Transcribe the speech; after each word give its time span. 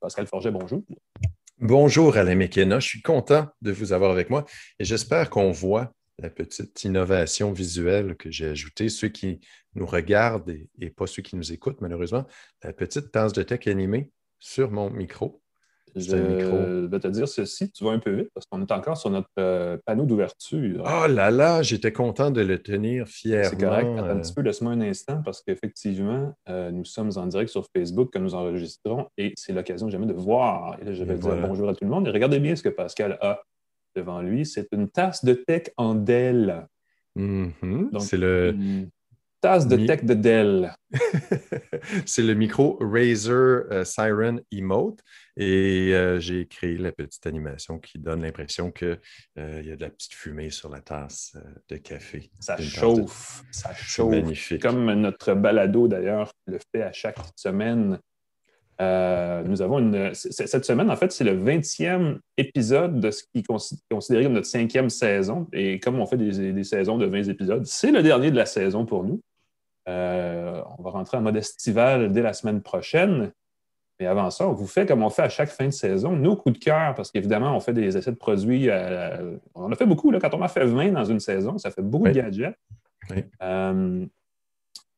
Pascal 0.00 0.26
Forget, 0.26 0.50
bonjour. 0.50 0.82
Bonjour 1.58 2.16
Alain 2.16 2.36
McKenna, 2.36 2.80
je 2.80 2.88
suis 2.88 3.02
content 3.02 3.46
de 3.60 3.70
vous 3.70 3.92
avoir 3.92 4.10
avec 4.10 4.30
moi 4.30 4.46
et 4.78 4.84
j'espère 4.84 5.28
qu'on 5.28 5.50
voit 5.50 5.92
la 6.18 6.30
petite 6.30 6.84
innovation 6.84 7.52
visuelle 7.52 8.16
que 8.16 8.30
j'ai 8.30 8.46
ajoutée. 8.46 8.88
Ceux 8.88 9.08
qui 9.08 9.40
nous 9.74 9.86
regardent 9.86 10.50
et, 10.78 10.90
pas 10.90 11.06
ceux 11.06 11.22
qui 11.22 11.36
nous 11.36 11.52
écoutent, 11.52 11.80
malheureusement, 11.80 12.26
la 12.62 12.72
petite 12.72 13.12
tasse 13.12 13.32
de 13.32 13.42
tech 13.42 13.66
animée 13.66 14.10
sur 14.38 14.70
mon 14.70 14.90
micro. 14.90 15.42
Je 15.96 16.86
vais 16.86 17.00
te 17.00 17.08
dire 17.08 17.28
ceci, 17.28 17.70
tu 17.70 17.84
vas 17.84 17.90
un 17.90 17.98
peu 17.98 18.12
vite 18.12 18.30
parce 18.34 18.46
qu'on 18.46 18.60
est 18.60 18.72
encore 18.72 18.96
sur 18.96 19.10
notre 19.10 19.28
euh, 19.38 19.76
panneau 19.84 20.04
d'ouverture. 20.04 20.84
Oh 20.84 21.06
là 21.08 21.30
là, 21.30 21.62
j'étais 21.62 21.92
content 21.92 22.30
de 22.30 22.40
le 22.40 22.58
tenir 22.58 23.06
fièrement. 23.08 23.50
C'est 23.50 23.60
correct, 23.60 23.88
attends 23.98 24.08
un 24.08 24.20
petit 24.20 24.32
peu, 24.32 24.42
laisse-moi 24.42 24.72
un 24.72 24.80
instant 24.80 25.22
parce 25.22 25.42
qu'effectivement, 25.42 26.34
euh, 26.48 26.70
nous 26.70 26.84
sommes 26.84 27.10
en 27.16 27.26
direct 27.26 27.50
sur 27.50 27.66
Facebook 27.74 28.12
que 28.12 28.18
nous 28.18 28.34
enregistrons 28.34 29.08
et 29.16 29.32
c'est 29.36 29.52
l'occasion 29.52 29.88
jamais 29.88 30.06
de 30.06 30.12
voir. 30.12 30.76
Et 30.80 30.84
là, 30.84 30.92
je 30.92 31.04
vais 31.04 31.16
dire 31.16 31.36
bonjour 31.46 31.68
à 31.68 31.74
tout 31.74 31.84
le 31.84 31.90
monde 31.90 32.06
et 32.06 32.10
regardez 32.10 32.38
bien 32.38 32.56
ce 32.56 32.62
que 32.62 32.68
Pascal 32.68 33.18
a 33.20 33.42
devant 33.96 34.20
lui. 34.20 34.46
C'est 34.46 34.68
une 34.72 34.88
tasse 34.88 35.24
de 35.24 35.34
tech 35.34 35.64
en 35.76 35.94
Dell. 35.94 36.66
Mm-hmm. 37.16 37.98
C'est 37.98 38.16
le. 38.16 38.54
Tasse 39.40 39.66
de 39.66 39.86
tech 39.86 40.04
de 40.04 40.14
Dell. 40.14 40.74
c'est 42.06 42.22
le 42.22 42.34
micro 42.34 42.78
Razer 42.80 43.64
euh, 43.70 43.84
Siren 43.84 44.40
Emote. 44.52 45.00
Et 45.36 45.94
euh, 45.94 46.20
j'ai 46.20 46.46
créé 46.46 46.76
la 46.76 46.92
petite 46.92 47.26
animation 47.26 47.78
qui 47.78 47.98
donne 47.98 48.22
l'impression 48.22 48.70
qu'il 48.70 48.98
euh, 49.38 49.62
y 49.64 49.70
a 49.70 49.76
de 49.76 49.80
la 49.80 49.90
petite 49.90 50.14
fumée 50.14 50.50
sur 50.50 50.68
la 50.68 50.80
tasse 50.80 51.36
de 51.68 51.76
café. 51.76 52.30
Ça 52.40 52.56
chauffe. 52.58 53.42
Ça 53.50 53.72
chauffe. 53.74 54.10
Magnifique. 54.10 54.62
Comme 54.62 54.92
notre 54.94 55.34
balado, 55.34 55.88
d'ailleurs, 55.88 56.32
le 56.46 56.58
fait 56.72 56.82
à 56.82 56.92
chaque 56.92 57.18
semaine. 57.36 57.98
Euh, 58.80 59.42
nous 59.44 59.60
avons 59.60 59.78
une. 59.78 60.14
Cette 60.14 60.64
semaine, 60.64 60.90
en 60.90 60.96
fait, 60.96 61.12
c'est 61.12 61.24
le 61.24 61.36
20e 61.36 62.18
épisode 62.38 62.98
de 62.98 63.10
ce 63.10 63.24
qui 63.24 63.40
est 63.40 63.46
considéré 63.90 64.24
comme 64.24 64.32
notre 64.32 64.46
cinquième 64.46 64.88
saison. 64.88 65.46
Et 65.52 65.78
comme 65.80 66.00
on 66.00 66.06
fait 66.06 66.16
des, 66.16 66.64
saisons 66.64 66.96
de 66.96 67.04
20 67.04 67.28
épisodes, 67.28 67.66
c'est 67.66 67.90
le 67.90 68.02
dernier 68.02 68.30
de 68.30 68.36
la 68.36 68.46
saison 68.46 68.86
pour 68.86 69.04
nous. 69.04 69.20
Euh, 69.88 70.62
on 70.78 70.82
va 70.82 70.90
rentrer 70.90 71.16
en 71.16 71.22
mode 71.22 71.36
estival 71.36 72.12
dès 72.12 72.22
la 72.22 72.32
semaine 72.32 72.62
prochaine. 72.62 73.32
Mais 73.98 74.06
avant 74.06 74.30
ça, 74.30 74.48
on 74.48 74.52
vous 74.52 74.66
fait 74.66 74.86
comme 74.86 75.02
on 75.02 75.10
fait 75.10 75.22
à 75.22 75.28
chaque 75.28 75.50
fin 75.50 75.66
de 75.66 75.72
saison, 75.72 76.12
nos 76.12 76.34
coups 76.34 76.58
de 76.58 76.64
cœur, 76.64 76.94
parce 76.94 77.10
qu'évidemment, 77.10 77.54
on 77.54 77.60
fait 77.60 77.74
des 77.74 77.96
essais 77.96 78.10
de 78.10 78.16
produits. 78.16 78.68
on 79.54 79.70
a 79.70 79.76
fait 79.76 79.86
beaucoup. 79.86 80.10
Là, 80.10 80.20
quand 80.20 80.32
on 80.32 80.42
a 80.42 80.48
fait 80.48 80.64
20 80.64 80.92
dans 80.92 81.04
une 81.04 81.20
saison, 81.20 81.58
ça 81.58 81.70
fait 81.70 81.82
beaucoup 81.82 82.06
de 82.06 82.12
gadgets. 82.12 82.56
Euh, 83.42 84.06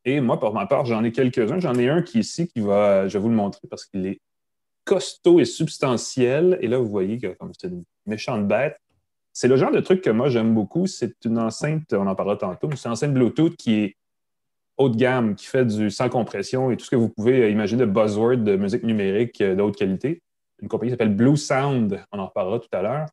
et 0.05 0.19
moi, 0.19 0.39
pour 0.39 0.53
ma 0.53 0.65
part, 0.65 0.85
j'en 0.85 1.03
ai 1.03 1.11
quelques-uns. 1.11 1.59
J'en 1.59 1.75
ai 1.75 1.89
un 1.89 2.01
qui 2.01 2.19
est 2.19 2.21
ici, 2.21 2.47
qui 2.47 2.59
va, 2.59 3.07
je 3.07 3.17
vais 3.17 3.21
vous 3.21 3.29
le 3.29 3.35
montrer 3.35 3.67
parce 3.69 3.85
qu'il 3.85 4.05
est 4.05 4.19
costaud 4.85 5.39
et 5.39 5.45
substantiel. 5.45 6.57
Et 6.61 6.67
là, 6.67 6.77
vous 6.77 6.87
voyez 6.87 7.17
que 7.17 7.35
c'est 7.59 7.67
une 7.67 7.83
méchante 8.05 8.47
bête. 8.47 8.77
C'est 9.31 9.47
le 9.47 9.57
genre 9.57 9.71
de 9.71 9.79
truc 9.79 10.01
que 10.01 10.09
moi, 10.09 10.29
j'aime 10.29 10.53
beaucoup. 10.53 10.87
C'est 10.87 11.25
une 11.25 11.39
enceinte, 11.39 11.93
on 11.93 12.05
en 12.05 12.15
parlera 12.15 12.37
tantôt, 12.37 12.69
c'est 12.75 12.87
une 12.87 12.93
enceinte 12.93 13.13
Bluetooth 13.13 13.55
qui 13.55 13.75
est 13.75 13.97
haut 14.77 14.89
de 14.89 14.97
gamme, 14.97 15.35
qui 15.35 15.45
fait 15.45 15.65
du 15.65 15.89
sans 15.89 16.09
compression 16.09 16.71
et 16.71 16.77
tout 16.77 16.85
ce 16.85 16.91
que 16.91 16.95
vous 16.95 17.09
pouvez 17.09 17.51
imaginer 17.51 17.81
de 17.81 17.91
buzzword 17.91 18.37
de 18.37 18.55
musique 18.55 18.83
numérique 18.83 19.41
de 19.41 19.61
haute 19.61 19.75
qualité. 19.75 20.21
Une 20.61 20.67
compagnie 20.67 20.91
s'appelle 20.91 21.15
Blue 21.15 21.37
Sound, 21.37 22.03
on 22.11 22.19
en 22.19 22.27
reparlera 22.27 22.59
tout 22.59 22.69
à 22.71 22.81
l'heure. 22.81 23.05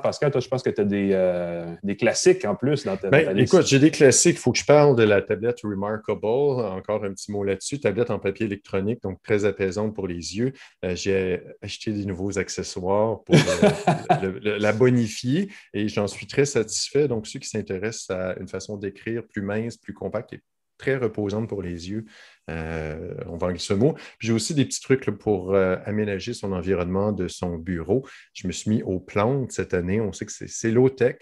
Pascal, 0.00 0.30
toi, 0.30 0.40
je 0.40 0.48
pense 0.48 0.62
que 0.62 0.70
tu 0.70 0.80
as 0.80 0.84
euh, 0.84 1.74
des, 1.82 1.96
classiques 1.96 2.44
en 2.44 2.54
plus 2.54 2.84
dans 2.84 2.96
ta, 2.96 3.10
ben, 3.10 3.36
Écoute, 3.38 3.66
j'ai 3.66 3.78
des 3.78 3.90
classiques. 3.90 4.36
Il 4.36 4.38
faut 4.38 4.52
que 4.52 4.58
je 4.58 4.64
parle 4.64 4.96
de 4.96 5.02
la 5.02 5.22
tablette 5.22 5.60
Remarkable. 5.62 6.22
Encore 6.24 7.04
un 7.04 7.12
petit 7.12 7.30
mot 7.30 7.44
là-dessus. 7.44 7.80
Tablette 7.80 8.10
en 8.10 8.18
papier 8.18 8.46
électronique, 8.46 9.02
donc 9.02 9.22
très 9.22 9.44
apaisante 9.44 9.94
pour 9.94 10.06
les 10.06 10.36
yeux. 10.36 10.52
Euh, 10.84 10.94
j'ai 10.94 11.40
acheté 11.62 11.92
des 11.92 12.04
nouveaux 12.04 12.38
accessoires 12.38 13.22
pour 13.24 13.34
la 14.42 14.72
bonifier 14.72 15.50
et 15.74 15.88
j'en 15.88 16.06
suis 16.06 16.26
très 16.26 16.44
satisfait. 16.44 17.08
Donc, 17.08 17.26
ceux 17.26 17.38
qui 17.38 17.48
s'intéressent 17.48 18.10
à 18.10 18.36
une 18.40 18.48
façon 18.48 18.76
d'écrire 18.76 19.22
plus 19.26 19.42
mince, 19.42 19.76
plus 19.76 19.94
compacte 19.94 20.32
et 20.32 20.40
très 20.82 20.96
reposante 20.96 21.48
pour 21.48 21.62
les 21.62 21.90
yeux. 21.90 22.06
Euh, 22.50 23.14
on 23.26 23.36
va 23.36 23.56
ce 23.56 23.72
mot. 23.72 23.94
J'ai 24.18 24.32
aussi 24.32 24.52
des 24.52 24.64
petits 24.64 24.80
trucs 24.80 25.08
pour 25.10 25.54
euh, 25.54 25.76
aménager 25.84 26.34
son 26.34 26.52
environnement 26.52 27.12
de 27.12 27.28
son 27.28 27.56
bureau. 27.56 28.04
Je 28.34 28.48
me 28.48 28.52
suis 28.52 28.68
mis 28.68 28.82
aux 28.82 28.98
plantes 28.98 29.52
cette 29.52 29.74
année. 29.74 30.00
On 30.00 30.12
sait 30.12 30.26
que 30.26 30.32
c'est 30.32 30.70
low-tech, 30.72 31.18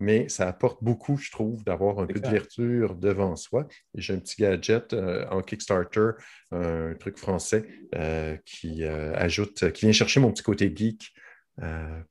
mais 0.00 0.28
ça 0.28 0.48
apporte 0.48 0.82
beaucoup, 0.82 1.16
je 1.16 1.30
trouve, 1.30 1.62
d'avoir 1.62 2.00
un 2.00 2.06
peu 2.06 2.18
de 2.18 2.28
verture 2.28 2.96
devant 2.96 3.36
soi. 3.36 3.68
J'ai 3.94 4.14
un 4.14 4.18
petit 4.18 4.42
gadget 4.42 4.92
euh, 4.92 5.24
en 5.30 5.42
Kickstarter, 5.42 6.10
un 6.50 6.94
truc 6.94 7.16
français 7.18 7.64
qui 8.44 8.84
ajoute, 8.84 9.70
qui 9.72 9.86
vient 9.86 9.92
chercher 9.92 10.18
mon 10.18 10.32
petit 10.32 10.42
côté 10.42 10.72
geek 10.74 11.14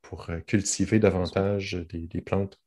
pour 0.01 0.29
cultiver 0.47 0.99
davantage 0.99 1.73
des 1.89 2.21
plantes. 2.21 2.62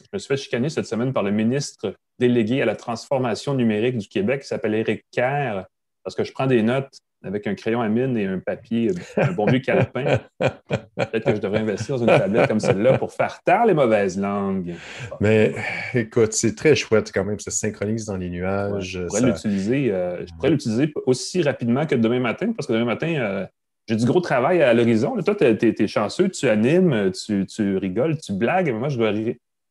Je 0.00 0.06
me 0.12 0.18
suis 0.18 0.28
fait 0.28 0.36
chicaner 0.36 0.68
cette 0.68 0.86
semaine 0.86 1.12
par 1.12 1.22
le 1.22 1.30
ministre 1.30 1.94
délégué 2.18 2.62
à 2.62 2.64
la 2.64 2.76
transformation 2.76 3.54
numérique 3.54 3.98
du 3.98 4.08
Québec 4.08 4.42
qui 4.42 4.48
s'appelle 4.48 4.74
Éric 4.74 5.04
Kerr, 5.12 5.64
parce 6.02 6.14
que 6.14 6.24
je 6.24 6.32
prends 6.32 6.46
des 6.46 6.62
notes 6.62 6.98
avec 7.24 7.46
un 7.46 7.54
crayon 7.54 7.80
à 7.80 7.88
mine 7.88 8.16
et 8.18 8.26
un 8.26 8.38
papier, 8.38 8.90
un 9.16 9.32
bon 9.32 9.46
vieux 9.46 9.60
calepin. 9.60 10.20
Peut-être 10.38 11.24
que 11.24 11.36
je 11.36 11.40
devrais 11.40 11.60
investir 11.60 11.96
dans 11.96 12.02
une 12.02 12.18
tablette 12.18 12.48
comme 12.48 12.60
celle-là 12.60 12.98
pour 12.98 13.12
faire 13.12 13.40
taire 13.44 13.64
les 13.64 13.74
mauvaises 13.74 14.18
langues. 14.18 14.74
Mais 15.20 15.54
écoute, 15.94 16.34
c'est 16.34 16.54
très 16.54 16.76
chouette 16.76 17.10
quand 17.12 17.24
même, 17.24 17.38
ça 17.38 17.50
se 17.50 17.58
synchronise 17.58 18.04
dans 18.04 18.16
les 18.16 18.28
nuages. 18.28 18.84
je 18.84 19.06
pourrais 19.06 19.22
l'utiliser 19.22 19.90
euh, 19.90 20.24
l'utiliser 20.42 20.92
aussi 21.06 21.42
rapidement 21.42 21.86
que 21.86 21.94
demain 21.94 22.20
matin, 22.20 22.52
parce 22.52 22.66
que 22.66 22.72
demain 22.74 22.84
matin, 22.84 23.14
euh, 23.14 23.46
j'ai 23.88 23.96
du 23.96 24.04
gros 24.06 24.20
travail 24.20 24.62
à 24.62 24.72
l'horizon. 24.72 25.16
Toi, 25.22 25.34
tu 25.34 25.44
es, 25.44 25.86
chanceux, 25.86 26.28
tu 26.28 26.48
animes, 26.48 27.10
tu, 27.12 27.46
tu, 27.46 27.76
rigoles, 27.76 28.18
tu 28.18 28.32
blagues. 28.32 28.66
Mais 28.66 28.78
moi, 28.78 28.88
je 28.88 28.96
dois, 28.96 29.12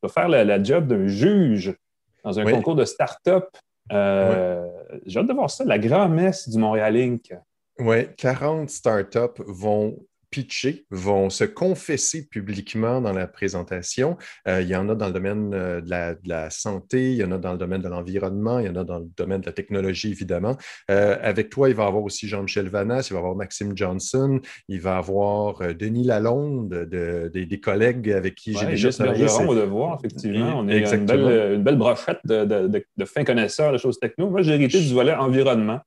faire 0.07 0.27
la, 0.27 0.61
job 0.61 0.87
d'un 0.87 1.07
juge 1.07 1.75
dans 2.23 2.39
un 2.39 2.45
concours 2.49 2.75
de 2.75 2.85
start-up. 2.85 3.45
Euh, 3.91 4.65
j'ai 5.05 5.19
hâte 5.19 5.27
de 5.27 5.33
voir 5.33 5.49
ça, 5.49 5.65
la 5.65 5.77
grand-messe 5.77 6.49
du 6.49 6.57
Montréal 6.57 6.95
Inc. 6.95 7.33
Oui, 7.79 8.07
40 8.17 8.69
startups 8.69 9.41
vont 9.45 9.97
pitcher, 10.33 10.87
vont 10.89 11.29
se 11.29 11.43
confesser 11.43 12.27
publiquement 12.27 13.01
dans 13.01 13.13
la 13.13 13.27
présentation. 13.27 14.17
Euh, 14.47 14.63
il 14.63 14.67
y 14.67 14.75
en 14.75 14.89
a 14.89 14.95
dans 14.95 15.05
le 15.05 15.13
domaine 15.13 15.53
euh, 15.53 15.79
de 15.79 16.27
la, 16.27 16.49
santé, 16.49 17.11
il 17.11 17.17
y 17.17 17.23
en 17.23 17.31
a 17.31 17.37
dans 17.37 17.51
le 17.51 17.59
domaine 17.59 17.83
de 17.83 17.87
l'environnement, 17.87 18.57
il 18.57 18.65
y 18.65 18.69
en 18.69 18.75
a 18.75 18.83
dans 18.83 18.97
le 18.97 19.07
domaine 19.15 19.41
de 19.41 19.45
la 19.45 19.51
technologie, 19.51 20.09
évidemment. 20.09 20.57
Euh, 20.89 21.17
avec 21.21 21.51
toi, 21.51 21.69
il 21.69 21.75
va 21.75 21.83
y 21.83 21.87
avoir 21.87 22.03
aussi 22.03 22.27
Jean-Michel 22.27 22.67
Vanas, 22.67 23.09
il 23.09 23.13
va 23.13 23.19
y 23.19 23.19
avoir 23.19 23.35
Maxime 23.35 23.77
Johnson, 23.77 24.39
il 24.69 24.81
va 24.81 24.95
y 24.95 24.97
avoir 24.97 25.59
Denis 25.75 26.03
Lalonde, 26.03 26.73
des, 26.89 27.59
collègues 27.61 28.09
avec 28.09 28.33
qui 28.33 28.57
j'ai 28.57 28.65
déjà 28.65 28.89
travaillé. 28.89 29.27
On 29.39 29.53
va 29.53 29.65
voir, 29.65 29.99
effectivement. 29.99 30.57
On 30.57 30.67
est 30.67 30.91
une 30.91 31.05
belle, 31.05 31.53
une 31.53 31.63
belle, 31.63 31.77
brochette 31.77 32.19
de, 32.25 32.43
de, 32.43 32.83
de 32.97 33.05
fins 33.05 33.23
connaisseurs 33.23 33.71
de 33.71 33.77
choses 33.77 33.99
techno. 33.99 34.31
Moi, 34.31 34.41
j'ai 34.41 34.53
hérité 34.53 34.81
du 34.81 34.93
volet 34.93 35.13
environnement. 35.13 35.79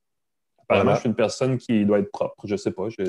Apparemment, 0.69 0.95
je 0.95 0.99
suis 0.99 1.09
une 1.09 1.15
personne 1.15 1.57
qui 1.57 1.85
doit 1.85 1.99
être 1.99 2.11
propre. 2.11 2.45
Je 2.45 2.53
ne 2.53 2.57
sais 2.57 2.71
pas. 2.71 2.89
Je, 2.89 3.01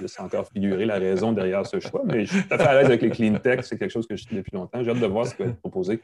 laisse 0.00 0.20
encore 0.20 0.46
figurer 0.46 0.86
la 0.86 0.98
raison 0.98 1.32
derrière 1.32 1.66
ce 1.66 1.80
choix, 1.80 2.02
mais 2.04 2.26
je 2.26 2.34
suis 2.34 2.42
tout 2.42 2.54
à 2.54 2.58
fait 2.58 2.64
à 2.64 2.74
l'aise 2.74 2.86
avec 2.86 3.02
les 3.02 3.10
clean 3.10 3.38
tech. 3.38 3.64
C'est 3.64 3.76
quelque 3.76 3.90
chose 3.90 4.06
que 4.06 4.14
je 4.14 4.22
suis 4.22 4.36
depuis 4.36 4.52
longtemps. 4.52 4.82
J'ai 4.84 4.90
hâte 4.90 5.00
de 5.00 5.06
voir 5.06 5.26
ce 5.26 5.34
qui 5.34 5.42
va 5.42 5.48
être 5.48 5.58
proposé. 5.58 6.00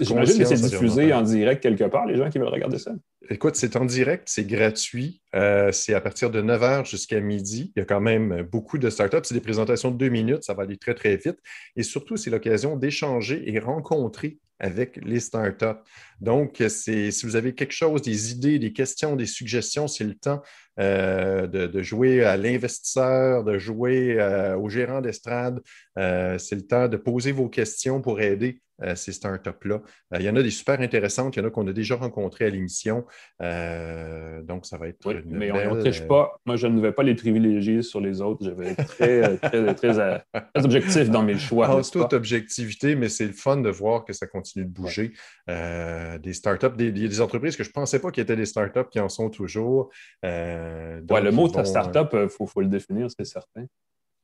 J'imagine 0.00 0.38
que 0.38 0.44
c'est 0.44 0.54
diffusé 0.54 1.12
en 1.12 1.22
direct 1.22 1.62
quelque 1.62 1.84
part, 1.84 2.06
les 2.06 2.16
gens 2.16 2.30
qui 2.30 2.38
veulent 2.38 2.48
regarder 2.48 2.78
ça. 2.78 2.92
Écoute, 3.30 3.56
c'est 3.56 3.76
en 3.76 3.84
direct, 3.84 4.24
c'est 4.26 4.46
gratuit. 4.46 5.22
Euh, 5.34 5.72
c'est 5.72 5.94
à 5.94 6.00
partir 6.00 6.30
de 6.30 6.40
9 6.40 6.60
h 6.60 6.90
jusqu'à 6.90 7.20
midi. 7.20 7.72
Il 7.74 7.80
y 7.80 7.82
a 7.82 7.84
quand 7.84 8.00
même 8.00 8.42
beaucoup 8.42 8.78
de 8.78 8.90
startups. 8.90 9.20
C'est 9.24 9.34
des 9.34 9.40
présentations 9.40 9.90
de 9.90 9.96
deux 9.96 10.08
minutes, 10.08 10.44
ça 10.44 10.54
va 10.54 10.64
aller 10.64 10.76
très, 10.76 10.94
très 10.94 11.16
vite. 11.16 11.38
Et 11.76 11.82
surtout, 11.82 12.16
c'est 12.16 12.30
l'occasion 12.30 12.76
d'échanger 12.76 13.42
et 13.52 13.58
rencontrer 13.58 14.38
avec 14.58 15.00
les 15.04 15.18
startups. 15.18 15.80
Donc, 16.20 16.62
si 16.68 17.10
vous 17.24 17.34
avez 17.34 17.54
quelque 17.54 17.72
chose, 17.72 18.02
des 18.02 18.30
idées, 18.32 18.60
des 18.60 18.72
questions, 18.72 19.16
des 19.16 19.26
suggestions, 19.26 19.88
c'est 19.88 20.04
le 20.04 20.14
temps 20.14 20.40
euh, 20.78 21.48
de, 21.48 21.82
jouer 21.82 22.24
à 22.24 22.36
l'investisseur, 22.36 23.42
de 23.42 23.58
jouer 23.58 24.16
euh, 24.20 24.56
au 24.56 24.68
gérant 24.68 25.00
d'estrade. 25.00 25.60
c'est 25.96 26.54
le 26.54 26.66
temps 26.66 26.86
de 26.86 26.96
poser 26.96 27.32
vos 27.32 27.48
questions 27.48 28.00
pour 28.00 28.20
aider 28.20 28.60
ces 28.94 29.12
startups-là. 29.12 29.80
Euh, 30.14 30.18
il 30.18 30.22
y 30.22 30.30
en 30.30 30.36
a 30.36 30.42
des 30.42 30.50
super 30.50 30.80
intéressantes, 30.80 31.36
il 31.36 31.40
y 31.40 31.42
en 31.42 31.48
a 31.48 31.50
qu'on 31.50 31.66
a 31.66 31.72
déjà 31.72 31.96
rencontrées 31.96 32.46
à 32.46 32.50
l'émission. 32.50 33.04
Euh, 33.40 34.42
donc, 34.42 34.66
ça 34.66 34.78
va 34.78 34.88
être 34.88 34.98
oui, 35.06 35.16
mais 35.26 35.52
on 35.52 35.74
ne 35.74 35.80
triche 35.80 36.06
pas. 36.06 36.36
Moi, 36.46 36.56
je 36.56 36.66
ne 36.66 36.80
vais 36.80 36.92
pas 36.92 37.02
les 37.02 37.14
privilégier 37.14 37.82
sur 37.82 38.00
les 38.00 38.20
autres. 38.20 38.44
Je 38.44 38.50
vais 38.50 38.68
être 38.68 38.86
très, 38.86 39.36
très, 39.38 39.74
très, 39.74 40.24
objectif 40.54 41.10
dans 41.10 41.22
mes 41.22 41.38
choix. 41.38 41.68
En 41.68 41.82
toute 41.82 42.12
objectivité, 42.12 42.94
mais 42.94 43.08
c'est 43.08 43.26
le 43.26 43.32
fun 43.32 43.58
de 43.58 43.70
voir 43.70 44.04
que 44.04 44.12
ça 44.12 44.26
continue 44.26 44.64
de 44.64 44.70
bouger. 44.70 45.12
des 45.46 46.32
startups, 46.32 46.76
des, 46.76 46.92
des, 46.92 47.20
entreprises 47.20 47.56
que 47.56 47.64
je 47.64 47.68
ne 47.68 47.74
pensais 47.74 48.00
pas 48.00 48.10
qu'il 48.10 48.22
y 48.22 48.24
étaient 48.24 48.36
des 48.36 48.46
startups 48.46 48.88
qui 48.90 49.00
en 49.00 49.08
sont 49.08 49.30
toujours. 49.30 49.90
le 50.22 51.30
mot 51.30 51.48
startup, 51.48 52.08
il 52.12 52.28
faut, 52.28 52.46
faut, 52.46 52.60
le 52.60 52.68
définir, 52.68 53.08
c'est 53.10 53.24
certain. 53.24 53.66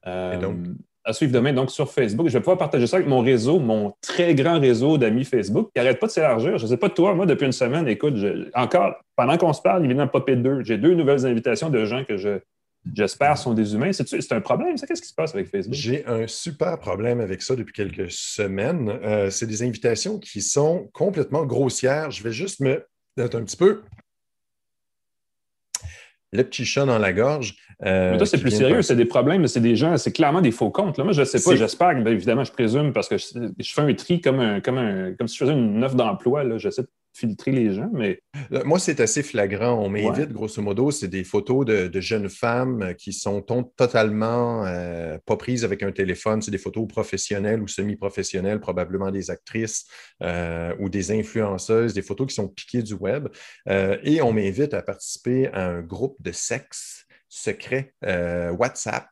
Et 0.07 0.39
donc, 0.39 0.59
à 1.09 1.15
suivre 1.15 1.33
demain 1.33 1.55
donc 1.55 1.71
sur 1.71 1.91
Facebook. 1.91 2.29
Je 2.29 2.35
vais 2.35 2.41
pouvoir 2.41 2.59
partager 2.59 2.87
ça 2.87 2.97
avec 2.97 3.09
mon 3.09 3.21
réseau, 3.21 3.59
mon 3.59 3.95
très 4.03 4.35
grand 4.35 4.61
réseau 4.61 4.99
d'amis 4.99 5.25
Facebook 5.25 5.71
qui 5.75 5.81
n'arrête 5.81 5.99
pas 5.99 6.07
de 6.07 6.13
s'élargir. 6.13 6.59
Je 6.59 6.65
ne 6.65 6.69
sais 6.69 6.77
pas 6.77 6.91
toi, 6.91 7.15
moi, 7.15 7.25
depuis 7.25 7.47
une 7.47 7.53
semaine, 7.53 7.89
écoute, 7.89 8.15
encore, 8.55 8.95
pendant 9.17 9.39
qu'on 9.39 9.55
se 9.55 9.63
parle, 9.63 9.85
il 9.85 9.89
vient 9.89 10.05
d'en 10.05 10.09
popper 10.09 10.37
deux. 10.37 10.63
J'ai 10.65 10.77
deux 10.77 10.95
nouvelles 10.95 11.25
invitations 11.25 11.71
de 11.71 11.85
gens 11.87 12.05
que 12.05 12.19
je 12.19 12.41
j'espère, 12.95 13.37
sont 13.37 13.55
des 13.55 13.75
humains. 13.75 13.91
C'est 13.93 14.33
un 14.33 14.41
problème, 14.41 14.77
ça? 14.77 14.87
Qu'est-ce 14.87 15.03
qui 15.03 15.09
se 15.09 15.15
passe 15.15 15.35
avec 15.35 15.49
Facebook? 15.49 15.75
J'ai 15.75 16.07
un 16.07 16.27
super 16.27 16.79
problème 16.79 17.21
avec 17.21 17.43
ça 17.43 17.57
depuis 17.57 17.73
quelques 17.73 18.11
semaines. 18.11 18.89
Euh, 19.03 19.31
c'est 19.31 19.47
des 19.47 19.63
invitations 19.63 20.19
qui 20.19 20.41
sont 20.41 20.89
complètement 20.93 21.45
grossières. 21.45 22.11
Je 22.11 22.23
vais 22.23 22.33
juste 22.33 22.61
me 22.61 22.85
un 23.21 23.27
petit 23.27 23.57
peu 23.57 23.83
le 26.33 26.45
petit 26.45 26.65
chat 26.65 26.85
dans 26.85 26.99
la 26.99 27.13
gorge. 27.13 27.57
Euh, 27.85 28.13
mais 28.13 28.17
toi, 28.17 28.27
c'est 28.27 28.41
plus 28.41 28.51
sérieux, 28.51 28.83
c'est 28.83 28.97
des 28.97 29.05
problèmes, 29.05 29.47
c'est 29.47 29.61
des 29.61 29.77
gens, 29.77 29.97
c'est 29.97 30.13
clairement 30.13 30.41
des 30.41 30.51
faux 30.51 30.71
comptes. 30.71 30.99
Là. 30.99 31.05
Moi, 31.05 31.13
je 31.13 31.21
ne 31.21 31.25
sais 31.25 31.43
pas, 31.43 31.55
j'espère, 31.57 31.91
évidemment, 32.07 32.45
je 32.45 32.53
présume, 32.53 32.93
parce 32.93 33.09
que 33.09 33.17
je, 33.17 33.73
fais 33.73 33.83
un 33.83 33.95
tri 33.95 34.21
comme, 34.21 34.41
un, 34.41 34.61
comme, 34.61 34.79
un, 34.79 35.13
comme 35.15 35.29
si 35.29 35.37
je 35.37 35.45
faisais 35.45 35.57
une 35.57 35.83
offre 35.85 35.95
d'emploi. 35.95 36.59
J'essaie 36.59 36.83
de 36.83 36.89
filtrer 37.19 37.51
les 37.51 37.75
gens, 37.75 37.91
mais... 37.93 38.21
Moi, 38.65 38.79
c'est 38.79 39.01
assez 39.01 39.23
flagrant. 39.23 39.73
On 39.85 39.89
m'invite, 39.89 40.33
grosso 40.33 40.63
modo, 40.63 40.91
c'est 40.91 41.09
des 41.09 41.25
photos 41.25 41.67
de, 41.67 42.01
jeunes 42.01 42.29
femmes 42.29 42.95
qui 42.97 43.13
sont 43.13 43.43
totalement 43.77 44.65
euh, 44.67 45.19
pas 45.27 45.37
prises 45.37 45.65
avec 45.65 45.83
un 45.83 45.91
téléphone. 45.91 46.41
C'est 46.41 46.51
des 46.51 46.59
photos 46.59 46.87
professionnelles 46.87 47.61
ou 47.61 47.67
semi-professionnelles, 47.67 48.61
probablement 48.61 49.11
des 49.11 49.31
actrices 49.31 49.87
euh, 50.23 50.75
ou 50.79 50.89
des 50.89 51.11
influenceuses, 51.11 51.93
des 51.93 52.03
photos 52.03 52.29
qui 52.29 52.35
sont 52.35 52.49
piquées 52.49 52.83
du 52.83 52.95
web. 52.95 53.29
Euh, 53.69 53.99
et 54.05 54.23
on 54.23 54.33
m'invite 54.33 54.73
à 54.73 54.83
participer 54.83 55.49
à 55.49 55.67
un 55.67 55.83
groupe 55.83 56.17
de 56.21 56.33
sexe 56.33 57.07
secret 57.29 57.93
WhatsApp 58.03 59.07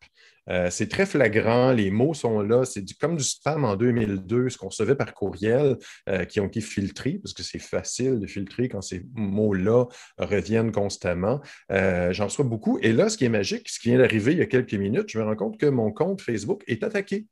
euh, 0.48 0.68
c'est 0.70 0.88
très 0.88 1.06
flagrant, 1.06 1.72
les 1.72 1.90
mots 1.90 2.14
sont 2.14 2.40
là, 2.40 2.64
c'est 2.64 2.84
comme 3.00 3.16
du 3.16 3.24
spam 3.24 3.64
en 3.64 3.76
2002, 3.76 4.48
ce 4.48 4.58
qu'on 4.58 4.68
recevait 4.68 4.94
par 4.94 5.12
courriel, 5.14 5.76
euh, 6.08 6.24
qui 6.24 6.40
ont 6.40 6.46
été 6.46 6.60
filtrés, 6.60 7.18
parce 7.22 7.34
que 7.34 7.42
c'est 7.42 7.58
facile 7.58 8.20
de 8.20 8.26
filtrer 8.26 8.68
quand 8.68 8.82
ces 8.82 9.04
mots-là 9.14 9.86
reviennent 10.18 10.72
constamment. 10.72 11.40
Euh, 11.72 12.12
j'en 12.12 12.26
reçois 12.26 12.44
beaucoup. 12.44 12.78
Et 12.82 12.92
là, 12.92 13.08
ce 13.08 13.16
qui 13.16 13.24
est 13.24 13.30
magique, 13.30 13.68
ce 13.68 13.80
qui 13.80 13.88
vient 13.88 13.98
d'arriver 13.98 14.32
il 14.32 14.38
y 14.38 14.42
a 14.42 14.46
quelques 14.46 14.74
minutes, 14.74 15.08
je 15.08 15.18
me 15.18 15.24
rends 15.24 15.36
compte 15.36 15.58
que 15.58 15.66
mon 15.66 15.90
compte 15.92 16.20
Facebook 16.20 16.62
est 16.66 16.82
attaqué. 16.82 17.26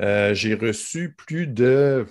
j'ai 0.00 0.54
reçu 0.54 1.14
plus 1.14 1.46
de. 1.46 2.06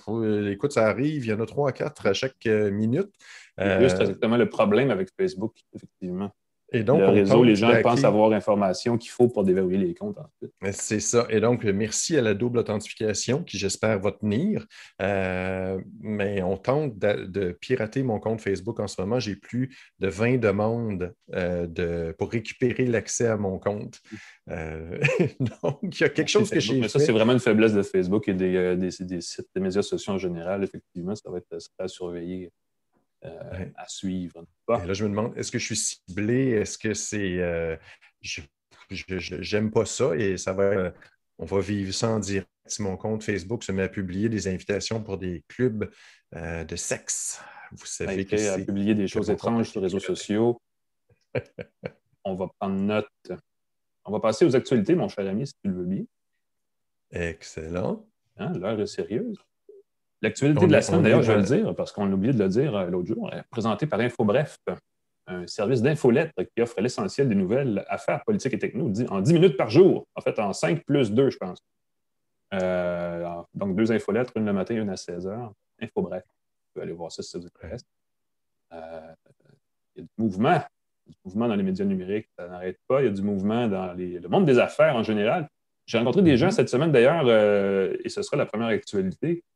Écoute, 0.52 0.74
ça 0.74 0.88
arrive, 0.88 1.26
il 1.26 1.30
y 1.30 1.34
en 1.34 1.40
a 1.40 1.46
trois 1.46 1.70
à 1.70 1.72
quatre 1.72 2.08
à 2.08 2.14
chaque 2.14 2.46
minute. 2.46 3.10
c'est 3.58 3.84
exactement 3.84 4.38
le 4.38 4.50
problème 4.50 4.92
avec 4.92 5.10
Facebook, 5.18 5.56
effectivement. 5.74 6.32
Et 6.76 6.84
donc, 6.84 7.00
le 7.00 7.08
réseau, 7.08 7.44
les 7.44 7.56
gens 7.56 7.72
pensent 7.82 8.04
avoir 8.04 8.30
l'information 8.30 8.98
qu'il 8.98 9.10
faut 9.10 9.30
pour 9.30 9.46
déverrouiller 9.46 9.78
les 9.78 9.94
comptes. 9.94 10.18
C'est 10.72 11.00
ça. 11.00 11.26
Et 11.30 11.40
donc, 11.40 11.64
merci 11.64 12.18
à 12.18 12.22
la 12.22 12.34
double 12.34 12.60
authentification 12.60 13.44
qui, 13.44 13.58
j'espère, 13.58 13.98
va 14.00 14.12
tenir. 14.12 14.66
Euh, 15.02 15.80
mais 16.02 16.42
on 16.42 16.58
tente 16.58 16.98
de, 17.00 17.52
pirater 17.62 18.04
mon 18.04 18.20
compte 18.20 18.42
Facebook 18.42 18.80
en 18.82 18.88
ce 18.88 19.00
moment. 19.00 19.20
J'ai 19.20 19.38
plus 19.38 19.74
de 20.00 20.10
20 20.10 20.38
demandes 20.38 21.14
euh, 21.34 21.66
de, 21.66 22.14
pour 22.18 22.30
récupérer 22.30 22.86
l'accès 22.86 23.28
à 23.28 23.38
mon 23.38 23.58
compte. 23.58 24.02
Euh, 24.50 25.00
donc, 25.64 25.80
il 25.84 26.02
y 26.02 26.04
a 26.04 26.10
quelque 26.10 26.28
chose 26.28 26.50
que 26.50 26.60
j'ai 26.60 26.82
Mais 26.82 26.90
ça, 26.90 27.00
c'est 27.00 27.14
vraiment 27.14 27.34
une 27.34 27.40
faiblesse 27.40 27.74
de 27.74 27.84
Facebook 27.84 28.28
et 28.28 28.34
des, 28.34 28.76
des, 28.76 29.22
sites, 29.22 29.48
des 29.56 29.62
médias 29.62 29.82
sociaux 29.82 30.14
en 30.14 30.18
général. 30.18 30.62
Effectivement, 30.64 31.16
ça 31.16 31.32
va 31.32 31.38
être 31.38 31.58
à 31.80 31.88
surveiller. 31.88 32.52
Euh, 33.26 33.66
à 33.76 33.88
suivre. 33.88 34.46
là, 34.68 34.94
je 34.94 35.04
me 35.04 35.10
demande, 35.10 35.36
est-ce 35.38 35.52
que 35.52 35.58
je 35.58 35.66
suis 35.66 35.76
ciblé? 35.76 36.52
Est-ce 36.52 36.78
que 36.78 36.94
c'est. 36.94 37.40
Euh, 37.40 37.76
J'aime 38.90 39.72
pas 39.72 39.86
ça 39.86 40.16
et 40.16 40.38
ça 40.38 40.54
va. 40.54 40.64
Euh, 40.64 40.92
on 41.38 41.46
va 41.46 41.60
vivre 41.60 41.92
ça 41.94 42.10
en 42.10 42.20
direct 42.20 42.48
si 42.68 42.82
mon 42.82 42.98
compte 42.98 43.24
Facebook 43.24 43.64
se 43.64 43.72
met 43.72 43.84
à 43.84 43.90
publier 43.90 44.30
des 44.30 44.48
invitations 44.48 45.04
pour 45.04 45.18
des 45.18 45.44
clubs 45.48 45.92
de 46.34 46.76
sexe. 46.76 47.42
Vous 47.72 47.86
savez 47.86 48.26
que 48.26 48.50
à 48.50 48.58
publier 48.58 48.96
des 48.96 49.08
choses 49.08 49.30
étranges 49.30 49.70
sur 49.70 49.82
les 49.82 49.88
réseaux 49.88 50.00
sociaux. 50.00 50.62
on 52.24 52.36
va 52.36 52.48
prendre 52.60 52.76
note. 52.76 53.08
On 54.06 54.12
va 54.12 54.20
passer 54.20 54.46
aux 54.46 54.56
actualités, 54.56 54.96
mon 54.96 55.10
cher 55.10 55.28
ami, 55.28 55.46
si 55.46 55.54
tu 55.64 55.70
le 55.70 55.76
veux 55.76 55.86
bien. 55.86 56.06
Excellent. 57.12 58.08
Hein, 58.38 58.54
L'heure 58.54 58.80
est 58.80 58.88
sérieuse. 58.88 59.38
L'actualité 60.22 60.68
de 60.68 60.72
la 60.72 60.82
semaine, 60.82 61.04
d'ailleurs, 61.04 61.24
je 61.24 61.32
vais 61.32 61.38
le 61.38 61.44
dire, 61.44 61.76
parce 61.76 61.92
qu'on 61.92 62.10
a 62.10 62.14
oublié 62.14 62.34
de 62.34 62.40
le 62.40 62.50
dire 62.50 62.76
euh, 62.76 62.86
l'autre 62.88 63.08
jour, 63.08 63.32
est 63.34 63.44
présentée 63.50 63.86
par 63.86 64.00
InfoBref, 64.00 64.58
un 65.28 65.46
service 65.48 65.82
d'infolettre 65.82 66.34
qui 66.56 66.62
offre 66.62 66.80
l'essentiel 66.82 67.28
des 67.28 67.36
nouvelles 67.36 67.84
affaires 67.90 68.24
politiques 68.24 68.54
et 68.54 68.60
techno 68.60 68.92
en 69.10 69.22
10 69.22 69.34
minutes 69.34 69.58
par 69.58 69.70
jour. 69.70 70.08
En 70.16 70.22
fait, 70.22 70.38
en 70.40 70.54
5 70.54 70.84
plus 70.86 71.12
2, 71.12 71.32
je 71.32 71.38
pense. 71.38 71.60
Euh, 72.54 73.28
donc, 73.54 73.76
deux 73.76 73.92
infolettres, 73.92 74.32
une 74.36 74.46
le 74.46 74.54
matin, 74.54 74.76
une 74.76 74.90
à 74.90 74.98
16 74.98 75.28
h. 75.28 75.52
InfoBref. 75.82 76.24
Vous 76.24 76.74
pouvez 76.74 76.84
aller 76.84 76.94
voir 76.94 77.12
ça 77.12 77.22
si 77.22 77.32
ça 77.32 77.40
vous 77.40 77.48
intéresse. 77.48 77.84
Euh, 78.74 79.14
il 79.96 80.02
y 80.02 80.02
a 80.02 80.04
du 80.04 80.14
mouvement. 80.18 80.62
Du 81.08 81.16
mouvement 81.26 81.48
dans 81.48 81.56
les 81.56 81.64
médias 81.64 81.86
numériques, 81.86 82.30
ça 82.38 82.48
n'arrête 82.48 82.80
pas. 82.88 83.02
Il 83.02 83.06
y 83.06 83.10
a 83.10 83.12
du 83.12 83.22
mouvement 83.22 83.68
dans 83.68 83.94
le 83.94 84.28
monde 84.28 84.46
des 84.46 84.60
affaires 84.60 84.96
en 84.96 85.04
général. 85.04 85.50
J'ai 85.86 86.00
rencontré 86.00 86.24
des 86.24 86.38
gens 86.38 86.48
mm-hmm. 86.48 86.52
cette 86.52 86.70
semaine 86.70 86.92
d'ailleurs, 86.92 87.30
et 87.30 88.10
ce 88.10 88.24
sera 88.24 88.38
la 88.38 88.48
première 88.48 88.70
actualité, 88.70 89.44
euh, 89.44 89.55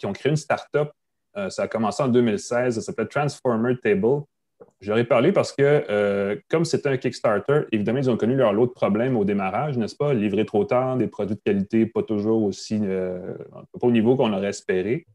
qui 0.00 0.06
ont 0.06 0.12
créé 0.12 0.30
une 0.30 0.36
start-up. 0.36 0.90
Euh, 1.36 1.50
ça 1.50 1.62
a 1.62 1.68
commencé 1.68 2.02
en 2.02 2.08
2016. 2.08 2.74
Ça 2.74 2.80
s'appelait 2.80 3.06
Transformer 3.06 3.76
Table. 3.78 4.22
J'aurais 4.80 5.04
parlé 5.04 5.32
parce 5.32 5.52
que, 5.52 5.62
euh, 5.62 6.36
comme 6.48 6.64
c'était 6.64 6.88
un 6.88 6.96
Kickstarter, 6.96 7.62
évidemment, 7.70 7.98
ils 7.98 8.10
ont 8.10 8.16
connu 8.16 8.34
leur 8.34 8.52
lot 8.52 8.66
de 8.66 8.72
problèmes 8.72 9.16
au 9.16 9.24
démarrage, 9.24 9.76
n'est-ce 9.78 9.96
pas? 9.96 10.12
Livrer 10.12 10.44
trop 10.44 10.64
tard, 10.64 10.96
des 10.96 11.06
produits 11.06 11.36
de 11.36 11.40
qualité 11.40 11.86
pas 11.86 12.02
toujours 12.02 12.42
aussi, 12.42 12.78
pas 12.78 13.86
au 13.86 13.90
niveau 13.90 14.16
qu'on 14.16 14.32
aurait 14.32 14.48
espéré. 14.48 15.06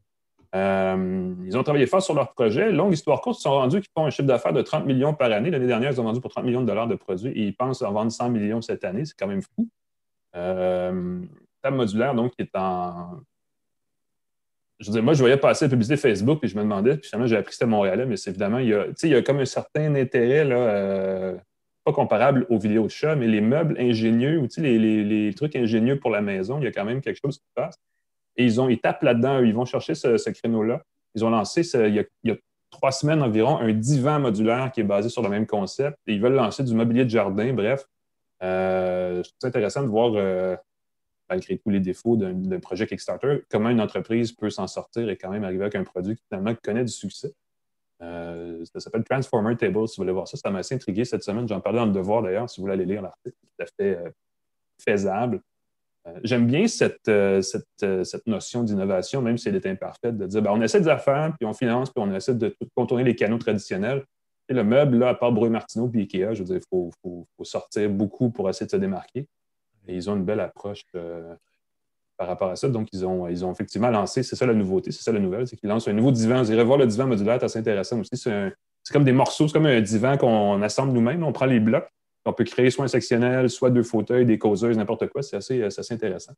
ils 0.52 1.56
ont 1.56 1.62
travaillé 1.62 1.86
fort 1.86 2.02
sur 2.02 2.14
leur 2.14 2.32
projet. 2.32 2.72
Longue 2.72 2.92
histoire 2.92 3.20
courte, 3.20 3.38
ils 3.38 3.42
sont 3.42 3.52
rendus 3.52 3.80
qu'ils 3.80 3.90
font 3.96 4.06
un 4.06 4.10
chiffre 4.10 4.26
d'affaires 4.26 4.52
de 4.52 4.62
30 4.62 4.86
millions 4.86 5.14
par 5.14 5.30
année. 5.30 5.50
L'année 5.50 5.66
dernière, 5.66 5.92
ils 5.92 6.00
ont 6.00 6.04
vendu 6.04 6.20
pour 6.20 6.30
30 6.30 6.44
millions 6.44 6.62
de 6.62 6.66
dollars 6.66 6.88
de 6.88 6.96
produits 6.96 7.30
et 7.30 7.42
ils 7.42 7.56
pensent 7.56 7.82
en 7.82 7.92
vendre 7.92 8.10
100 8.10 8.30
millions 8.30 8.62
cette 8.62 8.84
année. 8.84 9.04
C'est 9.04 9.16
quand 9.16 9.28
même 9.28 9.42
fou 9.42 9.68
modulaire, 11.70 12.14
donc, 12.14 12.34
qui 12.34 12.42
est 12.42 12.56
en. 12.56 13.20
Je 14.78 14.86
veux 14.88 14.92
dire, 14.92 15.02
moi, 15.02 15.14
je 15.14 15.20
voyais 15.20 15.38
passer 15.38 15.64
la 15.64 15.70
publicité 15.70 15.96
Facebook, 15.96 16.40
et 16.42 16.48
je 16.48 16.56
me 16.56 16.62
demandais, 16.62 16.98
puis 16.98 17.08
finalement, 17.08 17.26
j'ai 17.26 17.36
appris 17.36 17.48
que 17.48 17.54
c'était 17.54 17.66
Montréalais, 17.66 18.04
mais 18.04 18.16
c'est 18.16 18.30
évidemment, 18.30 18.58
il 18.58 18.68
y, 18.68 18.74
a, 18.74 18.86
il 19.02 19.08
y 19.08 19.14
a 19.14 19.22
comme 19.22 19.38
un 19.38 19.46
certain 19.46 19.94
intérêt, 19.94 20.44
là, 20.44 20.56
euh, 20.56 21.36
pas 21.84 21.92
comparable 21.92 22.46
aux 22.50 22.58
vidéos 22.58 22.84
de 22.84 22.90
chat, 22.90 23.16
mais 23.16 23.26
les 23.26 23.40
meubles 23.40 23.76
ingénieux, 23.78 24.38
ou 24.38 24.48
les, 24.58 24.78
les, 24.78 25.04
les, 25.04 25.34
trucs 25.34 25.56
ingénieux 25.56 25.98
pour 25.98 26.10
la 26.10 26.20
maison, 26.20 26.58
il 26.58 26.64
y 26.64 26.66
a 26.66 26.72
quand 26.72 26.84
même 26.84 27.00
quelque 27.00 27.20
chose 27.24 27.38
qui 27.38 27.44
se 27.44 27.54
passe. 27.54 27.76
Et 28.36 28.44
ils, 28.44 28.60
ont, 28.60 28.68
ils 28.68 28.78
tapent 28.78 29.02
là-dedans, 29.02 29.38
ils 29.38 29.54
vont 29.54 29.64
chercher 29.64 29.94
ce, 29.94 30.30
créneau-là. 30.30 30.82
Ils 31.14 31.24
ont 31.24 31.30
lancé, 31.30 31.62
il, 31.62 31.94
y 31.94 32.00
a, 32.00 32.04
il, 32.22 32.30
y 32.30 32.32
a, 32.32 32.36
trois 32.70 32.92
semaines 32.92 33.22
environ, 33.22 33.58
un 33.58 33.72
divan 33.72 34.20
modulaire 34.20 34.70
qui 34.72 34.80
est 34.80 34.84
basé 34.84 35.08
sur 35.08 35.22
le 35.22 35.28
même 35.28 35.46
concept. 35.46 35.96
Et 36.06 36.14
ils 36.14 36.20
veulent 36.20 36.34
lancer 36.34 36.62
du 36.64 36.74
mobilier 36.74 37.04
de 37.04 37.10
jardin, 37.10 37.52
bref. 37.52 37.86
Euh, 38.42 39.22
je 39.22 39.30
trouve 39.30 39.48
intéressant 39.48 39.82
de 39.82 39.88
voir 39.88 40.12
euh, 40.14 40.56
malgré 41.28 41.58
tous 41.58 41.70
les 41.70 41.80
défauts 41.80 42.16
d'un 42.16 42.60
projet 42.60 42.86
Kickstarter, 42.86 43.42
comment 43.50 43.70
une 43.70 43.80
entreprise 43.80 44.32
peut 44.32 44.50
s'en 44.50 44.66
sortir 44.66 45.08
et 45.08 45.16
quand 45.16 45.30
même 45.30 45.44
arriver 45.44 45.62
avec 45.62 45.74
un 45.74 45.84
produit 45.84 46.16
qui 46.16 46.22
finalement 46.28 46.54
connaît 46.62 46.84
du 46.84 46.92
succès? 46.92 47.32
Euh, 48.02 48.64
ça 48.72 48.80
s'appelle 48.80 49.04
Transformer 49.04 49.56
Table, 49.56 49.88
si 49.88 49.96
vous 49.96 50.02
voulez 50.02 50.12
voir 50.12 50.28
ça. 50.28 50.36
Ça 50.36 50.50
m'a 50.50 50.58
assez 50.58 50.74
intrigué 50.74 51.04
cette 51.04 51.22
semaine. 51.22 51.48
J'en 51.48 51.60
parlais 51.60 51.78
dans 51.78 51.86
le 51.86 51.92
devoir 51.92 52.22
d'ailleurs, 52.22 52.48
si 52.48 52.60
vous 52.60 52.64
voulez 52.64 52.74
aller 52.74 52.84
lire 52.84 53.02
l'article. 53.02 53.36
Tout 53.40 53.64
à 53.64 53.66
fait 53.66 53.96
euh, 53.96 54.10
faisable. 54.82 55.40
Euh, 56.06 56.20
j'aime 56.22 56.46
bien 56.46 56.68
cette, 56.68 57.10
cette, 57.42 58.26
notion 58.26 58.62
d'innovation, 58.62 59.22
même 59.22 59.38
si 59.38 59.48
elle 59.48 59.56
est 59.56 59.66
imparfaite, 59.66 60.16
de 60.16 60.26
dire 60.26 60.42
ben, 60.42 60.52
on 60.52 60.60
essaie 60.60 60.80
des 60.80 60.88
affaires, 60.88 61.34
puis 61.38 61.46
on 61.46 61.54
finance, 61.54 61.90
puis 61.90 62.02
on 62.04 62.14
essaie 62.14 62.34
de 62.34 62.54
contourner 62.74 63.04
les 63.04 63.16
canaux 63.16 63.38
traditionnels. 63.38 64.04
Et 64.48 64.54
le 64.54 64.62
meuble, 64.62 64.98
là, 64.98 65.08
à 65.08 65.14
part 65.14 65.32
Bruy 65.32 65.50
Martineau 65.50 65.90
et 65.94 65.98
Ikea, 65.98 66.34
je 66.34 66.42
veux 66.42 66.44
dire, 66.44 66.56
il 66.56 66.92
faut, 67.02 67.26
sortir 67.42 67.90
beaucoup 67.90 68.30
pour 68.30 68.48
essayer 68.48 68.66
de 68.66 68.70
se 68.70 68.76
démarquer. 68.76 69.28
Et 69.88 69.94
ils 69.94 70.10
ont 70.10 70.16
une 70.16 70.24
belle 70.24 70.40
approche 70.40 70.82
euh, 70.94 71.34
par 72.16 72.28
rapport 72.28 72.50
à 72.50 72.56
ça. 72.56 72.68
Donc, 72.68 72.88
ils 72.92 73.04
ont, 73.04 73.28
ils 73.28 73.44
ont 73.44 73.52
effectivement 73.52 73.90
lancé, 73.90 74.22
c'est 74.22 74.36
ça 74.36 74.46
la 74.46 74.54
nouveauté, 74.54 74.92
c'est 74.92 75.02
ça 75.02 75.12
la 75.12 75.20
nouvelle, 75.20 75.46
c'est 75.46 75.56
qu'ils 75.56 75.68
lancent 75.68 75.88
un 75.88 75.92
nouveau 75.92 76.12
divan. 76.12 76.42
Vous 76.42 76.52
irez 76.52 76.64
voir 76.64 76.78
le 76.78 76.86
divan 76.86 77.06
modulaire, 77.06 77.38
c'est 77.40 77.44
assez 77.46 77.58
intéressant 77.58 78.00
aussi. 78.00 78.16
C'est, 78.16 78.52
comme 78.92 79.04
des 79.04 79.12
morceaux, 79.12 79.48
c'est 79.48 79.52
comme 79.52 79.66
un 79.66 79.80
divan 79.80 80.16
qu'on 80.16 80.62
assemble 80.62 80.92
nous-mêmes. 80.92 81.24
On 81.24 81.32
prend 81.32 81.46
les 81.46 81.60
blocs, 81.60 81.88
on 82.26 82.32
peut 82.32 82.44
créer 82.44 82.70
soit 82.70 82.84
un 82.84 82.88
sectionnel, 82.88 83.48
soit 83.50 83.70
deux 83.70 83.82
fauteuils, 83.82 84.26
des 84.26 84.38
causeuses, 84.38 84.76
n'importe 84.76 85.08
quoi. 85.08 85.22
C'est 85.22 85.36
assez, 85.36 85.62
assez 85.62 85.94
intéressant. 85.94 86.32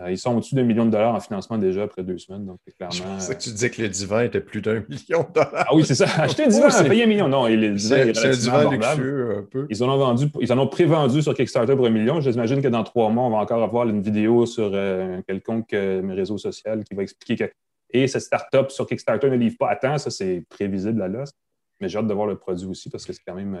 Euh, 0.00 0.10
ils 0.10 0.18
sont 0.18 0.34
au-dessus 0.34 0.54
d'un 0.54 0.62
million 0.62 0.86
de 0.86 0.90
dollars 0.90 1.14
en 1.14 1.20
financement 1.20 1.58
déjà 1.58 1.82
après 1.82 2.02
deux 2.02 2.16
semaines. 2.18 2.46
Donc, 2.46 2.58
clairement. 2.76 2.94
Je 2.94 3.02
pensais 3.02 3.34
que 3.34 3.40
tu 3.40 3.50
disais 3.50 3.70
que 3.70 3.82
le 3.82 3.88
divan 3.88 4.20
était 4.20 4.40
plus 4.40 4.62
d'un 4.62 4.74
million 4.88 5.26
de 5.28 5.32
dollars. 5.34 5.66
Ah 5.68 5.74
oui, 5.74 5.84
c'est 5.84 5.94
ça. 5.94 6.06
Acheter 6.18 6.44
un 6.44 6.48
divan, 6.48 6.68
payer 6.88 7.04
un 7.04 7.06
million. 7.06 7.28
Non, 7.28 7.46
le 7.46 7.74
divan 7.74 7.96
est, 7.96 8.08
est 8.08 8.18
relativement 8.18 8.70
luxueux 8.70 9.36
un 9.38 9.42
peu. 9.42 9.66
Ils 9.68 9.82
en 9.82 9.88
ont 9.88 9.98
vendu, 9.98 10.26
ils 10.40 10.52
en 10.52 10.58
ont 10.58 10.68
prévendu 10.68 11.22
sur 11.22 11.34
Kickstarter 11.34 11.76
pour 11.76 11.86
un 11.86 11.90
million. 11.90 12.20
J'imagine 12.20 12.62
que 12.62 12.68
dans 12.68 12.84
trois 12.84 13.10
mois, 13.10 13.24
on 13.24 13.30
va 13.30 13.38
encore 13.38 13.62
avoir 13.62 13.88
une 13.88 14.00
vidéo 14.00 14.46
sur 14.46 14.70
euh, 14.72 15.20
quelconque 15.26 15.72
euh, 15.74 16.02
réseau 16.14 16.38
social 16.38 16.84
qui 16.84 16.94
va 16.94 17.02
expliquer 17.02 17.36
que. 17.36 17.52
Et 17.92 18.06
cette 18.06 18.22
start-up 18.22 18.70
sur 18.70 18.86
Kickstarter 18.86 19.28
ne 19.30 19.36
livre 19.36 19.56
pas 19.58 19.70
à 19.70 19.76
temps. 19.76 19.98
Ça, 19.98 20.10
c'est 20.10 20.44
prévisible 20.48 21.02
à 21.02 21.08
l'os. 21.08 21.32
Mais 21.80 21.88
j'ai 21.88 21.98
hâte 21.98 22.06
de 22.06 22.14
voir 22.14 22.26
le 22.26 22.36
produit 22.36 22.68
aussi 22.68 22.88
parce 22.88 23.04
que 23.04 23.12
c'est 23.12 23.22
quand 23.26 23.34
même 23.34 23.58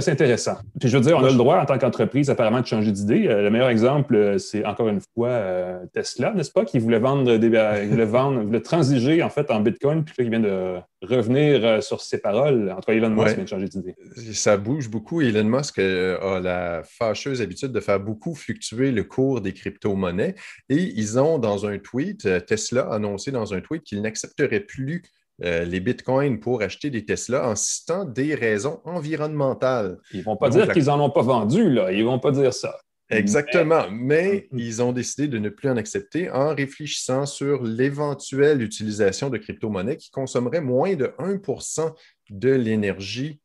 c'est 0.00 0.10
intéressant. 0.10 0.56
Puis 0.80 0.88
je 0.88 0.96
veux 0.96 1.02
dire, 1.04 1.16
on 1.16 1.24
a 1.24 1.30
le 1.30 1.36
droit 1.36 1.58
en 1.58 1.64
tant 1.64 1.78
qu'entreprise 1.78 2.30
apparemment 2.30 2.60
de 2.60 2.66
changer 2.66 2.90
d'idée. 2.90 3.28
Euh, 3.28 3.42
le 3.42 3.50
meilleur 3.50 3.68
exemple, 3.68 4.16
euh, 4.16 4.38
c'est 4.38 4.64
encore 4.64 4.88
une 4.88 5.00
fois 5.14 5.28
euh, 5.28 5.78
Tesla, 5.92 6.32
n'est-ce 6.34 6.50
pas, 6.50 6.64
qui 6.64 6.80
voulait 6.80 6.98
vendre 6.98 7.36
des, 7.36 7.48
voulait 7.48 8.04
vendre, 8.04 8.42
voulait 8.42 8.60
transiger 8.60 9.22
en 9.22 9.30
fait 9.30 9.50
en 9.52 9.60
Bitcoin, 9.60 10.04
puis 10.04 10.14
là, 10.18 10.24
il 10.24 10.30
vient 10.30 10.40
de 10.40 10.78
revenir 11.02 11.80
sur 11.82 12.00
ses 12.00 12.18
paroles. 12.18 12.72
En 12.72 12.80
tout 12.80 12.90
cas, 12.90 12.92
Elon 12.92 13.10
Musk 13.10 13.36
vient 13.36 13.44
de 13.44 13.48
changer 13.48 13.68
d'idée. 13.68 13.94
Ça 14.32 14.56
bouge 14.56 14.88
beaucoup. 14.88 15.20
Elon 15.20 15.44
Musk 15.44 15.78
a 15.78 16.40
la 16.40 16.82
fâcheuse 16.84 17.40
habitude 17.40 17.70
de 17.70 17.80
faire 17.80 18.00
beaucoup 18.00 18.34
fluctuer 18.34 18.90
le 18.90 19.04
cours 19.04 19.40
des 19.40 19.52
crypto-monnaies. 19.52 20.34
Et 20.68 20.92
ils 20.96 21.20
ont, 21.20 21.38
dans 21.38 21.66
un 21.66 21.78
tweet, 21.78 22.28
Tesla 22.46 22.82
a 22.82 22.96
annoncé 22.96 23.30
dans 23.30 23.54
un 23.54 23.60
tweet 23.60 23.84
qu'il 23.84 24.02
n'accepterait 24.02 24.60
plus 24.60 25.04
euh, 25.44 25.64
les 25.64 25.80
bitcoins 25.80 26.40
pour 26.40 26.62
acheter 26.62 26.90
des 26.90 27.04
Tesla 27.04 27.48
en 27.48 27.54
citant 27.54 28.04
des 28.04 28.34
raisons 28.34 28.80
environnementales. 28.84 29.98
Ils 30.12 30.20
ne 30.20 30.24
vont 30.24 30.36
pas 30.36 30.50
dire 30.50 30.72
qu'ils 30.72 30.86
n'en 30.86 31.04
ont 31.04 31.10
pas 31.10 31.22
vendu, 31.22 31.70
là. 31.70 31.92
Ils 31.92 32.00
ne 32.00 32.10
vont 32.10 32.18
pas 32.18 32.32
dire 32.32 32.52
ça. 32.52 32.76
Exactement, 33.10 33.86
mais 33.90 34.48
mm-hmm. 34.52 34.58
ils 34.58 34.82
ont 34.82 34.92
décidé 34.92 35.28
de 35.28 35.38
ne 35.38 35.48
plus 35.48 35.70
en 35.70 35.76
accepter 35.76 36.30
en 36.30 36.54
réfléchissant 36.54 37.24
sur 37.24 37.62
l'éventuelle 37.62 38.60
utilisation 38.60 39.30
de 39.30 39.38
crypto-monnaies 39.38 39.96
qui 39.96 40.10
consommeraient 40.10 40.60
moins 40.60 40.94
de 40.94 41.14
1% 41.18 41.94
de 42.30 42.50
l'énergie 42.50 43.40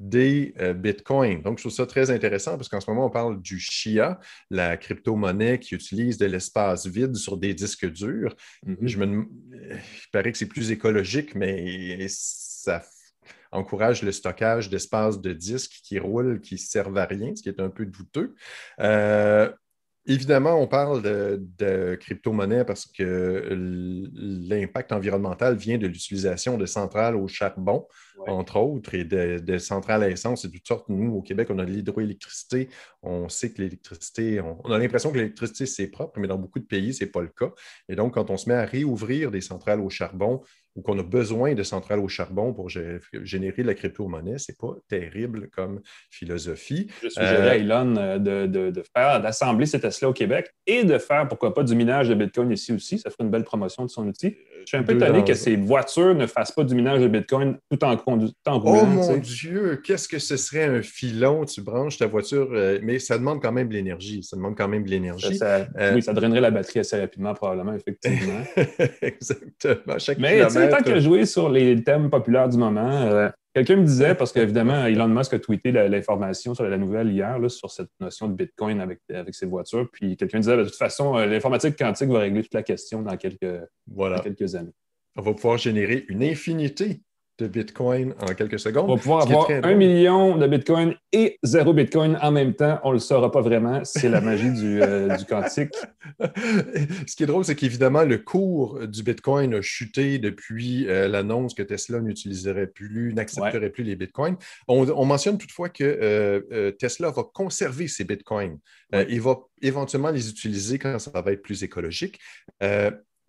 des 0.00 0.54
euh, 0.58 0.72
bitcoins. 0.72 1.42
Donc, 1.42 1.58
je 1.58 1.64
trouve 1.64 1.72
ça 1.72 1.86
très 1.86 2.10
intéressant 2.10 2.56
parce 2.56 2.68
qu'en 2.68 2.80
ce 2.80 2.90
moment, 2.90 3.06
on 3.06 3.10
parle 3.10 3.40
du 3.40 3.60
Chia, 3.60 4.18
la 4.50 4.76
crypto-monnaie 4.76 5.58
qui 5.60 5.74
utilise 5.74 6.16
de 6.18 6.26
l'espace 6.26 6.86
vide 6.86 7.14
sur 7.14 7.36
des 7.36 7.54
disques 7.54 7.86
durs. 7.86 8.34
Mm-hmm. 8.66 8.88
Je 8.88 8.98
me, 8.98 9.26
il 9.52 10.10
paraît 10.10 10.32
que 10.32 10.38
c'est 10.38 10.46
plus 10.46 10.70
écologique, 10.70 11.34
mais 11.34 12.06
ça 12.08 12.82
encourage 13.52 14.02
le 14.02 14.12
stockage 14.12 14.70
d'espace 14.70 15.20
de 15.20 15.32
disques 15.32 15.80
qui 15.82 15.98
roulent, 15.98 16.40
qui 16.40 16.54
ne 16.54 16.58
servent 16.58 16.98
à 16.98 17.04
rien, 17.04 17.34
ce 17.36 17.42
qui 17.42 17.48
est 17.48 17.60
un 17.60 17.68
peu 17.70 17.84
douteux. 17.84 18.34
Euh, 18.80 19.50
Évidemment, 20.06 20.54
on 20.54 20.66
parle 20.66 21.02
de, 21.02 21.94
crypto-monnaie 22.00 22.64
parce 22.64 22.86
que 22.86 23.48
l'impact 24.14 24.92
environnemental 24.92 25.56
vient 25.56 25.76
de 25.76 25.86
l'utilisation 25.86 26.56
de 26.56 26.64
centrales 26.64 27.16
au 27.16 27.28
charbon, 27.28 27.86
entre 28.26 28.56
autres, 28.56 28.94
et 28.94 29.04
de, 29.04 29.58
centrales 29.58 30.02
à 30.02 30.08
essence 30.08 30.44
et 30.44 30.48
de 30.48 30.54
toutes 30.54 30.66
sortes. 30.66 30.88
Nous, 30.88 31.12
au 31.12 31.20
Québec, 31.20 31.48
on 31.50 31.58
a 31.58 31.66
de 31.66 31.70
l'hydroélectricité. 31.70 32.70
On 33.02 33.28
sait 33.28 33.52
que 33.52 33.60
l'électricité, 33.60 34.40
on, 34.40 34.72
a 34.72 34.78
l'impression 34.78 35.10
que 35.12 35.18
l'électricité, 35.18 35.66
c'est 35.66 35.88
propre, 35.88 36.18
mais 36.18 36.28
dans 36.28 36.38
beaucoup 36.38 36.60
de 36.60 36.66
pays, 36.66 36.94
ce 36.94 37.04
n'est 37.04 37.10
pas 37.10 37.20
le 37.20 37.28
cas. 37.28 37.52
Et 37.88 37.94
donc, 37.94 38.14
quand 38.14 38.30
on 38.30 38.38
se 38.38 38.48
met 38.48 38.54
à 38.54 38.64
réouvrir 38.64 39.30
des 39.30 39.42
centrales 39.42 39.80
au 39.80 39.90
charbon, 39.90 40.40
ou 40.76 40.82
qu'on 40.82 40.98
a 40.98 41.02
besoin 41.02 41.54
de 41.54 41.62
centrales 41.62 41.98
au 41.98 42.08
charbon 42.08 42.52
pour 42.52 42.68
générer 42.68 43.62
de 43.62 43.66
la 43.66 43.74
crypto-monnaie, 43.74 44.38
ce 44.38 44.52
n'est 44.52 44.56
pas 44.56 44.76
terrible 44.88 45.48
comme 45.50 45.80
philosophie. 46.10 46.88
Je 47.02 47.08
suggérerais 47.08 47.50
à 47.50 47.52
euh, 47.52 47.58
Elon 47.58 47.96
euh, 47.96 48.18
de, 48.46 48.82
faire, 48.96 49.20
d'assembler 49.20 49.66
ces 49.66 49.80
Tesla 49.80 50.08
au 50.08 50.12
Québec 50.12 50.54
et 50.66 50.84
de 50.84 50.98
faire, 50.98 51.26
pourquoi 51.28 51.54
pas, 51.54 51.64
du 51.64 51.74
minage 51.74 52.08
de 52.08 52.14
Bitcoin 52.14 52.50
ici 52.52 52.72
aussi. 52.72 52.98
Ça 52.98 53.10
ferait 53.10 53.24
une 53.24 53.30
belle 53.30 53.44
promotion 53.44 53.84
de 53.84 53.90
son 53.90 54.06
outil. 54.06 54.36
Je 54.70 54.76
suis 54.76 54.84
un 54.84 54.86
peu 54.86 54.94
étonné 54.94 55.24
que 55.24 55.34
ces 55.34 55.56
voitures 55.56 56.14
ne 56.14 56.28
fassent 56.28 56.52
pas 56.52 56.62
du 56.62 56.76
minage 56.76 57.00
de 57.00 57.08
Bitcoin 57.08 57.58
tout 57.68 57.84
en, 57.84 57.96
conduisant. 57.96 58.34
Oh 58.46 58.84
mon 58.84 59.16
Dieu, 59.16 59.82
qu'est-ce 59.84 60.06
que 60.06 60.20
ce 60.20 60.36
serait 60.36 60.62
un 60.62 60.80
filon, 60.80 61.44
tu 61.44 61.60
branches 61.60 61.98
ta 61.98 62.06
voiture, 62.06 62.48
euh, 62.52 62.78
mais 62.80 63.00
ça 63.00 63.18
demande 63.18 63.42
quand 63.42 63.50
même 63.50 63.66
de 63.66 63.72
l'énergie. 63.72 64.22
Ça 64.22 64.36
demande 64.36 64.56
quand 64.56 64.68
même 64.68 64.84
de 64.84 64.90
l'énergie. 64.90 65.40
Oui, 65.92 66.02
ça 66.02 66.12
drainerait 66.12 66.40
la 66.40 66.52
batterie 66.52 66.78
assez 66.78 67.00
rapidement, 67.00 67.34
probablement, 67.34 67.74
effectivement. 67.74 68.44
Exactement. 69.02 69.98
Chaque 69.98 70.18
mais 70.18 70.46
tant 70.46 70.84
que 70.84 71.00
jouer 71.00 71.26
sur 71.26 71.48
les 71.48 71.82
thèmes 71.82 72.08
populaires 72.08 72.48
du 72.48 72.56
moment, 72.56 73.08
euh, 73.10 73.28
quelqu'un 73.54 73.76
me 73.76 73.84
disait, 73.84 74.14
parce 74.14 74.32
qu'évidemment, 74.32 74.86
Elon 74.86 75.08
Musk 75.08 75.34
a 75.34 75.38
tweeté 75.38 75.72
l'information 75.72 76.54
sur 76.54 76.64
la 76.64 76.78
nouvelle 76.78 77.10
hier 77.10 77.38
sur 77.50 77.70
cette 77.70 77.90
notion 78.00 78.28
de 78.28 78.34
Bitcoin 78.34 78.80
avec, 78.80 79.00
avec 79.12 79.34
ses 79.34 79.46
voitures. 79.46 79.88
Puis 79.92 80.16
quelqu'un 80.16 80.40
disait, 80.40 80.56
de 80.56 80.64
toute 80.64 80.76
façon, 80.76 81.16
euh, 81.16 81.26
l'informatique 81.26 81.76
quantique 81.76 82.08
va 82.08 82.20
régler 82.20 82.42
toute 82.42 82.54
la 82.54 82.62
question 82.62 83.02
dans 83.02 83.16
quelques, 83.16 83.60
dans 83.86 84.18
quelques 84.20 84.54
années. 84.54 84.74
On 85.16 85.22
va 85.22 85.34
pouvoir 85.34 85.58
générer 85.58 86.04
une 86.08 86.22
infinité 86.22 87.02
de 87.40 87.48
Bitcoin 87.48 88.14
en 88.20 88.34
quelques 88.34 88.60
secondes. 88.60 88.90
On 88.90 88.94
va 88.94 89.00
pouvoir 89.00 89.22
avoir 89.22 89.50
un 89.50 89.74
million 89.74 90.36
de 90.36 90.46
Bitcoin 90.46 90.94
et 91.12 91.38
zéro 91.42 91.72
Bitcoin 91.72 92.18
en 92.20 92.30
même 92.30 92.54
temps. 92.54 92.78
On 92.84 92.90
ne 92.90 92.94
le 92.94 92.98
saura 92.98 93.32
pas 93.32 93.40
vraiment. 93.40 93.80
C'est 93.84 94.08
la 94.08 94.20
magie 94.20 94.52
du, 94.52 94.82
euh, 94.82 95.16
du, 95.18 95.24
quantique. 95.24 95.74
Ce 96.20 97.16
qui 97.16 97.22
est 97.22 97.26
drôle, 97.26 97.44
c'est 97.44 97.54
qu'évidemment, 97.54 98.04
le 98.04 98.18
cours 98.18 98.86
du 98.86 99.02
Bitcoin 99.02 99.54
a 99.54 99.62
chuté 99.62 100.18
depuis 100.18 100.86
euh, 100.88 101.08
l'annonce 101.08 101.54
que 101.54 101.62
Tesla 101.62 102.00
n'utiliserait 102.00 102.66
plus, 102.66 103.14
n'accepterait 103.14 103.70
plus 103.70 103.84
les 103.84 103.96
Bitcoins. 103.96 104.36
On, 104.68 105.04
mentionne 105.04 105.38
toutefois 105.38 105.70
que 105.70 105.82
euh, 105.84 106.70
Tesla 106.72 107.10
va 107.10 107.24
conserver 107.24 107.88
ses 107.88 108.04
Bitcoins. 108.04 108.58
il 108.92 109.20
va 109.20 109.38
éventuellement 109.62 110.10
les 110.10 110.30
utiliser 110.30 110.78
quand 110.78 110.98
ça 110.98 111.20
va 111.20 111.32
être 111.32 111.42
plus 111.42 111.62
écologique. 111.64 112.18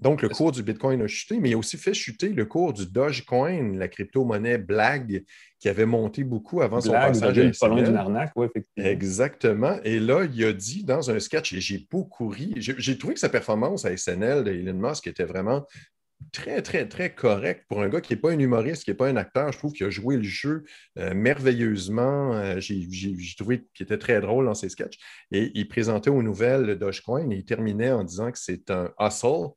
Donc, 0.01 0.23
le 0.23 0.29
cours 0.29 0.51
du 0.51 0.63
Bitcoin 0.63 1.01
a 1.01 1.07
chuté, 1.07 1.39
mais 1.39 1.51
il 1.51 1.53
a 1.53 1.57
aussi 1.57 1.77
fait 1.77 1.93
chuter 1.93 2.29
le 2.29 2.45
cours 2.45 2.73
du 2.73 2.87
Dogecoin, 2.87 3.77
la 3.77 3.87
crypto-monnaie 3.87 4.57
blague 4.57 5.23
qui 5.59 5.69
avait 5.69 5.85
monté 5.85 6.23
beaucoup 6.23 6.61
avant 6.61 6.81
son 6.81 6.91
passage 6.91 7.37
à 7.37 7.51
pas 7.59 7.67
loin 7.67 7.83
d'une 7.83 7.95
arnaque, 7.95 8.31
oui, 8.35 8.47
effectivement. 8.47 8.89
Exactement. 8.89 9.79
Et 9.83 9.99
là, 9.99 10.25
il 10.33 10.43
a 10.43 10.53
dit 10.53 10.83
dans 10.83 11.11
un 11.11 11.19
sketch, 11.19 11.53
et 11.53 11.61
j'ai 11.61 11.87
beaucoup 11.89 12.29
ri, 12.29 12.53
j'ai 12.57 12.97
trouvé 12.97 13.13
que 13.13 13.19
sa 13.19 13.29
performance 13.29 13.85
à 13.85 13.95
SNL 13.95 14.43
de 14.43 14.51
Elon 14.51 14.73
Musk 14.73 15.05
était 15.05 15.23
vraiment 15.23 15.67
très, 16.31 16.61
très, 16.61 16.87
très 16.87 17.13
correcte 17.13 17.65
pour 17.67 17.81
un 17.81 17.89
gars 17.89 18.01
qui 18.01 18.13
n'est 18.13 18.19
pas 18.19 18.31
un 18.31 18.39
humoriste, 18.39 18.83
qui 18.83 18.89
n'est 18.89 18.95
pas 18.97 19.07
un 19.07 19.15
acteur. 19.15 19.51
Je 19.51 19.57
trouve 19.57 19.73
qu'il 19.73 19.85
a 19.85 19.89
joué 19.89 20.17
le 20.17 20.23
jeu 20.23 20.63
euh, 20.97 21.13
merveilleusement. 21.13 22.33
Euh, 22.33 22.59
j'ai 22.59 23.35
trouvé 23.37 23.65
qu'il 23.73 23.83
était 23.83 23.97
très 23.97 24.21
drôle 24.21 24.45
dans 24.45 24.53
ses 24.53 24.69
sketchs. 24.69 24.97
Et 25.31 25.51
il 25.53 25.67
présentait 25.67 26.09
aux 26.09 26.23
nouvelles 26.23 26.63
le 26.63 26.75
Dogecoin 26.75 27.29
et 27.31 27.35
il 27.35 27.45
terminait 27.45 27.91
en 27.91 28.03
disant 28.03 28.31
que 28.31 28.39
c'est 28.39 28.69
un 28.71 28.91
hustle 28.99 29.49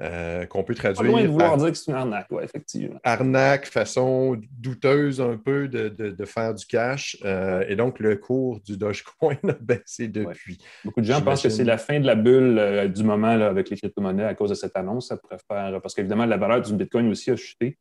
euh, 0.00 0.46
qu'on 0.46 0.64
peut 0.64 0.74
traduire. 0.74 1.02
Pas 1.02 1.08
loin 1.08 1.22
de 1.22 1.28
vouloir 1.28 1.56
dire 1.56 1.70
que 1.70 1.76
c'est 1.76 1.90
une 1.90 1.96
arnaque, 1.96 2.26
oui, 2.30 2.42
effectivement. 2.42 2.98
Arnaque, 3.04 3.66
façon 3.66 4.40
douteuse 4.50 5.20
un 5.20 5.36
peu 5.36 5.68
de, 5.68 6.24
faire 6.24 6.54
du 6.54 6.66
cash. 6.66 7.16
Euh, 7.24 7.64
et 7.68 7.76
donc, 7.76 8.00
le 8.00 8.16
cours 8.16 8.60
du 8.60 8.76
Dogecoin 8.76 9.36
a 9.48 9.52
baissé 9.60 10.08
depuis. 10.08 10.58
Beaucoup 10.84 11.00
de 11.00 11.06
gens 11.06 11.22
pensent 11.22 11.42
que 11.42 11.48
c'est 11.50 11.62
la 11.62 11.78
fin 11.78 12.00
de 12.00 12.06
la 12.06 12.16
bulle 12.16 12.58
euh, 12.58 12.88
du 12.88 13.04
moment 13.04 13.28
avec 13.28 13.70
les 13.70 13.76
crypto-monnaies 13.76 14.24
à 14.24 14.34
cause 14.34 14.50
de 14.50 14.56
cette 14.56 14.76
annonce. 14.76 15.08
Ça. 15.08 15.18
Parce 15.48 15.94
qu'évidemment, 15.94 16.26
la 16.26 16.36
valeur 16.36 16.62
du 16.62 16.74
Bitcoin 16.74 17.08
aussi 17.08 17.30
a 17.30 17.36
chuté. 17.36 17.78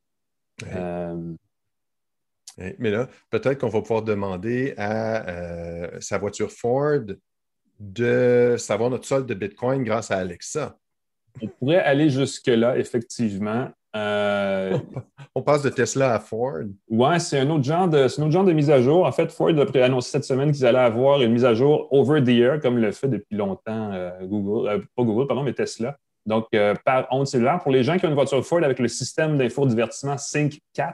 Mais 2.77 2.91
là, 2.91 3.07
peut-être 3.31 3.61
qu'on 3.61 3.69
va 3.69 3.81
pouvoir 3.81 4.03
demander 4.03 4.75
à 4.77 5.99
sa 5.99 6.19
voiture 6.19 6.51
Ford 6.51 7.01
de 7.79 8.57
savoir 8.59 8.91
notre 8.91 9.07
solde 9.07 9.25
de 9.25 9.33
Bitcoin 9.33 9.83
grâce 9.83 10.11
à 10.11 10.17
Alexa. 10.17 10.77
On 11.41 11.47
pourrait 11.47 11.77
aller 11.77 12.09
jusque-là, 12.09 12.77
effectivement. 12.77 13.69
Euh, 13.95 14.77
on 15.35 15.41
passe 15.41 15.63
de 15.63 15.69
Tesla 15.69 16.13
à 16.13 16.19
Ford. 16.19 16.63
Oui, 16.89 17.19
c'est 17.19 17.39
un, 17.39 17.49
autre 17.49 17.63
genre 17.63 17.87
de, 17.87 17.97
un 17.97 18.23
autre 18.23 18.31
genre 18.31 18.43
de 18.43 18.53
mise 18.53 18.69
à 18.69 18.81
jour. 18.81 19.05
En 19.05 19.11
fait, 19.11 19.31
Ford 19.31 19.49
a 19.49 19.83
annoncé 19.83 20.11
cette 20.11 20.23
semaine 20.23 20.51
qu'ils 20.51 20.65
allaient 20.65 20.79
avoir 20.79 21.21
une 21.21 21.31
mise 21.31 21.45
à 21.45 21.53
jour 21.53 21.87
over 21.91 22.23
the 22.23 22.29
air, 22.29 22.59
comme 22.59 22.77
le 22.77 22.91
fait 22.91 23.07
depuis 23.07 23.35
longtemps 23.35 23.91
euh, 23.93 24.11
Google, 24.23 24.69
euh, 24.69 24.79
pas 24.95 25.03
Google, 25.03 25.27
pardon, 25.27 25.43
mais 25.43 25.53
Tesla. 25.53 25.97
Donc, 26.27 26.49
par 26.85 27.07
onde 27.09 27.25
cellulaire, 27.25 27.57
pour 27.63 27.71
les 27.71 27.83
gens 27.83 27.97
qui 27.97 28.05
ont 28.05 28.09
une 28.09 28.15
voiture 28.15 28.45
Ford 28.45 28.63
avec 28.63 28.77
le 28.77 28.87
système 28.87 29.39
d'infodivertissement 29.39 30.19
Sync 30.19 30.59
4, 30.73 30.93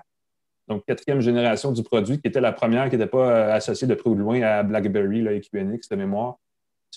donc 0.70 0.86
quatrième 0.86 1.20
génération 1.20 1.74
du 1.74 1.84
produit, 1.84 2.22
qui 2.22 2.30
était 2.30 2.40
la 2.40 2.54
première 2.54 2.90
qui 2.90 2.96
n'était 2.96 3.10
pas 3.10 3.54
associée 3.54 3.88
de 3.88 3.94
près 3.94 4.10
ou 4.10 4.16
de 4.16 4.22
loin 4.22 4.42
à 4.42 4.64
BlackBerry 4.64 5.28
et 5.28 5.42
QNX 5.42 5.90
de 5.92 5.98
mémoire 5.98 6.38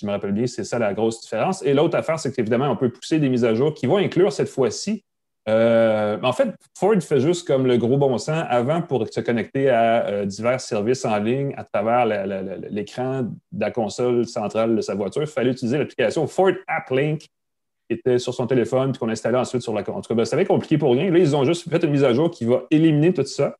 je 0.00 0.06
me 0.06 0.12
rappelle 0.12 0.32
bien, 0.32 0.46
c'est 0.46 0.64
ça 0.64 0.78
la 0.78 0.94
grosse 0.94 1.20
différence. 1.20 1.62
Et 1.62 1.74
l'autre 1.74 1.96
affaire, 1.96 2.18
c'est 2.18 2.34
qu'évidemment, 2.34 2.70
on 2.70 2.76
peut 2.76 2.90
pousser 2.90 3.18
des 3.18 3.28
mises 3.28 3.44
à 3.44 3.54
jour 3.54 3.74
qui 3.74 3.86
vont 3.86 3.96
inclure 3.96 4.32
cette 4.32 4.48
fois-ci. 4.48 5.04
Euh, 5.48 6.18
en 6.22 6.32
fait, 6.32 6.54
Ford 6.78 7.00
fait 7.00 7.20
juste 7.20 7.46
comme 7.46 7.66
le 7.66 7.76
gros 7.76 7.96
bon 7.96 8.18
sens. 8.18 8.44
Avant, 8.48 8.82
pour 8.82 9.06
se 9.08 9.20
connecter 9.20 9.70
à 9.70 10.06
euh, 10.06 10.24
divers 10.26 10.60
services 10.60 11.04
en 11.04 11.18
ligne 11.18 11.54
à 11.56 11.64
travers 11.64 12.06
l'écran 12.70 13.22
de 13.22 13.60
la 13.60 13.70
console 13.70 14.26
centrale 14.26 14.76
de 14.76 14.80
sa 14.80 14.94
voiture, 14.94 15.22
il 15.22 15.28
fallait 15.28 15.50
utiliser 15.50 15.78
l'application 15.78 16.26
Ford 16.26 16.52
App 16.66 16.90
Link 16.90 17.20
qui 17.88 17.96
était 17.96 18.18
sur 18.18 18.34
son 18.34 18.46
téléphone 18.46 18.92
puis 18.92 19.00
qu'on 19.00 19.08
installait 19.08 19.38
ensuite 19.38 19.62
sur 19.62 19.74
la. 19.74 19.80
En 19.80 20.00
tout 20.00 20.08
cas, 20.08 20.14
ben, 20.14 20.24
c'était 20.24 20.44
compliqué 20.44 20.78
pour 20.78 20.92
rien. 20.92 21.10
Là, 21.10 21.18
ils 21.18 21.34
ont 21.34 21.44
juste 21.44 21.68
fait 21.68 21.82
une 21.82 21.90
mise 21.90 22.04
à 22.04 22.12
jour 22.12 22.30
qui 22.30 22.44
va 22.44 22.64
éliminer 22.70 23.12
tout 23.12 23.24
ça 23.24 23.56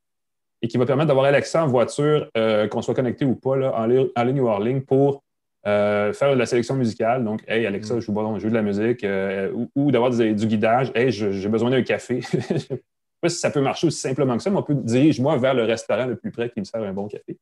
et 0.61 0.67
qui 0.67 0.77
va 0.77 0.85
permettre 0.85 1.07
d'avoir 1.07 1.25
Alexa 1.25 1.63
en 1.63 1.67
voiture, 1.67 2.29
euh, 2.37 2.67
qu'on 2.67 2.81
soit 2.81 2.93
connecté 2.93 3.25
ou 3.25 3.35
pas, 3.35 3.57
là, 3.57 3.73
en, 3.75 4.23
ligne 4.23 4.39
ou 4.39 4.47
hors 4.47 4.59
ligne, 4.59 4.81
pour 4.81 5.23
euh, 5.67 6.11
faire 6.13 6.33
de 6.33 6.39
la 6.39 6.47
sélection 6.47 6.75
musicale, 6.75 7.23
donc, 7.23 7.43
hey, 7.47 7.65
Alexa, 7.67 7.95
mm. 7.95 7.99
je 7.99 8.05
joue, 8.05 8.49
de 8.49 8.53
la 8.53 8.63
musique, 8.63 9.03
euh, 9.03 9.51
ou, 9.75 9.91
d'avoir 9.91 10.09
du 10.09 10.47
guidage, 10.47 10.91
hey, 10.95 11.11
j'ai 11.11 11.49
besoin 11.49 11.69
d'un 11.69 11.83
café. 11.83 12.21
je 12.31 12.37
ne 12.37 12.57
sais 12.57 12.81
pas 13.21 13.29
si 13.29 13.37
ça 13.37 13.51
peut 13.51 13.61
marcher 13.61 13.87
aussi 13.87 13.99
simplement 13.99 14.35
que 14.37 14.43
ça, 14.43 14.49
mais 14.49 14.57
on 14.57 14.63
peut 14.63 14.73
diriger 14.73 15.21
moi 15.21 15.37
vers 15.37 15.53
le 15.53 15.63
restaurant 15.63 16.07
le 16.07 16.15
plus 16.15 16.31
près 16.31 16.49
qui 16.49 16.59
me 16.59 16.65
sert 16.65 16.81
un 16.81 16.93
bon 16.93 17.07
café. 17.07 17.37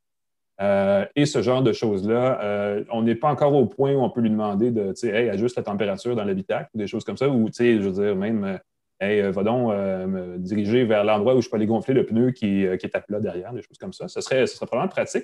Euh, 0.61 1.05
et 1.15 1.25
ce 1.25 1.41
genre 1.41 1.63
de 1.63 1.71
choses-là, 1.71 2.83
on 2.91 3.03
n'est 3.03 3.15
pas 3.15 3.29
encore 3.29 3.55
au 3.55 3.65
point 3.65 3.93
où 3.93 4.01
on 4.01 4.09
peut 4.09 4.19
lui 4.19 4.29
demander 4.29 4.71
de, 4.71 4.93
hey, 5.05 5.29
ajuste 5.29 5.55
la 5.55 5.63
température 5.63 6.13
dans 6.17 6.25
l'habitacle, 6.25 6.69
des 6.73 6.87
choses 6.87 7.05
comme 7.05 7.15
ça, 7.15 7.29
ou, 7.29 7.49
je 7.57 7.77
veux 7.77 7.91
dire, 7.91 8.15
même 8.15 8.59
Hey, 9.01 9.21
va 9.31 9.43
donc 9.43 9.69
me 9.69 10.37
diriger 10.37 10.83
vers 10.83 11.05
l'endroit 11.05 11.33
où 11.33 11.41
je 11.41 11.49
peux 11.49 11.55
aller 11.55 11.65
gonfler 11.65 11.93
le 11.93 12.05
pneu 12.05 12.31
qui, 12.31 12.63
est 12.65 12.95
à 12.95 12.99
plat 12.99 13.21
derrière, 13.21 13.53
des 13.53 13.61
choses 13.61 13.77
comme 13.77 13.93
ça. 13.93 14.09
Ce 14.09 14.19
serait, 14.19 14.45
ce 14.45 14.57
serait 14.57 14.65
probablement 14.65 14.91
pratique. 14.91 15.23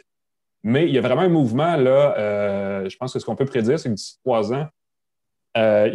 Mais 0.67 0.85
il 0.87 0.93
y 0.93 0.97
a 0.97 1.01
vraiment 1.01 1.21
un 1.21 1.29
mouvement 1.29 1.77
là. 1.77 2.83
je 2.89 2.97
pense 2.97 3.13
que 3.13 3.19
ce 3.19 3.25
qu'on 3.25 3.35
peut 3.35 3.45
prédire, 3.45 3.79
c'est 3.79 3.87
que 3.87 3.93
d'ici 3.93 4.17
trois 4.23 4.51
ans, 4.51 4.67
euh, 5.57 5.89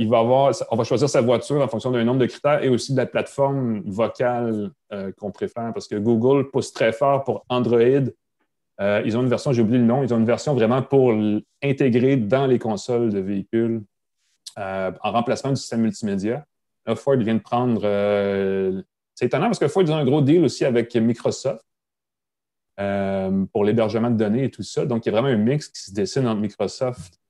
on 0.71 0.77
va 0.77 0.85
choisir 0.85 1.09
sa 1.09 1.21
voiture 1.21 1.61
en 1.61 1.69
fonction 1.69 1.91
d'un 1.91 2.03
nombre 2.03 2.21
de 2.21 2.27
critères 2.27 2.63
et 2.65 2.71
aussi 2.71 2.93
de 2.93 2.97
la 2.97 3.05
plateforme 3.05 3.83
vocale 3.85 4.71
euh, 4.93 5.13
qu'on 5.19 5.31
préfère 5.31 5.73
parce 5.75 5.87
que 5.87 5.97
Google 5.97 6.51
pousse 6.51 6.73
très 6.73 6.93
fort 6.93 7.25
pour 7.25 7.45
Android. 7.51 8.09
Euh, 8.81 9.03
ils 9.05 9.19
ont 9.19 9.23
une 9.23 9.29
version, 9.29 9.53
j'ai 9.53 9.61
oublié 9.61 9.79
le 9.79 9.85
nom, 9.85 10.03
ils 10.03 10.15
ont 10.15 10.19
une 10.19 10.25
version 10.25 10.55
vraiment 10.55 10.81
pour 10.81 11.15
intégrer 11.63 12.17
dans 12.17 12.47
les 12.47 12.59
consoles 12.59 13.11
de 13.11 13.21
véhicules 13.21 13.83
en 14.57 14.93
remplacement 15.03 15.51
du 15.51 15.57
système 15.57 15.83
multimédia. 15.83 16.45
Là, 16.87 16.95
Ford 16.95 17.17
vient 17.17 17.35
de 17.35 17.41
prendre. 17.41 17.83
c'est 19.15 19.27
étonnant 19.27 19.47
parce 19.47 19.59
que 19.59 19.69
Ford 19.69 19.89
a 19.91 19.95
un 19.95 20.05
gros 20.05 20.23
deal 20.23 20.45
aussi 20.45 20.65
avec 20.65 20.95
Microsoft. 20.97 21.65
Pour 22.77 23.65
l'hébergement 23.65 24.11
de 24.11 24.17
données 24.17 24.45
et 24.45 24.51
tout 24.51 24.63
ça. 24.63 24.87
Donc, 24.87 25.05
il 25.05 25.13
y 25.13 25.17
a 25.17 25.21
vraiment 25.21 25.35
un 25.35 25.37
mix 25.37 25.69
qui 25.69 25.83
se 25.83 25.93
dessine 25.93 26.27
entre 26.27 26.41
Microsoft 26.41 27.21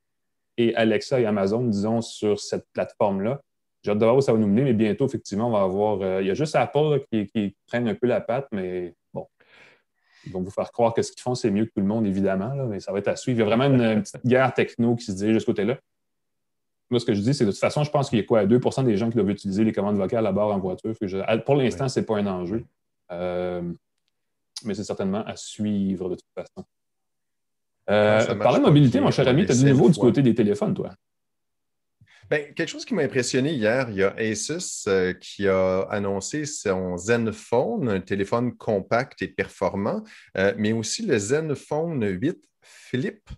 et 0.57 0.75
Alexa 0.77 1.21
et 1.21 1.27
Amazon, 1.27 1.65
disons, 1.65 2.01
sur 2.01 2.39
cette 2.39 2.67
plateforme-là. 2.73 3.41
J'ai 3.83 3.93
hâte 3.93 3.99
de 3.99 4.05
voir 4.05 4.17
où 4.17 4.21
ça 4.21 4.33
va 4.33 4.39
nous 4.39 4.47
mener, 4.47 4.65
mais 4.65 4.75
bientôt, 4.75 5.07
effectivement, 5.07 5.49
on 5.49 5.53
va 5.53 5.63
avoir. 5.63 6.03
Euh, 6.03 6.21
il 6.21 6.29
y 6.29 6.31
a 6.31 6.35
juste 6.35 6.55
Apple 6.55 7.03
qui, 7.11 7.27
qui 7.27 7.57
traîne 7.67 7.89
un 7.89 7.95
peu 7.95 8.07
la 8.07 8.21
patte, 8.21 8.49
mais 8.53 8.95
bon. 9.15 9.27
Ils 10.27 10.33
vont 10.33 10.43
vous 10.43 10.51
faire 10.51 10.71
croire 10.71 10.93
que 10.93 11.01
ce 11.01 11.13
qu'ils 11.13 11.23
font, 11.23 11.35
c'est 11.35 11.51
mieux 11.51 11.65
que 11.65 11.71
tout 11.71 11.81
le 11.81 11.87
monde, 11.87 12.07
évidemment, 12.07 12.55
mais 12.67 12.81
ça 12.81 12.93
va 12.93 12.99
être 12.99 13.09
à 13.09 13.17
suivre. 13.17 13.39
Il 13.39 13.41
y 13.41 13.43
a 13.43 13.57
vraiment 13.57 13.75
une, 13.75 14.03
petite 14.03 14.27
guerre 14.27 14.53
techno 14.53 14.97
qui 14.97 15.07
se 15.07 15.13
dirige 15.13 15.35
de 15.35 15.39
ce 15.39 15.47
côté-là. 15.47 15.79
Moi, 16.91 17.01
ce 17.01 17.07
que 17.07 17.15
je 17.15 17.21
dis, 17.21 17.33
c'est 17.33 17.47
de 17.47 17.51
toute 17.51 17.61
façon, 17.61 17.85
je 17.85 17.91
pense 17.91 18.11
qu'il 18.11 18.19
y 18.19 18.23
a 18.23 18.25
quoi, 18.25 18.45
2% 18.45 18.85
des 18.85 18.97
gens 18.97 19.09
qui 19.09 19.15
doivent 19.15 19.31
utiliser 19.31 19.65
les 19.65 19.73
commandes 19.73 19.97
vocales 19.97 20.27
à 20.27 20.33
bord 20.33 20.53
en 20.53 20.59
voiture. 20.59 20.95
pour 21.47 21.55
l'instant, 21.55 21.89
ce 21.89 22.01
n'est 22.01 22.07
pas 22.07 22.19
un 22.19 22.27
enjeu. 22.27 22.65
Euh, 23.13 23.63
mais 24.65 24.75
c'est 24.75 24.85
certainement 24.85 25.25
à 25.25 25.37
suivre 25.37 26.09
de 26.11 26.15
toute 26.15 26.33
façon. 26.35 26.67
Euh, 27.89 28.35
parlant 28.37 28.59
de 28.59 28.65
mobilité, 28.65 29.01
mon 29.01 29.11
cher 29.11 29.27
ami, 29.27 29.47
tu 29.47 29.53
as 29.53 29.57
du 29.57 29.65
nouveau 29.65 29.91
du 29.91 29.99
côté 29.99 30.23
des 30.23 30.35
téléphones, 30.35 30.75
toi? 30.75 30.95
Ben, 32.31 32.55
quelque 32.55 32.69
chose 32.69 32.85
qui 32.85 32.95
m'a 32.95 33.03
impressionné 33.03 33.53
hier, 33.53 33.91
il 33.91 33.97
y 33.97 34.05
a 34.05 34.15
Asus 34.17 34.85
euh, 34.87 35.13
qui 35.15 35.49
a 35.49 35.81
annoncé 35.91 36.45
son 36.45 36.97
Zenfone, 36.97 37.89
un 37.89 38.01
téléphone 38.01 38.57
compact 38.57 39.21
et 39.23 39.27
performant, 39.27 40.05
euh, 40.39 40.55
mais 40.57 40.73
aussi 40.73 41.05
le 41.05 41.19
Zenfone 41.19 42.07
8 42.07 42.39
Flip 42.63 43.29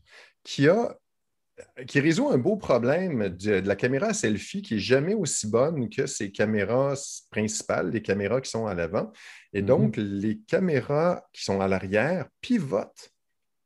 qui 0.45 0.69
a 0.69 0.99
qui 1.87 2.01
résout 2.01 2.31
un 2.31 2.39
beau 2.39 2.57
problème 2.57 3.29
de, 3.29 3.53
la 3.53 3.77
caméra 3.77 4.13
selfie 4.15 4.63
qui 4.63 4.75
n'est 4.75 4.81
jamais 4.81 5.15
aussi 5.15 5.49
bonne 5.49 5.89
que 5.89 6.07
ses 6.07 6.31
caméras 6.31 6.95
principales, 7.31 7.91
les 7.91 8.03
caméras 8.03 8.41
qui 8.41 8.51
sont 8.51 8.67
à 8.67 8.75
l'avant. 8.75 9.13
Et 9.53 9.61
mm-hmm. 9.61 9.65
donc, 9.65 9.97
les 9.97 10.39
caméras 10.41 11.25
qui 11.33 11.45
sont 11.45 11.61
à 11.61 11.69
l'arrière 11.69 12.27
pivotent 12.41 13.11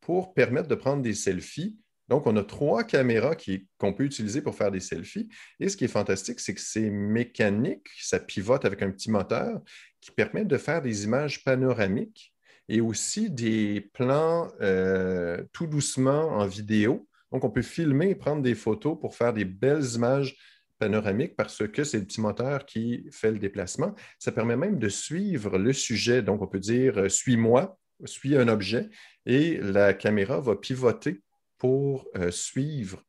pour 0.00 0.34
permettre 0.34 0.68
de 0.68 0.74
prendre 0.74 1.02
des 1.02 1.14
selfies. 1.14 1.76
Donc, 2.08 2.26
on 2.26 2.36
a 2.36 2.44
trois 2.44 2.84
caméras 2.84 3.34
qu'on 3.78 3.92
peut 3.92 4.04
utiliser 4.04 4.40
pour 4.40 4.54
faire 4.54 4.70
des 4.70 4.80
selfies. 4.80 5.28
Et 5.58 5.68
ce 5.68 5.76
qui 5.76 5.84
est 5.84 5.88
fantastique, 5.88 6.38
c'est 6.38 6.54
que 6.54 6.60
c'est 6.60 6.90
mécanique, 6.90 7.88
ça 8.00 8.20
pivote 8.20 8.64
avec 8.64 8.82
un 8.82 8.90
petit 8.90 9.10
moteur 9.10 9.60
qui 10.00 10.12
permet 10.12 10.44
de 10.44 10.56
faire 10.56 10.82
des 10.82 11.04
images 11.04 11.42
panoramiques 11.42 12.32
et 12.68 12.80
aussi 12.80 13.30
des 13.30 13.80
plans 13.92 14.48
euh, 14.60 15.42
tout 15.52 15.66
doucement 15.66 16.28
en 16.28 16.46
vidéo. 16.46 17.08
Donc, 17.36 17.44
on 17.44 17.50
peut 17.50 17.60
filmer 17.60 18.08
et 18.08 18.14
prendre 18.14 18.40
des 18.40 18.54
photos 18.54 18.98
pour 18.98 19.14
faire 19.14 19.34
des 19.34 19.44
belles 19.44 19.84
images 19.94 20.38
panoramiques 20.78 21.36
parce 21.36 21.68
que 21.68 21.84
c'est 21.84 21.98
le 21.98 22.06
petit 22.06 22.22
moteur 22.22 22.64
qui 22.64 23.06
fait 23.12 23.30
le 23.30 23.38
déplacement. 23.38 23.94
Ça 24.18 24.32
permet 24.32 24.56
même 24.56 24.78
de 24.78 24.88
suivre 24.88 25.58
le 25.58 25.74
sujet. 25.74 26.22
Donc, 26.22 26.40
on 26.40 26.46
peut 26.46 26.58
dire 26.58 26.96
euh, 26.96 27.08
suis-moi 27.10 27.78
suit 28.06 28.38
un 28.38 28.48
objet 28.48 28.88
et 29.26 29.58
la 29.58 29.92
caméra 29.92 30.40
va 30.40 30.56
pivoter 30.56 31.20
pour 31.58 32.06
euh, 32.16 32.30
suivre 32.30 33.02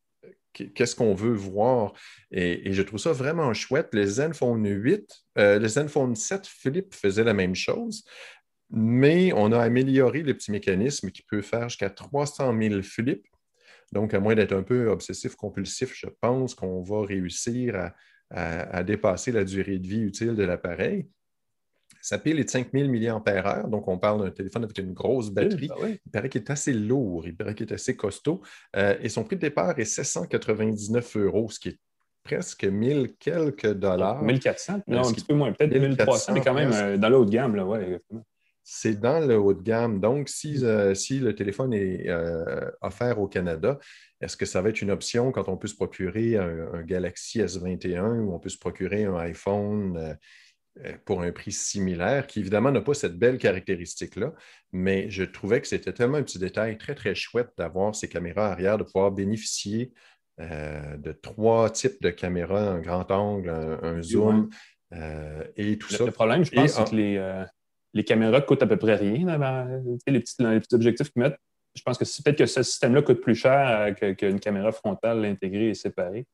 qu'est-ce 0.51 0.93
qu'on 0.97 1.13
veut 1.13 1.33
voir. 1.33 1.93
Et, 2.29 2.73
je 2.73 2.81
trouve 2.81 2.99
ça 2.99 3.13
vraiment 3.13 3.53
chouette. 3.53 3.87
Le 3.93 4.05
Zenfone 4.05 4.67
8, 4.67 5.23
euh, 5.37 5.57
le 5.57 5.67
Zenfone 5.69 6.17
7 6.17 6.45
Flip 6.45 6.93
faisait 6.93 7.23
la 7.23 7.33
même 7.33 7.55
chose, 7.55 8.03
mais 8.71 9.31
on 9.31 9.53
a 9.53 9.61
amélioré 9.61 10.21
le 10.21 10.33
petit 10.33 10.51
mécanisme 10.51 11.11
qui 11.11 11.21
peut 11.21 11.41
faire 11.41 11.69
jusqu'à 11.69 11.89
300 11.89 12.53
000 12.59 12.81
flips. 12.81 13.25
Donc, 13.93 14.13
à 14.13 14.19
moins 14.19 14.35
d'être 14.35 14.53
un 14.53 14.63
peu 14.63 14.89
obsessif-compulsif, 14.89 15.93
je 15.93 16.07
pense 16.19 16.55
qu'on 16.55 16.81
va 16.81 17.05
réussir 17.05 17.91
à, 18.29 18.83
dépasser 18.83 19.31
la 19.31 19.45
durée 19.45 19.79
de 19.79 19.87
vie 19.87 20.01
utile 20.01 20.35
de 20.35 20.43
l'appareil. 20.43 21.07
Sa 22.01 22.19
pile 22.19 22.39
est 22.39 22.43
de 22.43 22.49
5000 22.49 22.89
mAh, 22.91 23.63
donc 23.63 23.87
on 23.87 23.97
parle 23.97 24.23
d'un 24.23 24.31
téléphone 24.31 24.63
avec 24.65 24.77
une 24.77 24.93
grosse 24.93 25.29
batterie. 25.29 25.69
Ben 25.69 25.97
il 26.05 26.11
paraît 26.11 26.29
qu'il 26.29 26.41
est 26.41 26.49
assez 26.49 26.73
lourd, 26.73 27.25
il 27.25 27.35
paraît 27.35 27.55
qu'il 27.55 27.67
est 27.69 27.73
assez 27.73 27.95
costaud. 27.95 28.41
Euh, 28.75 28.97
et 29.01 29.09
son 29.09 29.23
prix 29.23 29.37
de 29.37 29.41
départ 29.41 29.79
est 29.79 29.85
799 29.85 31.17
euros, 31.17 31.49
ce 31.49 31.59
qui 31.59 31.69
est 31.69 31.79
presque 32.23 32.65
1000 32.65 33.15
quelques 33.17 33.73
dollars. 33.73 34.21
1400, 34.21 34.81
non, 34.87 35.07
un 35.07 35.13
petit 35.13 35.25
peu 35.25 35.33
moins, 35.33 35.51
peut-être 35.53 35.77
1300, 35.77 36.33
mais 36.33 36.41
quand 36.41 36.53
même 36.53 36.71
euh, 36.73 36.97
dans 36.97 37.09
de 37.09 37.29
gamme, 37.29 37.55
là, 37.55 37.65
ouais, 37.65 38.01
c'est 38.69 38.99
dans 38.99 39.25
le 39.25 39.37
haut 39.37 39.53
de 39.53 39.61
gamme. 39.61 39.99
Donc, 39.99 40.27
si, 40.27 40.63
euh, 40.63 40.93
si 40.93 41.19
le 41.19 41.33
téléphone 41.33 41.73
est 41.73 42.09
offert 42.81 43.19
au 43.19 43.27
Canada, 43.27 43.79
est-ce 44.19 44.35
que 44.35 44.45
ça 44.45 44.61
va 44.61 44.69
être 44.69 44.81
une 44.81 44.91
option 44.91 45.31
quand 45.31 45.47
on 45.47 45.57
peut 45.57 45.67
se 45.67 45.75
procurer 45.75 46.37
un, 46.37 46.73
un 46.73 46.81
Galaxy 46.81 47.39
S21 47.39 48.19
ou 48.19 48.33
on 48.33 48.39
peut 48.39 48.49
se 48.49 48.57
procurer 48.57 49.05
un 49.05 49.15
iPhone 49.17 50.17
euh, 50.85 50.93
pour 51.05 51.21
un 51.21 51.31
prix 51.31 51.51
similaire, 51.51 52.27
qui 52.27 52.39
évidemment 52.39 52.71
n'a 52.71 52.81
pas 52.81 52.93
cette 52.93 53.17
belle 53.17 53.37
caractéristique-là, 53.37 54.33
mais 54.71 55.09
je 55.09 55.23
trouvais 55.23 55.61
que 55.61 55.67
c'était 55.67 55.93
tellement 55.93 56.17
un 56.17 56.23
petit 56.23 56.39
détail 56.39 56.77
très, 56.77 56.93
très 56.93 57.15
chouette 57.15 57.49
d'avoir 57.57 57.95
ces 57.95 58.07
caméras 58.07 58.51
arrière, 58.51 58.77
de 58.77 58.83
pouvoir 58.83 59.11
bénéficier 59.11 59.93
euh, 60.39 60.97
de 60.97 61.13
trois 61.13 61.69
types 61.69 62.01
de 62.01 62.09
caméras, 62.09 62.69
un 62.69 62.79
grand 62.79 63.09
angle, 63.11 63.49
un, 63.49 64.01
zoom 64.01 64.49
euh, 64.93 65.43
et 65.55 65.77
tout 65.77 65.89
ça. 65.89 66.05
Le 66.05 66.11
problème, 66.11 66.43
je 66.43 66.51
pense, 66.51 66.71
c'est 66.71 66.89
que 66.89 66.95
les, 66.95 67.45
caméras 68.05 68.41
coûtent 68.41 68.63
à 68.63 68.67
peu 68.67 68.77
près 68.77 68.95
rien. 68.95 69.25
les, 70.07 70.19
petits, 70.19 70.75
objectifs 70.75 71.11
qu'ils 71.11 71.21
mettent, 71.21 71.39
je 71.75 71.81
pense 71.83 71.97
que 71.97 72.03
peut-être 72.23 72.37
que 72.37 72.45
ce 72.45 72.63
système-là 72.63 73.01
coûte 73.01 73.21
plus 73.21 73.35
cher 73.35 73.95
qu'une 74.17 74.39
caméra 74.39 74.71
frontale 74.71 75.25
intégrée 75.25 75.69
et 75.69 75.73
séparée. 75.73 76.25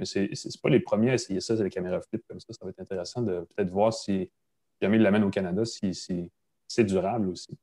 Mais 0.00 0.06
ce 0.06 0.18
n'est 0.20 0.60
pas 0.62 0.70
les 0.70 0.80
premiers 0.80 1.10
à 1.10 1.14
essayer 1.14 1.40
ça, 1.40 1.56
c'est 1.56 1.62
les 1.62 1.70
caméras 1.70 2.00
flip 2.00 2.22
comme 2.26 2.40
ça. 2.40 2.52
Ça 2.52 2.64
va 2.64 2.70
être 2.70 2.80
intéressant 2.80 3.22
de 3.22 3.40
peut-être 3.40 3.70
voir 3.70 3.92
si 3.92 4.30
jamais 4.80 4.96
ils 4.96 5.02
l'amènent 5.02 5.24
au 5.24 5.30
Canada, 5.30 5.64
si, 5.64 5.92
c'est 6.66 6.84
durable 6.84 7.28
aussi. 7.28 7.58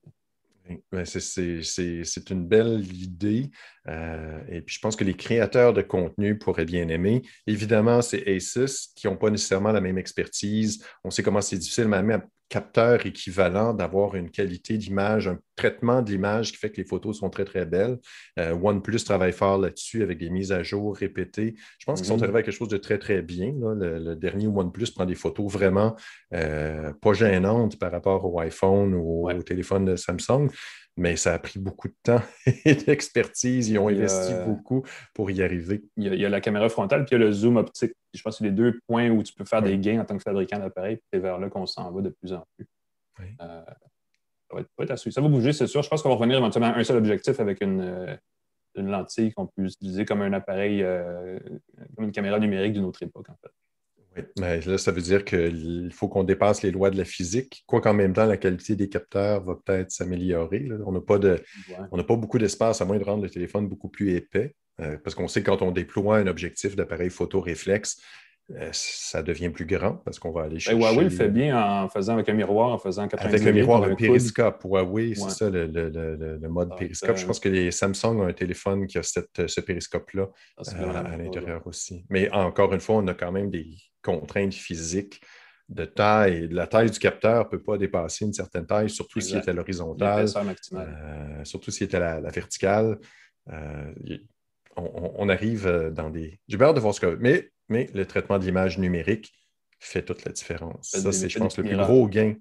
c'est 1.05 2.29
une 2.29 2.47
belle 2.47 2.85
idée. 2.93 3.49
Euh, 3.89 4.39
et 4.49 4.61
puis, 4.61 4.75
je 4.75 4.79
pense 4.79 4.95
que 4.95 5.03
les 5.03 5.13
créateurs 5.13 5.73
de 5.73 5.81
contenu 5.81 6.37
pourraient 6.37 6.65
bien 6.65 6.87
aimer. 6.89 7.21
Évidemment, 7.45 8.01
c'est 8.01 8.27
Asus 8.27 8.89
qui 8.95 9.07
n'ont 9.07 9.17
pas 9.17 9.29
nécessairement 9.29 9.71
la 9.71 9.81
même 9.81 9.97
expertise. 9.97 10.83
On 11.03 11.09
sait 11.09 11.23
comment 11.23 11.41
c'est 11.41 11.57
difficile, 11.57 11.87
même 11.87 12.21
capteur 12.49 13.05
équivalent, 13.05 13.73
d'avoir 13.73 14.15
une 14.15 14.31
qualité 14.31 14.77
d'image, 14.77 15.27
un 15.27 15.37
traitement 15.55 16.01
de 16.01 16.11
l'image 16.11 16.51
qui 16.51 16.57
fait 16.57 16.71
que 16.71 16.77
les 16.77 16.87
photos 16.87 17.19
sont 17.19 17.29
très, 17.29 17.43
très 17.43 17.65
belles. 17.65 17.97
Euh, 18.39 18.53
OnePlus 18.53 18.99
travaille 19.03 19.33
fort 19.33 19.57
là-dessus 19.57 20.01
avec 20.01 20.17
des 20.17 20.29
mises 20.29 20.51
à 20.51 20.63
jour 20.63 20.95
répétées. 20.95 21.55
Je 21.77 21.85
pense 21.85 21.99
qu'ils 21.99 22.07
sont 22.07 22.17
mhm. 22.17 22.23
arrivés 22.23 22.39
à 22.39 22.43
quelque 22.43 22.55
chose 22.55 22.69
de 22.69 22.77
très, 22.77 22.99
très 22.99 23.21
bien. 23.21 23.53
Le, 23.61 24.15
dernier 24.15 24.47
OnePlus 24.47 24.91
prend 24.95 25.05
des 25.05 25.15
photos 25.15 25.51
vraiment 25.51 25.95
euh, 26.33 26.93
pas 27.01 27.13
gênantes 27.13 27.77
par 27.77 27.91
rapport 27.91 28.23
au 28.25 28.39
iPhone 28.39 28.93
ou 28.93 29.29
au 29.29 29.43
téléphone 29.43 29.85
de 29.85 29.95
Samsung 29.95 30.49
mais 30.97 31.15
ça 31.15 31.33
a 31.33 31.39
pris 31.39 31.59
beaucoup 31.59 31.87
de 31.87 31.95
temps 32.03 32.21
et 32.65 32.75
d'expertise. 32.75 33.69
Ils 33.69 33.77
ont 33.77 33.87
investi 33.87 34.33
beaucoup 34.45 34.83
pour 35.13 35.29
y 35.31 35.43
arriver. 35.43 35.83
Il 35.95 36.13
y, 36.13 36.25
a, 36.25 36.29
la 36.29 36.41
caméra 36.41 36.67
frontale, 36.69 37.05
puis 37.05 37.15
il 37.15 37.19
y 37.19 37.23
a 37.23 37.25
le 37.25 37.31
zoom 37.31 37.57
optique. 37.57 37.93
Je 38.13 38.21
pense 38.21 38.35
que 38.35 38.37
c'est 38.39 38.45
les 38.45 38.51
deux 38.51 38.79
points 38.87 39.09
où 39.09 39.21
tu 39.21 39.33
peux 39.33 39.45
faire 39.45 39.61
des 39.61 39.77
gains 39.77 40.01
en 40.01 40.05
tant 40.05 40.17
que 40.17 40.23
fabricant 40.23 40.57
d'appareil, 40.57 40.95
puis 40.97 41.05
c'est 41.13 41.19
vers 41.19 41.37
là 41.37 41.49
qu'on 41.49 41.67
s'en 41.67 41.91
va 41.91 42.01
de 42.01 42.09
plus 42.09 42.33
en 42.33 42.43
plus. 42.55 42.67
Euh, 43.21 43.63
ça, 44.49 44.55
va 44.55 44.83
être, 44.83 44.91
à 44.91 44.97
suivre. 44.97 45.13
Ça 45.13 45.21
va 45.21 45.27
bouger, 45.27 45.53
c'est 45.53 45.67
sûr. 45.67 45.83
Je 45.83 45.89
pense 45.89 46.01
qu'on 46.01 46.09
va 46.09 46.15
revenir 46.15 46.37
éventuellement 46.37 46.73
à 46.73 46.77
un 46.77 46.83
seul 46.83 46.97
objectif 46.97 47.39
avec 47.39 47.61
une, 47.61 47.81
euh, 47.81 48.15
lentille 48.75 49.33
qu'on 49.33 49.47
peut 49.47 49.63
utiliser 49.63 50.05
comme 50.05 50.21
un 50.21 50.33
appareil, 50.33 50.83
euh, 50.83 51.39
comme 51.95 52.05
une 52.05 52.11
caméra 52.11 52.39
numérique 52.39 52.73
d'une 52.73 52.85
autre 52.85 53.01
époque, 53.01 53.29
en 53.29 53.35
fait. 53.41 53.51
Mais 54.39 54.61
là, 54.61 54.77
ça 54.77 54.91
veut 54.91 55.01
dire 55.01 55.25
qu'il 55.25 55.89
faut 55.93 56.07
qu'on 56.07 56.23
dépasse 56.23 56.61
les 56.63 56.71
lois 56.71 56.89
de 56.89 56.97
la 56.97 57.05
physique, 57.05 57.63
quoi 57.67 57.81
qu'en 57.81 57.93
même 57.93 58.13
temps, 58.13 58.25
la 58.25 58.37
qualité 58.37 58.75
des 58.75 58.89
capteurs 58.89 59.43
va 59.43 59.55
peut-être 59.55 59.91
s'améliorer. 59.91 60.67
On 60.85 60.91
n'a 60.91 61.01
pas, 61.01 61.19
de, 61.19 61.41
pas 61.91 62.15
beaucoup 62.15 62.37
d'espace, 62.37 62.81
à 62.81 62.85
moins 62.85 62.97
de 62.97 63.03
rendre 63.03 63.23
le 63.23 63.29
téléphone 63.29 63.67
beaucoup 63.67 63.89
plus 63.89 64.13
épais, 64.13 64.55
euh, 64.79 64.97
parce 65.03 65.15
qu'on 65.15 65.27
sait 65.27 65.41
que 65.41 65.49
quand 65.49 65.61
on 65.61 65.71
déploie 65.71 66.17
un 66.17 66.27
objectif 66.27 66.75
d'appareil 66.75 67.09
photo 67.09 67.41
réflexe, 67.41 68.01
ça 68.71 69.23
devient 69.23 69.49
plus 69.49 69.65
grand 69.65 69.95
parce 70.05 70.19
qu'on 70.19 70.31
va 70.31 70.43
aller 70.43 70.55
ben, 70.55 70.59
chercher. 70.59 70.79
Huawei 70.79 71.03
le 71.03 71.09
fait 71.09 71.27
bien 71.27 71.61
en 71.61 71.89
faisant 71.89 72.13
avec 72.13 72.29
un 72.29 72.33
miroir, 72.33 72.69
en 72.69 72.77
faisant 72.77 73.07
90 73.07 73.35
Avec 73.35 73.47
un 73.47 73.51
miroir, 73.51 73.83
un 73.83 73.95
périscope. 73.95 74.63
Huawei, 74.63 75.15
c'est 75.15 75.29
ça 75.29 75.49
le, 75.49 76.47
mode 76.47 76.75
périscope. 76.77 77.17
Je 77.17 77.25
pense 77.25 77.39
que 77.39 77.49
les 77.49 77.71
Samsung 77.71 78.19
ont 78.19 78.27
un 78.27 78.33
téléphone 78.33 78.87
qui 78.87 78.97
a 78.97 79.03
ce 79.03 79.61
périscope-là 79.61 80.29
ah, 80.57 80.61
euh, 80.75 81.13
à, 81.13 81.17
l'intérieur 81.17 81.65
aussi. 81.67 82.05
Mais 82.09 82.29
encore 82.31 82.73
une 82.73 82.79
fois, 82.79 82.95
on 82.95 83.07
a 83.07 83.13
quand 83.13 83.31
même 83.31 83.49
des 83.49 83.67
contraintes 84.01 84.53
physiques 84.53 85.21
de 85.67 85.83
taille. 85.83 86.47
La 86.49 86.67
taille 86.67 86.89
du 86.89 86.99
capteur 86.99 87.43
ne 87.43 87.49
peut 87.49 87.61
pas 87.61 87.77
dépasser 87.77 88.23
une 88.23 88.33
certaine 88.33 88.65
taille, 88.65 88.89
surtout 88.89 89.19
s'il 89.19 89.37
est 89.37 89.49
à 89.49 89.53
l'horizontale, 89.53 90.25
euh, 90.73 91.43
surtout 91.43 91.71
s'il 91.71 91.87
est 91.89 91.95
à 91.95 92.21
la, 92.21 92.29
verticale. 92.29 92.97
on, 94.77 95.27
arrive 95.27 95.91
dans 95.93 96.09
des. 96.09 96.39
J'ai 96.47 96.57
peur 96.57 96.73
de 96.73 96.79
voir 96.79 96.93
ce 96.93 97.01
que. 97.01 97.17
Mais 97.19 97.51
mais 97.69 97.89
le 97.93 98.05
traitement 98.05 98.39
de 98.39 98.45
l'image 98.45 98.77
numérique 98.77 99.33
fait 99.79 100.03
toute 100.03 100.25
la 100.25 100.31
différence. 100.31 100.89
Ça, 100.89 101.11
c'est, 101.11 101.29
je 101.29 101.39
pense, 101.39 101.57
le 101.57 101.63
plus 101.63 101.77
gros 101.77 102.07
gain 102.07 102.35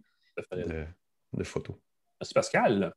de, 0.52 1.44
photos. 1.44 1.76
Merci 2.20 2.34
Pascal. 2.34 2.92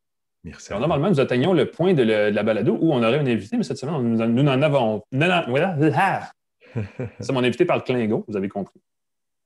Merci. 0.45 0.71
normalement, 0.71 1.09
nous 1.09 1.19
atteignons 1.19 1.51
le 1.51 1.69
point 1.69 1.93
de, 1.93 2.03
la 2.03 2.43
balado 2.43 2.77
où 2.79 2.93
on 2.93 3.03
aurait 3.03 3.19
un 3.19 3.27
invité, 3.27 3.57
mais 3.57 3.63
cette 3.63 3.77
semaine, 3.77 4.01
nous, 4.01 4.43
n'en 4.43 4.61
avons. 4.61 5.03
Voilà. 5.11 6.31
C'est 7.19 7.33
mon 7.33 7.43
invité 7.43 7.65
par 7.65 7.77
le 7.77 7.83
Klingon, 7.83 8.23
vous 8.27 8.37
avez 8.37 8.47
compris. 8.47 8.79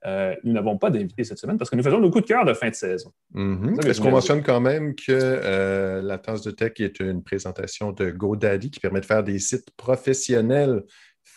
Euh, 0.05 0.35
nous 0.43 0.51
n'avons 0.51 0.77
pas 0.77 0.89
d'invité 0.89 1.23
cette 1.23 1.37
semaine 1.37 1.57
parce 1.57 1.69
que 1.69 1.77
nous 1.77 1.83
faisons 1.83 2.01
nos 2.01 2.11
coups 2.11 2.23
de 2.23 2.27
cœur 2.27 2.43
de 2.43 2.53
fin 2.53 2.69
de 2.69 2.75
saison. 2.75 3.13
Mm-hmm. 3.33 3.87
Est-ce 3.87 4.01
qu'on 4.01 4.11
mentionne 4.11 4.43
quand 4.43 4.59
même 4.59 4.95
que 4.95 5.11
euh, 5.11 6.01
la 6.01 6.17
tasse 6.17 6.41
de 6.41 6.51
tech 6.51 6.73
est 6.79 6.99
une 6.99 7.23
présentation 7.23 7.93
de 7.93 8.11
GoDaddy 8.11 8.69
qui 8.69 8.81
permet 8.81 8.99
de 8.99 9.05
faire 9.05 9.23
des 9.23 9.39
sites 9.39 9.71
professionnels 9.77 10.83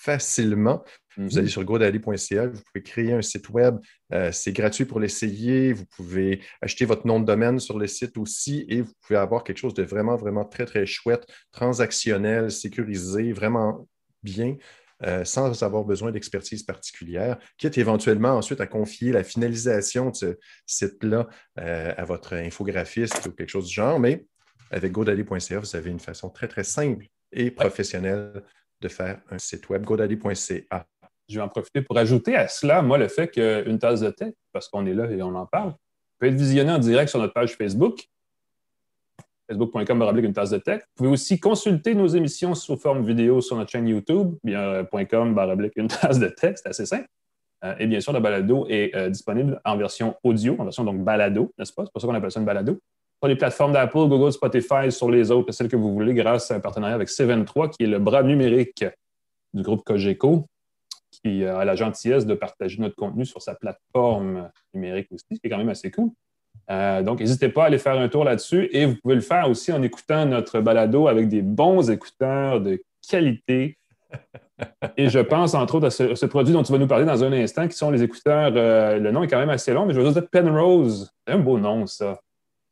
facilement. 0.07 0.85
Vous 1.17 1.39
allez 1.39 1.47
mhm. 1.47 1.51
sur 1.51 1.65
godaddy.ca, 1.65 2.47
vous 2.47 2.61
pouvez 2.61 2.83
créer 2.83 3.13
un 3.13 3.23
site 3.23 3.49
web. 3.49 3.79
Euh, 4.13 4.31
c'est 4.33 4.53
gratuit 4.53 4.85
pour 4.85 5.01
l'essayer. 5.01 5.73
Vous 5.73 5.87
pouvez 5.87 6.41
acheter 6.63 6.85
votre 6.85 7.07
nom 7.07 7.19
de 7.19 7.25
domaine 7.25 7.59
sur 7.59 7.77
le 7.79 7.89
site 7.89 8.17
aussi 8.17 8.65
et 8.69 8.83
vous 8.83 8.93
pouvez 9.01 9.19
avoir 9.19 9.43
quelque 9.43 9.59
chose 9.59 9.75
de 9.75 9.83
vraiment, 9.83 10.15
vraiment 10.17 10.45
très, 10.45 10.65
très 10.65 10.87
chouette, 10.87 11.27
transactionnel, 11.51 12.53
sécurisé, 12.53 13.33
vraiment 13.33 13.89
bien. 14.23 14.57
Euh, 15.03 15.25
sans 15.25 15.63
avoir 15.63 15.85
besoin 15.85 16.11
d'expertise 16.11 16.63
particulière, 16.63 17.37
quitte 17.59 17.77
éventuellement 17.77 18.31
ensuite 18.31 18.63
à 18.63 18.67
confier 18.67 19.13
la 19.13 19.25
finalisation 19.25 20.09
de 20.11 20.17
ce 20.17 20.39
site-là 20.65 21.29
euh, 21.59 21.93
à 21.97 22.05
votre 22.05 22.35
infographiste 22.35 23.27
ou 23.27 23.33
quelque 23.33 23.51
chose 23.51 23.67
du 23.67 23.75
genre. 23.75 23.99
Mais 23.99 24.25
avec 24.71 24.93
godaddy.ca, 24.93 25.59
vous 25.59 25.77
avez 25.77 25.91
une 25.91 26.01
façon 26.01 26.31
très, 26.31 26.49
très 26.49 26.65
simple 26.65 27.07
et 27.33 27.51
professionnelle 27.51 28.43
de 28.81 28.89
faire 28.89 29.21
un 29.31 29.39
site 29.39 29.69
web, 29.69 29.85
godaddy.ca 29.85 30.87
je 31.29 31.37
vais 31.37 31.43
en 31.43 31.49
profiter 31.49 31.83
pour 31.83 31.99
ajouter 31.99 32.37
à 32.37 32.49
cela, 32.49 32.83
moi, 32.83 32.99
le 32.99 33.09
fait 33.09 33.29
qu'une 33.29 33.79
tasse 33.79 34.01
de 34.01 34.11
tech, 34.11 34.35
parce 34.53 34.69
qu'on 34.69 34.87
est 34.87 34.95
là 34.95 35.11
et 35.11 35.23
on 35.23 35.35
en 35.35 35.47
parle, 35.47 35.75
peut 36.19 36.27
être 36.27 36.35
visionnée 36.35 36.73
en 36.73 36.79
direct 36.79 37.09
sur 37.09 37.19
notre 37.19 37.35
page 37.35 37.57
Facebook, 37.57 38.09
facebook.com 39.49 40.19
une 40.19 40.33
tasse 40.33 40.51
de 40.51 40.59
tech. 40.59 40.81
Vous 40.81 40.95
pouvez 40.97 41.11
aussi 41.11 41.39
consulter 41.39 41.95
nos 41.95 42.07
émissions 42.07 42.55
sous 42.55 42.77
forme 42.77 43.05
vidéo 43.05 43.41
sur 43.41 43.57
notre 43.57 43.71
chaîne 43.71 43.89
YouTube, 43.89 44.35
bien.com 44.45 45.37
une 45.77 45.89
tasse 45.89 46.19
de 46.19 46.29
tech, 46.29 46.57
c'est 46.57 46.69
assez 46.69 46.87
simple. 46.87 47.09
Euh, 47.65 47.75
et 47.79 47.87
bien 47.87 48.01
sûr, 48.01 48.13
le 48.13 48.21
balado 48.21 48.67
est 48.69 48.95
euh, 48.95 49.09
disponible 49.09 49.61
en 49.65 49.77
version 49.77 50.15
audio, 50.23 50.57
en 50.59 50.65
version 50.65 50.85
donc 50.85 51.03
balado, 51.03 51.53
n'est-ce 51.59 51.73
pas? 51.73 51.85
C'est 51.87 51.93
pour 51.93 52.01
ça 52.01 52.07
qu'on 52.07 52.15
appelle 52.15 52.31
ça 52.31 52.41
une 52.41 52.47
balado. 52.47 52.79
Sur 53.23 53.29
les 53.29 53.37
plateformes 53.37 53.73
d'Apple, 53.73 54.09
Google, 54.09 54.33
Spotify, 54.33 54.91
sur 54.91 55.11
les 55.11 55.31
autres, 55.31 55.53
celles 55.53 55.69
que 55.69 55.77
vous 55.77 55.93
voulez, 55.93 56.13
grâce 56.13 56.51
à 56.51 56.57
un 56.57 56.61
partenariat 56.61 56.95
avec 56.95 57.09
C23, 57.09 57.71
qui 57.71 57.85
est 57.85 57.87
le 57.87 57.99
bras 57.99 58.23
numérique 58.23 58.85
du 59.55 59.63
groupe 59.63 59.85
Cogeco, 59.85 60.47
qui 61.11 61.45
a 61.45 61.65
la 61.65 61.75
gentillesse 61.75 62.27
de 62.27 62.35
partager 62.35 62.81
notre 62.81 62.95
contenu 62.95 63.25
sur 63.25 63.41
sa 63.41 63.55
plateforme 63.55 64.51
numérique 64.75 65.09
aussi, 65.13 65.25
ce 65.33 65.41
qui 65.41 65.47
est 65.47 65.51
quand 65.51 65.59
même 65.59 65.71
assez 65.71 65.91
cool. 65.91 66.11
Euh, 66.71 67.03
donc, 67.03 67.21
n'hésitez 67.21 67.49
pas 67.49 67.65
à 67.65 67.67
aller 67.67 67.79
faire 67.79 67.99
un 67.99 68.09
tour 68.09 68.25
là-dessus 68.25 68.69
et 68.73 68.87
vous 68.87 68.97
pouvez 69.03 69.15
le 69.15 69.21
faire 69.21 69.49
aussi 69.49 69.73
en 69.73 69.83
écoutant 69.83 70.27
notre 70.27 70.61
balado 70.61 71.07
avec 71.09 71.29
des 71.29 71.43
bons 71.43 71.91
écouteurs 71.91 72.61
de 72.61 72.83
qualité. 73.09 73.79
Et 74.97 75.09
je 75.09 75.19
pense 75.19 75.55
entre 75.55 75.77
autres 75.77 75.87
à 75.87 75.91
ce, 75.91 76.27
produit 76.27 76.55
dont 76.55 76.63
tu 76.63 76.73
vas 76.73 76.79
nous 76.79 76.87
parler 76.87 77.05
dans 77.05 77.23
un 77.23 77.33
instant, 77.33 77.69
qui 77.69 77.77
sont 77.77 77.91
les 77.91 78.03
écouteurs. 78.03 78.53
Euh, 78.57 78.99
le 78.99 79.11
nom 79.11 79.23
est 79.23 79.29
quand 79.29 79.39
même 79.39 79.51
assez 79.51 79.73
long, 79.73 79.85
mais 79.85 79.93
je 79.93 80.01
vais 80.01 80.07
juste 80.07 80.19
dire 80.19 80.29
Penrose. 80.31 81.13
C'est 81.27 81.35
un 81.35 81.39
beau 81.39 81.59
nom, 81.59 81.87
ça. 81.87 82.21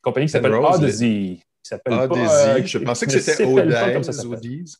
Compagnie 0.04 0.26
qui 0.26 0.32
s'appelle 0.32 0.52
Odyssey. 0.52 1.40
Odyssey. 1.86 2.28
Euh, 2.28 2.66
je 2.66 2.78
pensais 2.78 3.06
que 3.06 3.18
c'était 3.18 3.44
Odyssey. 3.44 4.78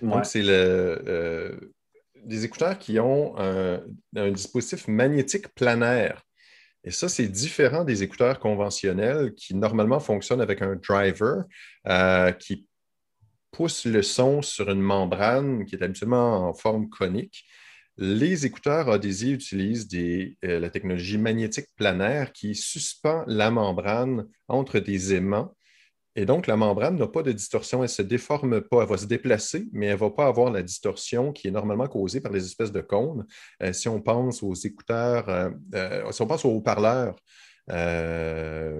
Donc, 0.00 0.24
c'est 0.24 0.42
le, 0.42 1.72
des 2.24 2.44
écouteurs 2.44 2.78
qui 2.78 2.98
ont 3.00 3.34
un, 3.38 3.80
dispositif 4.30 4.88
magnétique 4.88 5.48
planaire. 5.54 6.22
Et 6.82 6.90
ça, 6.90 7.10
c'est 7.10 7.28
différent 7.28 7.84
des 7.84 8.02
écouteurs 8.02 8.38
conventionnels 8.38 9.34
qui 9.34 9.54
normalement 9.54 10.00
fonctionnent 10.00 10.40
avec 10.40 10.62
un 10.62 10.76
driver 10.76 11.44
euh, 11.86 12.32
qui 12.32 12.66
pousse 13.50 13.84
le 13.84 14.02
son 14.02 14.40
sur 14.40 14.70
une 14.70 14.80
membrane 14.80 15.66
qui 15.66 15.74
est 15.74 15.82
habituellement 15.82 16.48
en 16.48 16.54
forme 16.54 16.88
conique. 16.88 17.44
Les 18.02 18.46
écouteurs 18.46 18.88
Odyssey 18.88 19.28
utilisent 19.28 19.86
euh, 19.94 20.58
la 20.58 20.70
technologie 20.70 21.18
magnétique 21.18 21.66
planaire 21.76 22.32
qui 22.32 22.54
suspend 22.54 23.24
la 23.26 23.50
membrane 23.50 24.26
entre 24.48 24.78
des 24.78 25.14
aimants 25.14 25.54
et 26.16 26.26
donc, 26.26 26.48
la 26.48 26.56
membrane 26.56 26.96
n'a 26.96 27.06
pas 27.06 27.22
de 27.22 27.30
distorsion, 27.30 27.78
elle 27.78 27.84
ne 27.84 27.88
se 27.88 28.02
déforme 28.02 28.60
pas, 28.62 28.82
elle 28.82 28.88
va 28.88 28.98
se 28.98 29.06
déplacer, 29.06 29.68
mais 29.72 29.86
elle 29.86 29.92
ne 29.92 29.98
va 29.98 30.10
pas 30.10 30.26
avoir 30.26 30.50
la 30.50 30.62
distorsion 30.62 31.32
qui 31.32 31.46
est 31.46 31.52
normalement 31.52 31.86
causée 31.86 32.20
par 32.20 32.32
les 32.32 32.44
espèces 32.44 32.72
de 32.72 32.80
cônes. 32.80 33.26
Euh, 33.62 33.72
si 33.72 33.88
on 33.88 34.00
pense 34.00 34.42
aux 34.42 34.54
écouteurs, 34.54 35.28
euh, 35.28 36.10
si 36.10 36.20
on 36.20 36.26
pense 36.26 36.44
aux 36.44 36.50
haut-parleurs 36.50 37.14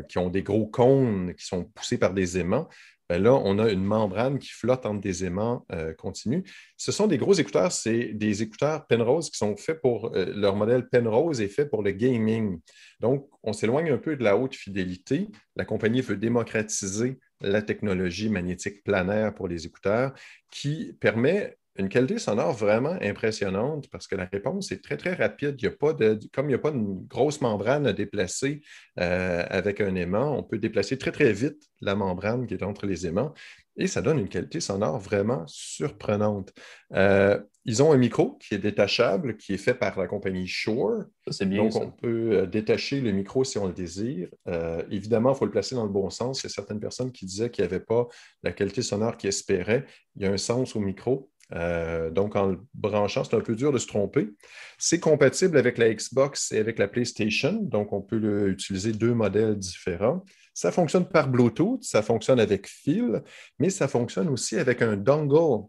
qui 0.09 0.19
ont 0.19 0.29
des 0.29 0.43
gros 0.43 0.67
cônes 0.67 1.33
qui 1.37 1.47
sont 1.47 1.65
poussés 1.65 1.99
par 1.99 2.13
des 2.13 2.39
aimants, 2.39 2.69
ben 3.11 3.21
là, 3.21 3.35
on 3.35 3.59
a 3.59 3.69
une 3.71 3.83
membrane 3.83 4.39
qui 4.39 4.51
flotte 4.51 4.87
entre 4.87 5.01
des 5.01 5.25
aimants 5.25 5.67
continus. 5.99 6.45
Ce 6.77 6.93
sont 6.93 7.09
des 7.09 7.19
gros 7.19 7.33
écouteurs, 7.33 7.73
c'est 7.73 8.13
des 8.15 8.43
écouteurs 8.43 8.87
Penrose 8.87 9.31
qui 9.31 9.37
sont 9.37 9.57
faits 9.57 9.81
pour, 9.81 10.13
leur 10.15 10.55
modèle 10.55 10.89
Penrose 10.89 11.41
est 11.41 11.49
fait 11.49 11.67
pour 11.67 11.83
le 11.83 11.91
gaming. 11.91 12.61
Donc, 13.01 13.29
on 13.43 13.53
s'éloigne 13.53 13.91
un 13.91 13.99
peu 13.99 14.15
de 14.15 14.23
la 14.23 14.37
haute 14.37 14.55
fidélité. 14.55 15.27
La 15.57 15.65
compagnie 15.65 16.03
veut 16.03 16.17
démocratiser 16.17 17.19
la 17.41 17.63
technologie 17.63 18.29
magnétique 18.29 18.85
planaire 18.85 19.35
pour 19.35 19.49
les 19.49 19.67
écouteurs 19.67 20.15
qui 20.53 20.93
permet 21.01 21.59
une 21.81 21.89
qualité 21.89 22.19
sonore 22.19 22.53
vraiment 22.53 22.97
impressionnante 23.01 23.89
parce 23.91 24.07
que 24.07 24.15
la 24.15 24.27
réponse 24.27 24.71
est 24.73 24.83
très, 24.83 24.97
très 24.97 25.15
rapide. 25.15 25.57
Il 25.59 25.65
y 25.65 25.69
a 25.69 25.73
pas 25.73 25.93
de, 25.93 26.19
comme 26.33 26.47
il 26.47 26.51
n'y 26.51 26.55
a 26.55 26.59
pas 26.59 26.71
une 26.71 27.07
grosse 27.07 27.41
membrane 27.41 27.87
à 27.87 27.93
déplacer 27.93 28.61
euh, 28.99 29.45
avec 29.49 29.81
un 29.81 29.95
aimant, 29.95 30.37
on 30.37 30.43
peut 30.43 30.59
déplacer 30.59 30.99
très, 30.99 31.13
très 31.13 31.33
vite 31.33 31.63
la 31.81 31.95
membrane 31.95 32.47
qui 32.47 32.55
est 32.55 32.63
entre 32.63 32.87
les 32.87 33.07
aimants 33.07 33.35
et 33.81 33.87
ça 33.87 34.03
donne 34.03 34.19
une 34.19 34.29
qualité 34.29 34.61
sonore 34.61 34.99
vraiment 34.99 35.45
surprenante. 35.47 36.53
Euh, 36.93 37.41
ils 37.65 37.83
ont 37.83 37.93
un 37.93 37.97
micro 37.97 38.37
qui 38.39 38.55
est 38.55 38.59
détachable, 38.59 39.37
qui 39.37 39.55
est 39.55 39.59
fait 39.59 39.75
par 39.75 39.99
la 39.99 40.07
compagnie 40.07 40.47
Shure. 40.47 41.05
c'est 41.31 41.47
bien. 41.47 41.65
Donc, 41.65 41.77
on 41.77 41.91
peut 41.91 42.33
euh, 42.33 42.47
détacher 42.47 43.01
le 43.01 43.13
micro 43.13 43.43
si 43.43 43.59
on 43.59 43.67
le 43.67 43.73
désire. 43.73 44.29
Euh, 44.49 44.83
évidemment, 44.91 45.33
il 45.33 45.39
faut 45.39 45.47
le 45.47 45.51
placer 45.51 45.75
dans 45.75 45.85
le 45.85 45.91
bon 45.91 46.11
sens. 46.11 46.43
Il 46.43 46.45
y 46.45 46.47
a 46.47 46.51
certaines 46.51 46.81
personnes 46.81 47.11
qui 47.11 47.25
disaient 47.25 47.51
qu'il 47.51 47.65
n'y 47.65 47.69
avait 47.69 47.85
pas 47.85 48.07
la 48.43 48.53
qualité 48.53 48.83
sonore 48.83 49.17
qu'ils 49.17 49.29
espéraient. 49.29 49.87
Il 50.17 50.23
y 50.23 50.27
a 50.27 50.31
un 50.31 50.39
sens 50.39 50.77
au 50.77 50.81
micro. 50.81 51.30
Donc, 51.53 52.37
en 52.37 52.47
le 52.47 52.61
branchant, 52.75 53.25
c'est 53.25 53.37
un 53.37 53.41
peu 53.41 53.57
dur 53.57 53.73
de 53.73 53.79
se 53.79 53.87
tromper. 53.87 54.31
C'est 54.79 55.01
compatible 55.01 55.59
avec 55.59 55.79
la 55.79 55.93
Xbox 55.93 56.53
et 56.53 56.59
avec 56.59 56.79
la 56.79 56.89
PlayStation. 56.89 57.53
Donc, 57.53 57.93
on 57.93 58.01
peut 58.01 58.49
utiliser 58.49 58.93
deux 58.93 59.15
modèles 59.15 59.57
différents. 59.57 60.25
Ça 60.55 60.73
fonctionne 60.73 61.07
par 61.07 61.29
Bluetooth, 61.29 61.83
ça 61.83 62.03
fonctionne 62.03 62.41
avec 62.41 62.67
fil, 62.67 63.23
mais 63.59 63.71
ça 63.71 63.89
fonctionne 63.89 64.29
aussi 64.29 64.57
avec 64.57 64.83
un 64.83 64.97
dongle 64.97 65.65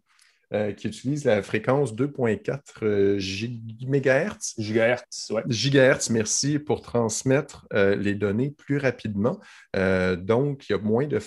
euh, 0.53 0.71
qui 0.73 0.87
utilise 0.87 1.25
la 1.25 1.41
fréquence 1.41 1.93
2.4 1.93 2.59
euh, 2.83 3.17
GHz. 3.17 4.55
Gigahertz, 4.57 5.29
ouais. 5.31 5.43
Gigahertz, 5.47 6.09
merci, 6.09 6.59
pour 6.59 6.81
transmettre 6.81 7.67
euh, 7.73 7.95
les 7.95 8.15
données 8.15 8.51
plus 8.51 8.77
rapidement. 8.77 9.39
donc, 9.73 10.69
il 10.69 10.73
y 10.73 10.75
a 10.75 10.79
moins 10.79 11.07
de, 11.07 11.19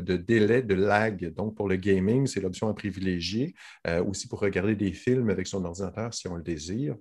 de, 0.00 0.16
délai, 0.16 0.62
de 0.62 0.74
lag. 0.74 1.32
Donc, 1.34 1.56
pour 1.56 1.68
le 1.68 1.76
gaming, 1.76 2.26
c'est 2.26 2.40
l'option 2.40 2.68
à 2.68 2.74
privilégier. 2.74 3.54
aussi 4.06 4.28
pour 4.28 4.40
regarder 4.40 4.74
des 4.74 4.92
films 4.92 5.30
avec 5.30 5.46
son 5.46 5.64
ordinateur 5.64 6.14
si 6.14 6.28
on 6.28 6.36
le 6.36 6.42
désire. 6.42 6.96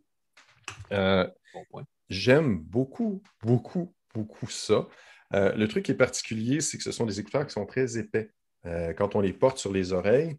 J'aime 2.10 2.58
beaucoup, 2.58 3.22
beaucoup, 3.44 3.94
beaucoup 4.13 4.50
ça. 4.50 4.88
Euh, 5.34 5.54
le 5.56 5.68
truc 5.68 5.86
qui 5.86 5.92
est 5.92 5.96
particulier, 5.96 6.62
c'est 6.62 6.78
que 6.78 6.84
ce 6.84 6.92
sont 6.92 7.06
des 7.06 7.20
écouteurs 7.20 7.46
qui 7.46 7.54
sont 7.54 7.65
très 7.65 7.98
épais. 7.98 8.32
Euh, 8.65 8.94
quand 8.94 9.15
on 9.15 9.22
les 9.22 9.34
porte 9.34 9.58
sur 9.58 9.72
les 9.72 9.94
oreilles, 9.94 10.38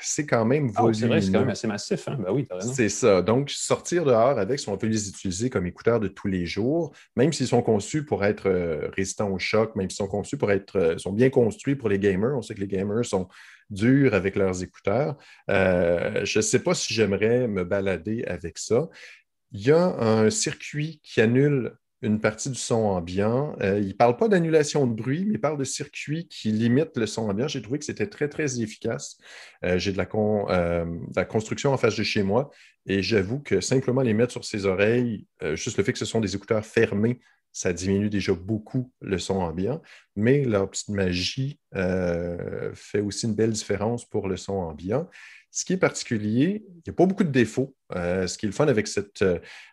c'est 0.00 0.26
quand 0.26 0.44
même 0.44 0.70
ah, 0.74 0.86
c'est 0.92 1.06
vrai, 1.06 1.20
c'est 1.20 1.30
quand 1.30 1.40
même 1.40 1.50
assez 1.50 1.68
massif. 1.68 2.08
Hein? 2.08 2.18
Ben 2.18 2.32
oui, 2.32 2.46
C'est 2.60 2.88
ça. 2.88 3.22
Donc, 3.22 3.50
sortir 3.50 4.04
dehors 4.04 4.38
avec, 4.38 4.58
si 4.58 4.68
on 4.68 4.76
peut 4.76 4.86
les 4.86 5.08
utiliser 5.08 5.50
comme 5.50 5.66
écouteurs 5.66 6.00
de 6.00 6.08
tous 6.08 6.28
les 6.28 6.44
jours, 6.46 6.92
même 7.16 7.32
s'ils 7.32 7.46
sont 7.46 7.62
conçus 7.62 8.04
pour 8.04 8.24
être 8.24 8.50
résistants 8.96 9.30
au 9.30 9.38
choc, 9.38 9.76
même 9.76 9.90
s'ils 9.90 9.98
sont 9.98 10.08
conçus 10.08 10.36
pour 10.36 10.50
être, 10.50 10.96
sont 10.98 11.12
bien 11.12 11.30
construits 11.30 11.76
pour 11.76 11.88
les 11.88 11.98
gamers. 11.98 12.36
On 12.36 12.42
sait 12.42 12.54
que 12.54 12.60
les 12.60 12.68
gamers 12.68 13.04
sont 13.04 13.28
durs 13.70 14.14
avec 14.14 14.36
leurs 14.36 14.62
écouteurs. 14.62 15.16
je 15.48 16.38
ne 16.38 16.42
sais 16.42 16.58
pas 16.58 16.74
si 16.74 16.92
j'aimerais 16.92 17.46
me 17.48 17.64
balader 17.64 18.24
avec 18.24 18.58
ça. 18.58 18.88
Il 19.52 19.60
y 19.60 19.70
a 19.70 19.84
un 19.84 20.30
circuit 20.30 21.00
qui 21.04 21.20
annule 21.20 21.76
une 22.04 22.20
partie 22.20 22.50
du 22.50 22.58
son 22.58 22.76
ambiant. 22.76 23.56
Euh, 23.62 23.80
il 23.80 23.88
ne 23.88 23.92
parle 23.92 24.16
pas 24.16 24.28
d'annulation 24.28 24.86
de 24.86 24.94
bruit, 24.94 25.24
mais 25.26 25.34
il 25.34 25.40
parle 25.40 25.58
de 25.58 25.64
circuits 25.64 26.28
qui 26.28 26.52
limitent 26.52 26.96
le 26.96 27.06
son 27.06 27.28
ambiant. 27.28 27.48
J'ai 27.48 27.62
trouvé 27.62 27.78
que 27.78 27.84
c'était 27.84 28.06
très, 28.06 28.28
très 28.28 28.60
efficace. 28.60 29.18
Euh, 29.64 29.78
j'ai 29.78 29.92
euh, 29.98 30.84
de, 30.84 31.16
la 31.16 31.24
construction 31.24 31.72
en 31.72 31.76
face 31.76 31.96
de 31.96 32.02
chez 32.02 32.22
moi 32.22 32.50
et 32.86 33.02
j'avoue 33.02 33.40
que 33.40 33.60
simplement 33.60 34.02
les 34.02 34.12
mettre 34.12 34.32
sur 34.32 34.44
ses 34.44 34.66
oreilles, 34.66 35.26
juste 35.54 35.78
le 35.78 35.84
fait 35.84 35.94
que 35.94 35.98
ce 35.98 36.04
sont 36.04 36.20
des 36.20 36.36
écouteurs 36.36 36.66
fermés, 36.66 37.20
ça 37.50 37.72
diminue 37.72 38.10
déjà 38.10 38.34
beaucoup 38.34 38.92
le 39.00 39.16
son 39.16 39.36
ambiant, 39.36 39.80
mais 40.16 40.44
leur 40.44 40.68
petite 40.68 40.90
magie 40.90 41.58
fait 41.72 43.00
aussi 43.00 43.24
une 43.24 43.34
belle 43.34 43.52
différence 43.52 44.04
pour 44.04 44.28
le 44.28 44.36
son 44.36 44.52
ambiant. 44.52 45.08
Ce 45.54 45.64
qui 45.64 45.72
est 45.72 45.78
particulier, 45.78 46.64
il 46.68 46.82
n'y 46.84 46.90
a 46.90 46.92
pas 46.92 47.06
beaucoup 47.06 47.22
de 47.22 47.30
défauts. 47.30 47.76
Euh, 47.94 48.26
ce 48.26 48.36
qui 48.36 48.46
est 48.46 48.48
le 48.48 48.52
fun 48.52 48.66
avec 48.66 48.88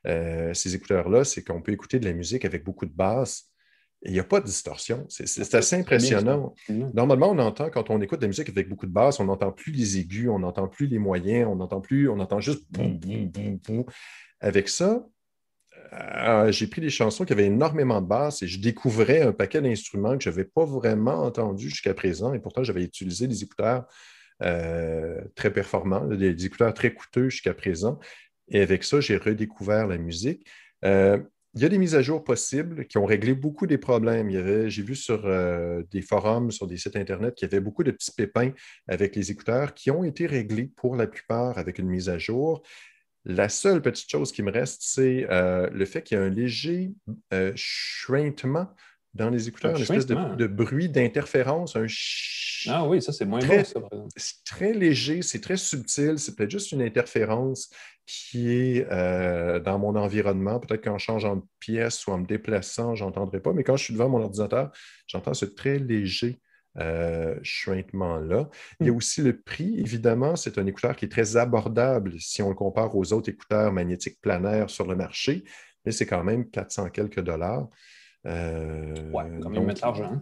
euh, 0.05 0.53
ces 0.53 0.75
écouteurs-là, 0.75 1.23
c'est 1.23 1.43
qu'on 1.43 1.59
peut 1.59 1.71
écouter 1.71 1.97
de 1.97 2.05
la 2.05 2.13
musique 2.13 2.45
avec 2.45 2.63
beaucoup 2.63 2.85
de 2.85 2.93
basses. 2.93 3.49
Et 4.03 4.09
il 4.09 4.13
n'y 4.13 4.19
a 4.19 4.23
pas 4.23 4.39
de 4.41 4.45
distorsion. 4.45 5.07
C'est 5.09 5.55
assez 5.55 5.75
impressionnant. 5.75 6.53
Normalement, 6.93 7.31
on 7.31 7.39
entend, 7.39 7.71
quand 7.71 7.89
on 7.89 7.99
écoute 7.99 8.19
de 8.19 8.25
la 8.25 8.27
musique 8.27 8.49
avec 8.49 8.69
beaucoup 8.69 8.85
de 8.85 8.91
basses, 8.91 9.19
on 9.19 9.25
n'entend 9.25 9.51
plus 9.51 9.71
les 9.71 9.97
aigus, 9.97 10.29
on 10.29 10.37
n'entend 10.37 10.67
plus 10.67 10.85
les 10.85 10.99
moyens, 10.99 11.49
on 11.49 11.55
n'entend 11.55 11.81
plus, 11.81 12.07
on 12.09 12.19
entend 12.19 12.39
juste 12.39 12.63
boum, 12.69 12.99
boum, 12.99 13.29
boum, 13.29 13.57
boum. 13.57 13.85
Avec 14.39 14.69
ça, 14.69 15.03
euh, 15.93 16.51
j'ai 16.51 16.67
pris 16.67 16.81
des 16.81 16.91
chansons 16.91 17.25
qui 17.25 17.33
avaient 17.33 17.47
énormément 17.47 18.01
de 18.01 18.07
basses 18.07 18.43
et 18.43 18.47
je 18.47 18.61
découvrais 18.61 19.21
un 19.21 19.31
paquet 19.31 19.61
d'instruments 19.61 20.15
que 20.15 20.23
je 20.23 20.29
n'avais 20.29 20.45
pas 20.45 20.65
vraiment 20.65 21.23
entendus 21.23 21.69
jusqu'à 21.69 21.95
présent. 21.95 22.35
Et 22.35 22.39
pourtant, 22.39 22.63
j'avais 22.63 22.83
utilisé 22.83 23.27
des 23.27 23.41
écouteurs 23.41 23.85
euh, 23.87 24.20
très 25.35 25.51
performants, 25.51 26.05
des, 26.05 26.45
écouteurs 26.45 26.73
très 26.73 26.93
coûteux 26.93 27.29
jusqu'à 27.29 27.53
présent. 27.53 27.99
Et 28.49 28.61
avec 28.61 28.83
ça, 28.83 28.99
j'ai 28.99 29.17
redécouvert 29.17 29.87
la 29.87 29.97
musique. 29.97 30.47
Euh, 30.83 31.19
il 31.53 31.61
y 31.61 31.65
a 31.65 31.69
des 31.69 31.77
mises 31.77 31.95
à 31.95 32.01
jour 32.01 32.23
possibles 32.23 32.85
qui 32.87 32.97
ont 32.97 33.05
réglé 33.05 33.33
beaucoup 33.33 33.67
des 33.67 33.77
problèmes. 33.77 34.29
J'ai 34.69 34.83
vu 34.83 34.95
sur 34.95 35.25
euh, 35.25 35.83
des 35.91 36.01
forums, 36.01 36.49
sur 36.51 36.65
des 36.65 36.77
sites 36.77 36.95
Internet, 36.95 37.35
qu'il 37.35 37.49
y 37.49 37.51
avait 37.51 37.61
beaucoup 37.61 37.83
de 37.83 37.91
petits 37.91 38.13
pépins 38.13 38.51
avec 38.87 39.15
les 39.15 39.31
écouteurs 39.31 39.73
qui 39.73 39.91
ont 39.91 40.03
été 40.03 40.27
réglés 40.27 40.71
pour 40.77 40.95
la 40.95 41.07
plupart 41.07 41.57
avec 41.57 41.77
une 41.77 41.87
mise 41.87 42.09
à 42.09 42.17
jour. 42.17 42.63
La 43.25 43.49
seule 43.49 43.81
petite 43.81 44.09
chose 44.09 44.31
qui 44.31 44.43
me 44.43 44.51
reste, 44.51 44.81
c'est 44.83 45.27
le 45.29 45.85
fait 45.85 46.01
qu'il 46.03 46.17
y 46.17 46.21
a 46.21 46.23
un 46.23 46.29
léger 46.29 46.93
shrintement 47.55 48.73
dans 49.13 49.29
les 49.29 49.47
écouteurs, 49.47 49.75
une 49.75 49.81
espèce 49.81 50.05
de, 50.05 50.47
bruit 50.47 50.87
d'interférence, 50.87 51.75
un 51.75 51.85
Ah 52.67 52.87
oui, 52.87 53.01
ça 53.01 53.11
c'est 53.11 53.25
moins 53.25 53.39
très, 53.39 53.65
ça. 53.65 53.81
C'est 54.15 54.43
très 54.45 54.73
léger, 54.73 55.21
c'est 55.21 55.41
très 55.41 55.57
subtil, 55.57 56.17
c'est 56.17 56.35
peut-être 56.35 56.51
juste 56.51 56.71
une 56.71 56.81
interférence 56.81 57.69
qui 58.05 58.51
est 58.51 58.87
euh, 58.91 59.59
dans 59.59 59.79
mon 59.79 59.95
environnement. 59.95 60.59
Peut-être 60.59 60.83
qu'en 60.83 60.97
changeant 60.97 61.37
de 61.37 61.43
pièce 61.59 62.07
ou 62.07 62.11
en 62.11 62.19
me 62.19 62.25
déplaçant, 62.25 62.95
je 62.95 63.03
n'entendrai 63.03 63.41
pas, 63.41 63.53
mais 63.53 63.63
quand 63.63 63.75
je 63.75 63.83
suis 63.83 63.93
devant 63.93 64.09
mon 64.09 64.21
ordinateur, 64.21 64.71
j'entends 65.07 65.33
ce 65.33 65.45
très 65.45 65.77
léger 65.77 66.39
euh, 66.77 67.35
là 67.65 68.49
Il 68.79 68.87
y 68.87 68.89
a 68.89 68.93
hmm. 68.93 68.95
aussi 68.95 69.21
le 69.21 69.37
prix, 69.41 69.79
évidemment, 69.79 70.35
c'est 70.35 70.57
un 70.57 70.65
écouteur 70.65 70.95
qui 70.95 71.05
est 71.05 71.09
très 71.09 71.35
abordable 71.35 72.19
si 72.19 72.41
on 72.41 72.49
le 72.49 72.55
compare 72.55 72.95
aux 72.95 73.11
autres 73.11 73.29
écouteurs 73.29 73.73
magnétiques 73.73 74.19
planaires 74.21 74.69
sur 74.69 74.87
le 74.87 74.95
marché, 74.95 75.43
mais 75.85 75.91
c'est 75.91 76.05
quand 76.05 76.23
même 76.23 76.49
400 76.49 76.89
quelques 76.89 77.21
dollars. 77.21 77.67
Euh, 78.27 78.93
oui, 79.13 79.23
quand 79.41 79.49
même 79.49 79.65
mettre 79.65 79.81
l'argent 79.83 80.21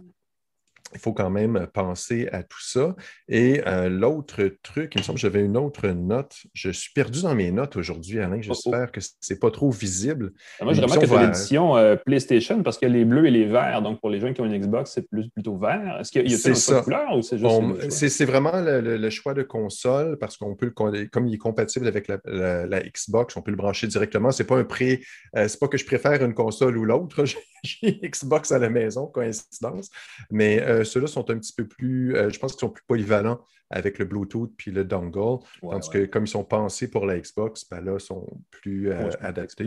il 0.94 1.00
faut 1.00 1.12
quand 1.12 1.30
même 1.30 1.66
penser 1.72 2.28
à 2.32 2.42
tout 2.42 2.60
ça. 2.60 2.94
Et 3.28 3.62
euh, 3.66 3.88
l'autre 3.88 4.42
truc, 4.62 4.92
il 4.94 4.98
me 4.98 5.04
semble 5.04 5.16
que 5.16 5.22
j'avais 5.22 5.44
une 5.44 5.56
autre 5.56 5.88
note. 5.88 6.36
Je 6.52 6.70
suis 6.70 6.92
perdu 6.92 7.22
dans 7.22 7.34
mes 7.34 7.50
notes 7.50 7.76
aujourd'hui, 7.76 8.18
Alain. 8.18 8.40
J'espère 8.40 8.80
oh, 8.82 8.86
oh. 8.88 8.90
que 8.92 9.00
ce 9.00 9.10
n'est 9.30 9.38
pas 9.38 9.50
trop 9.50 9.70
visible. 9.70 10.32
Ah, 10.60 10.64
moi, 10.64 10.72
je 10.72 10.80
remarque 10.80 11.00
que 11.00 11.06
c'est 11.06 11.18
l'édition 11.18 11.76
euh, 11.76 11.96
PlayStation 11.96 12.62
parce 12.62 12.82
a 12.82 12.88
les 12.88 13.04
bleus 13.04 13.26
et 13.26 13.30
les 13.30 13.46
verts. 13.46 13.82
Donc, 13.82 14.00
pour 14.00 14.10
les 14.10 14.20
gens 14.20 14.32
qui 14.32 14.40
ont 14.40 14.46
une 14.46 14.58
Xbox, 14.58 14.92
c'est 14.92 15.08
plus, 15.08 15.28
plutôt 15.28 15.56
vert. 15.56 15.98
Est-ce 16.00 16.10
qu'il 16.10 16.22
y 16.22 16.34
a, 16.34 16.36
y 16.36 16.46
a 16.46 16.76
une 16.76 16.82
couleur 16.82 17.16
ou 17.16 17.22
c'est 17.22 17.38
juste. 17.38 18.08
c'est 18.08 18.24
vraiment 18.24 18.52
le, 18.54 19.10
choix 19.10 19.34
de 19.34 19.42
console 19.42 20.16
parce 20.18 20.36
qu'on 20.36 20.54
peut, 20.54 20.66
le, 20.66 21.06
comme 21.06 21.26
il 21.26 21.34
est 21.34 21.38
compatible 21.38 21.86
avec 21.86 22.08
la, 22.08 22.80
Xbox, 22.80 23.36
on 23.36 23.42
peut 23.42 23.50
le 23.50 23.56
brancher 23.56 23.86
directement. 23.86 24.30
C'est 24.30 24.44
pas 24.44 24.56
un 24.56 24.64
prix. 24.64 25.00
Euh, 25.36 25.48
c'est 25.48 25.58
pas 25.58 25.68
que 25.68 25.78
je 25.78 25.84
préfère 25.84 26.24
une 26.24 26.34
console 26.34 26.76
ou 26.78 26.84
l'autre. 26.84 27.24
J'ai 27.64 28.00
Xbox 28.02 28.52
à 28.52 28.58
la 28.58 28.70
maison, 28.70 29.06
coïncidence. 29.06 29.90
Mais 30.30 30.60
euh, 30.80 30.84
ceux-là 30.84 31.06
sont 31.06 31.30
un 31.30 31.38
petit 31.38 31.52
peu 31.52 31.66
plus, 31.66 32.16
euh, 32.16 32.30
je 32.30 32.38
pense 32.38 32.52
qu'ils 32.52 32.60
sont 32.60 32.70
plus 32.70 32.84
polyvalents 32.86 33.40
avec 33.70 33.98
le 33.98 34.04
Bluetooth 34.04 34.52
puis 34.56 34.72
le 34.72 34.84
dongle. 34.84 35.44
parce 35.62 35.88
que 35.88 36.04
comme 36.06 36.24
ils 36.24 36.28
sont 36.28 36.44
pensés 36.44 36.90
pour 36.90 37.06
la 37.06 37.18
Xbox, 37.18 37.68
ben 37.68 37.80
là, 37.80 37.94
ils 37.94 38.00
sont 38.00 38.26
plus 38.50 38.90
euh, 38.90 39.10
adaptés. 39.20 39.64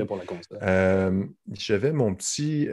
J'avais 1.53 1.93
mon 1.93 2.13
petit, 2.13 2.67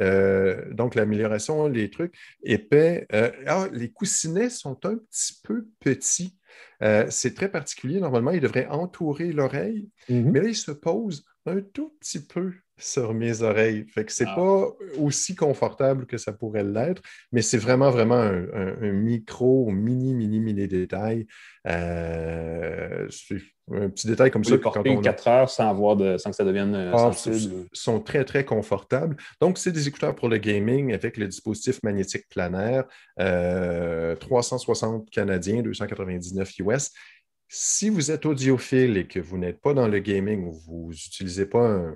donc 0.73 0.97
l'amélioration, 0.97 1.69
les 1.69 1.89
trucs 1.91 2.15
épais. 2.43 3.07
Ah, 3.47 3.69
les 3.73 3.93
coussinets 3.93 4.51
sont 4.51 4.85
un 4.85 4.97
petit 4.97 5.41
peu 5.45 5.69
petits. 5.79 6.37
c'est 6.81 7.35
très 7.37 7.49
particulier. 7.49 8.01
Normalement, 8.01 8.33
ils 8.33 8.41
devraient 8.41 8.67
entourer 8.67 9.33
l'oreille, 9.33 9.89
mm-hmm. 10.09 10.31
mais 10.33 10.41
là, 10.41 10.49
ils 10.49 10.57
se 10.57 10.73
posent 10.73 11.25
un 11.47 11.61
tout 11.61 11.95
petit 12.01 12.21
peu 12.21 12.53
sur 12.77 13.15
mes 13.15 13.43
oreilles. 13.43 13.85
Fait 13.89 14.05
que 14.05 14.13
c'est 14.13 14.27
ah. 14.27 14.35
pas 14.35 14.69
aussi 14.99 15.35
confortable 15.35 16.07
que 16.07 16.19
ça 16.19 16.33
pourrait 16.33 16.65
l'être, 16.65 17.03
mais 17.33 17.43
c'est 17.43 17.59
vraiment, 17.59 17.91
vraiment 17.91 18.17
un, 18.17 18.93
micro, 18.93 19.71
mini, 19.71 20.15
mini, 20.15 20.41
mini 20.41 20.67
détail. 20.67 21.27
Euh, 21.67 23.07
un 23.73 23.89
petit 23.89 24.09
détail 24.09 24.31
comme 24.31 24.45
ça. 24.45 24.59
Quand 24.59 24.85
on 24.85 25.01
4 25.01 25.29
heures 25.29 25.51
sans, 25.51 25.69
avoir 25.69 25.95
de, 25.95 26.19
sans 26.19 26.31
que 26.31 26.37
ça 26.37 26.45
devienne 26.45 26.75
euh, 26.75 26.93
ah, 26.93 27.13
sensible. 27.13 27.67
sont 27.73 28.01
très, 28.01 28.25
très 28.25 28.45
confortables. 28.45 29.17
Donc, 29.41 29.59
c'est 29.59 29.73
des 29.73 29.87
écouteurs 29.87 30.17
pour 30.17 30.29
le 30.29 30.39
gaming 30.39 30.93
avec 30.93 31.17
le 31.17 31.29
dispositif 31.29 31.81
magnétique 31.83 32.29
planaire, 32.29 32.85
360 33.17 35.03
euh, 35.03 35.07
canadiens, 35.13 35.63
299 35.63 36.59
US. 36.61 36.91
Si 37.53 37.89
vous 37.89 38.13
êtes 38.13 38.27
audiophile 38.27 38.97
et 38.97 39.09
que 39.09 39.19
vous 39.19 39.37
n'êtes 39.37 39.61
pas 39.61 39.75
dans 39.75 39.89
le 39.89 39.99
gaming 39.99 40.45
ou 40.47 40.53
vous 40.53 40.91
n'utilisez 40.91 41.47
pas 41.47 41.67
un, 41.67 41.95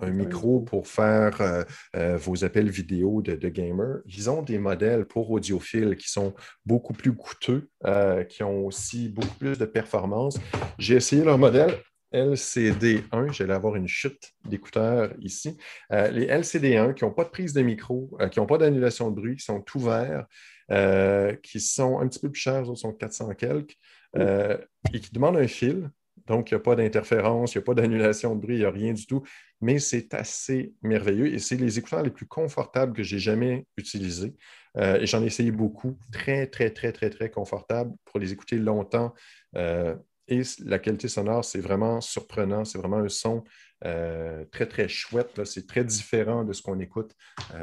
un 0.00 0.10
micro 0.10 0.60
pour 0.60 0.86
faire 0.86 1.40
euh, 1.40 1.62
euh, 1.96 2.16
vos 2.16 2.44
appels 2.44 2.68
vidéo 2.68 3.22
de, 3.22 3.34
de 3.34 3.48
gamers. 3.48 3.98
Ils 4.06 4.30
ont 4.30 4.42
des 4.42 4.58
modèles 4.58 5.04
pour 5.04 5.30
audiophiles 5.30 5.96
qui 5.96 6.10
sont 6.10 6.34
beaucoup 6.64 6.92
plus 6.92 7.14
coûteux, 7.14 7.68
euh, 7.86 8.24
qui 8.24 8.42
ont 8.42 8.66
aussi 8.66 9.08
beaucoup 9.08 9.34
plus 9.36 9.58
de 9.58 9.64
performance. 9.64 10.38
J'ai 10.78 10.96
essayé 10.96 11.24
leur 11.24 11.38
modèle. 11.38 11.74
LCD1, 12.14 13.32
j'allais 13.32 13.52
avoir 13.52 13.76
une 13.76 13.86
chute 13.86 14.32
d'écouteurs 14.48 15.12
ici. 15.20 15.58
les 15.90 16.26
LCD1 16.26 16.94
qui 16.94 17.04
n'ont 17.04 17.12
pas 17.12 17.24
de 17.24 17.28
prise 17.28 17.52
de 17.52 17.60
micro, 17.60 18.16
qui 18.30 18.40
n'ont 18.40 18.46
pas 18.46 18.56
d'annulation 18.56 19.10
de 19.10 19.14
bruit, 19.14 19.36
qui 19.36 19.44
sont 19.44 19.62
ouverts, 19.74 20.24
qui 21.42 21.60
sont 21.60 21.98
un 21.98 22.08
petit 22.08 22.18
peu 22.18 22.30
plus 22.30 22.40
chers, 22.40 22.64
sont 22.78 22.94
400 22.94 23.34
quelques, 23.34 23.76
et 24.14 25.00
qui 25.00 25.12
demandent 25.12 25.36
un 25.36 25.48
fil. 25.48 25.90
Donc, 26.26 26.50
il 26.50 26.54
n'y 26.54 26.60
a 26.60 26.62
pas 26.62 26.76
d'interférence, 26.76 27.54
il 27.54 27.58
n'y 27.58 27.62
a 27.62 27.64
pas 27.64 27.74
d'annulation 27.74 28.36
de 28.36 28.40
bruit, 28.40 28.56
il 28.56 28.60
n'y 28.60 28.64
a 28.66 28.70
rien 28.70 28.92
du 28.92 29.06
tout. 29.06 29.22
Mais 29.60 29.78
c'est 29.78 30.14
assez 30.14 30.74
merveilleux 30.82 31.32
et 31.32 31.38
c'est 31.38 31.56
les 31.56 31.78
écouteurs 31.78 32.02
les 32.02 32.10
plus 32.10 32.26
confortables 32.26 32.92
que 32.92 33.02
j'ai 33.02 33.18
jamais 33.18 33.66
utilisés. 33.76 34.36
Euh, 34.76 35.00
et 35.00 35.06
j'en 35.06 35.22
ai 35.22 35.26
essayé 35.26 35.50
beaucoup. 35.50 35.98
Très, 36.12 36.46
très, 36.46 36.70
très, 36.70 36.92
très, 36.92 37.10
très 37.10 37.30
confortable 37.30 37.92
pour 38.04 38.20
les 38.20 38.32
écouter 38.32 38.58
longtemps. 38.58 39.14
Euh, 39.56 39.96
et 40.28 40.42
la 40.66 40.78
qualité 40.78 41.08
sonore, 41.08 41.44
c'est 41.44 41.60
vraiment 41.60 42.02
surprenant. 42.02 42.64
C'est 42.66 42.76
vraiment 42.76 42.98
un 42.98 43.08
son 43.08 43.42
euh, 43.86 44.44
très, 44.52 44.66
très 44.66 44.86
chouette. 44.86 45.42
C'est 45.44 45.66
très 45.66 45.82
différent 45.82 46.44
de 46.44 46.52
ce 46.52 46.60
qu'on 46.60 46.78
écoute 46.78 47.14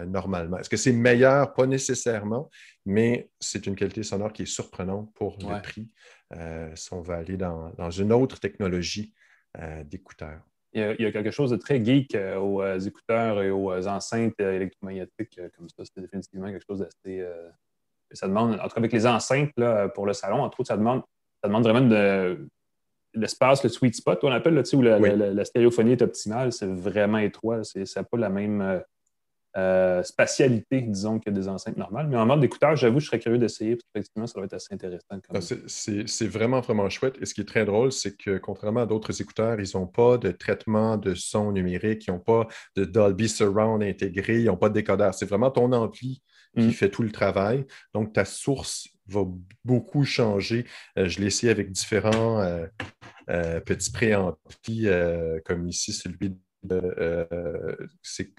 normalement. 0.07 0.57
Est-ce 0.57 0.69
que 0.69 0.77
c'est 0.77 0.91
meilleur? 0.91 1.53
Pas 1.53 1.67
nécessairement, 1.67 2.49
mais 2.85 3.29
c'est 3.39 3.67
une 3.67 3.75
qualité 3.75 4.01
sonore 4.01 4.33
qui 4.33 4.41
est 4.41 4.47
surprenante 4.47 5.13
pour 5.13 5.37
le 5.39 5.61
prix. 5.61 5.91
Euh, 6.35 6.71
si 6.75 6.93
on 6.93 7.01
va 7.01 7.15
aller 7.15 7.37
dans, 7.37 7.91
une 7.91 8.11
autre 8.11 8.39
technologie 8.39 9.13
euh, 9.59 9.83
d'écouteurs. 9.83 10.41
Il, 10.73 10.81
y, 10.99 11.05
a, 11.05 11.11
quelque 11.13 11.31
chose 11.31 11.51
de 11.51 11.55
très 11.55 11.83
geek 11.83 12.15
euh, 12.15 12.35
aux 12.35 12.77
écouteurs 12.79 13.41
et 13.41 13.49
aux 13.49 13.87
enceintes 13.87 14.37
électromagnétiques 14.39 15.39
comme 15.55 15.69
ça. 15.69 15.83
C'est 15.85 16.01
définitivement 16.01 16.47
quelque 16.47 16.65
chose 16.67 16.79
d'assez. 16.79 17.25
ça 18.11 18.27
demande, 18.27 18.55
en 18.55 18.63
tout 18.63 18.69
cas 18.69 18.77
avec 18.77 18.91
les 18.91 19.07
enceintes 19.07 19.51
là, 19.55 19.87
pour 19.87 20.05
le 20.05 20.11
salon, 20.11 20.41
entre 20.41 20.59
autres, 20.59 20.67
ça 20.67 20.75
demande, 20.75 21.03
ça 21.41 21.47
demande 21.47 21.63
vraiment 21.63 21.87
de, 21.87 22.49
l'espace, 23.13 23.63
le 23.63 23.69
sweet 23.69 23.95
spot, 23.95 24.19
on 24.23 24.31
appelle, 24.31 24.55
là, 24.55 24.63
où 24.73 24.81
la, 24.81 25.45
stéréophonie 25.45 25.93
est 25.93 26.01
optimale, 26.01 26.51
c'est 26.51 26.67
vraiment 26.67 27.19
étroit. 27.19 27.63
Ça 27.63 27.79
n'a 27.95 28.03
pas 28.03 28.17
la 28.17 28.29
même, 28.29 28.83
euh, 29.57 30.03
spatialité, 30.03 30.81
disons, 30.81 31.17
que 31.17 31.29
des 31.29 31.47
enceintes 31.47 31.77
normales. 31.77 32.07
Mais 32.09 32.17
en 32.17 32.25
mode 32.25 32.41
d'écouteur, 32.41 32.75
j'avoue, 32.75 32.99
je 32.99 33.05
serais 33.05 33.19
curieux 33.19 33.37
d'essayer, 33.37 33.77
parce 33.77 33.83
qu'effectivement, 33.83 34.27
ça 34.27 34.37
va 34.37 34.45
être 34.47 34.53
assez 34.53 34.73
intéressant. 34.73 35.05
Ah, 35.33 35.39
c'est 35.39 36.27
vraiment, 36.27 36.59
vraiment 36.59 36.89
chouette. 36.89 37.15
Et 37.21 37.25
ce 37.25 37.33
qui 37.33 37.39
est 37.39 37.45
très 37.45 37.63
drôle, 37.63 37.93
c'est 37.93 38.17
que 38.17 38.37
contrairement 38.37 38.81
à 38.81 38.85
d'autres 38.85 39.21
écouteurs, 39.21 39.57
ils 39.61 39.77
n'ont 39.77 39.87
pas 39.87 40.17
de 40.17 40.31
traitement 40.31 40.97
de 40.97 41.15
son 41.15 41.53
numérique, 41.53 42.05
ils 42.05 42.11
n'ont 42.11 42.19
pas 42.19 42.47
de 42.75 42.83
Dolby 42.83 43.29
Surround 43.29 43.81
intégré, 43.81 44.41
ils 44.41 44.47
n'ont 44.47 44.57
pas 44.57 44.67
de 44.67 44.73
décodeur. 44.73 45.13
C'est 45.13 45.25
vraiment 45.25 45.51
ton 45.51 45.71
ampli 45.71 46.21
qui 46.57 46.65
mm. 46.65 46.71
fait 46.71 46.89
tout 46.89 47.03
le 47.03 47.11
travail. 47.11 47.65
Donc, 47.93 48.11
ta 48.11 48.25
source 48.25 48.89
va 49.07 49.23
beaucoup 49.63 50.03
changer. 50.03 50.65
Euh, 50.99 51.07
je 51.07 51.21
l'ai 51.21 51.27
essayé 51.27 51.49
avec 51.49 51.71
différents 51.71 52.41
euh, 53.29 53.61
petits 53.61 53.91
préamplis, 53.91 54.89
comme 55.45 55.69
ici, 55.69 55.93
celui 55.93 56.35
de. 56.63 57.87
c'est 58.01 58.33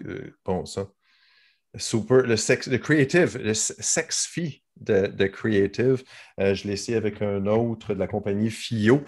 bon, 0.45 0.67
ça 0.67 0.91
super, 1.77 2.23
le, 2.23 2.37
sex, 2.37 2.69
le 2.69 2.79
creative, 2.79 3.39
le 3.39 3.55
sex 3.55 4.27
fee 4.27 4.63
de, 4.77 5.27
creative. 5.27 6.03
Euh, 6.41 6.55
je 6.55 6.67
l'ai 6.67 6.75
essayé 6.75 6.97
avec 6.97 7.23
un 7.23 7.47
autre 7.47 7.95
de 7.95 7.99
la 7.99 8.07
compagnie 8.07 8.51
FIO. 8.51 9.03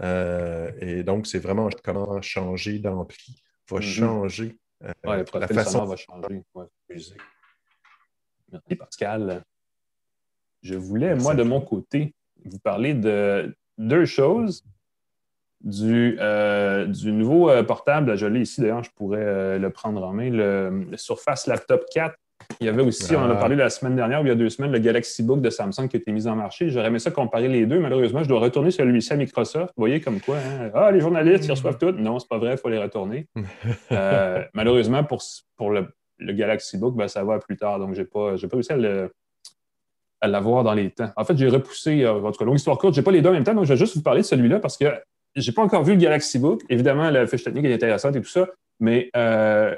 Euh, 0.00 0.70
et 0.80 1.02
donc, 1.02 1.26
c'est 1.26 1.38
vraiment 1.38 1.68
comment 1.82 2.20
changer 2.22 2.78
d'ampli, 2.78 3.42
va 3.68 3.78
mm-hmm. 3.78 3.82
changer 3.82 4.58
euh, 4.84 5.24
la 5.34 5.48
façon. 5.48 5.84
va 5.84 5.96
changer. 5.96 6.42
Merci 8.50 8.76
Pascal. 8.76 9.44
Je 10.62 10.74
voulais, 10.74 11.14
moi, 11.14 11.34
de 11.34 11.42
mon 11.42 11.60
côté, 11.60 12.14
vous 12.44 12.58
parler 12.58 12.94
de 12.94 13.56
deux 13.76 14.06
choses 14.06 14.64
du, 15.62 16.16
euh, 16.20 16.86
du 16.86 17.12
nouveau 17.12 17.50
euh, 17.50 17.62
portable. 17.62 18.16
Je 18.16 18.26
l'ai 18.26 18.40
ici, 18.40 18.60
d'ailleurs, 18.60 18.84
je 18.84 18.90
pourrais 18.90 19.22
euh, 19.22 19.58
le 19.58 19.70
prendre 19.70 20.02
en 20.02 20.12
main. 20.12 20.30
Le, 20.30 20.86
Surface 20.96 21.46
Laptop 21.46 21.84
4. 21.92 22.14
Il 22.60 22.66
y 22.66 22.70
avait 22.70 22.82
aussi, 22.82 23.14
on 23.14 23.20
en 23.20 23.30
a 23.30 23.32
ah. 23.32 23.36
parlé 23.36 23.56
la 23.56 23.68
semaine 23.68 23.96
dernière 23.96 24.20
ou 24.20 24.24
il 24.24 24.28
y 24.28 24.32
a 24.32 24.34
deux 24.34 24.48
semaines, 24.48 24.72
le 24.72 24.78
Galaxy 24.78 25.22
Book 25.22 25.42
de 25.42 25.50
Samsung 25.50 25.88
qui 25.88 25.96
a 25.96 26.00
été 26.00 26.12
mis 26.12 26.26
en 26.28 26.36
marché. 26.36 26.70
J'aurais 26.70 26.86
aimé 26.86 26.98
ça 26.98 27.10
comparer 27.10 27.48
les 27.48 27.66
deux. 27.66 27.78
Malheureusement, 27.78 28.22
je 28.22 28.28
dois 28.28 28.40
retourner 28.40 28.70
celui-ci 28.70 29.12
à 29.12 29.16
Microsoft. 29.16 29.72
Vous 29.76 29.82
voyez 29.82 30.00
comme 30.00 30.20
quoi, 30.20 30.36
hein? 30.36 30.70
ah, 30.72 30.90
les 30.90 31.00
journalistes, 31.00 31.44
ils 31.44 31.50
reçoivent 31.50 31.78
tout. 31.78 31.90
Non, 31.92 32.18
c'est 32.18 32.28
pas 32.28 32.38
vrai, 32.38 32.52
il 32.52 32.58
faut 32.58 32.68
les 32.68 32.78
retourner. 32.78 33.26
malheureusement, 34.54 35.04
pour, 35.04 35.20
pour 35.56 35.70
le, 35.70 35.88
Galaxy 36.20 36.78
Book, 36.78 36.96
ben, 36.96 37.08
ça 37.08 37.22
va 37.24 37.38
plus 37.38 37.56
tard. 37.56 37.80
Donc, 37.80 37.94
je 37.94 38.00
n'ai 38.00 38.06
pas, 38.06 38.34
pas 38.36 38.56
réussi 38.56 38.72
à 40.20 40.26
l'avoir 40.26 40.64
dans 40.64 40.74
les 40.74 40.90
temps. 40.90 41.10
En 41.16 41.24
fait, 41.24 41.36
j'ai 41.36 41.48
repoussé, 41.48 42.06
en 42.06 42.32
tout 42.32 42.38
cas, 42.38 42.44
longue 42.44 42.56
histoire 42.56 42.78
courte, 42.78 42.94
je 42.94 43.00
n'ai 43.00 43.04
pas 43.04 43.12
les 43.12 43.20
deux 43.20 43.28
en 43.28 43.34
même 43.34 43.44
temps, 43.44 43.54
donc 43.54 43.64
je 43.64 43.72
vais 43.72 43.76
juste 43.76 43.96
vous 43.96 44.02
parler 44.02 44.22
de 44.22 44.26
celui-là 44.26 44.58
parce 44.58 44.76
que 44.76 44.86
j'ai 45.40 45.52
pas 45.52 45.62
encore 45.62 45.84
vu 45.84 45.92
le 45.92 45.98
Galaxy 45.98 46.38
Book. 46.38 46.62
Évidemment, 46.68 47.10
la 47.10 47.26
fiche 47.26 47.44
technique 47.44 47.64
est 47.64 47.74
intéressante 47.74 48.16
et 48.16 48.20
tout 48.20 48.28
ça, 48.28 48.48
mais 48.80 49.10
euh, 49.16 49.74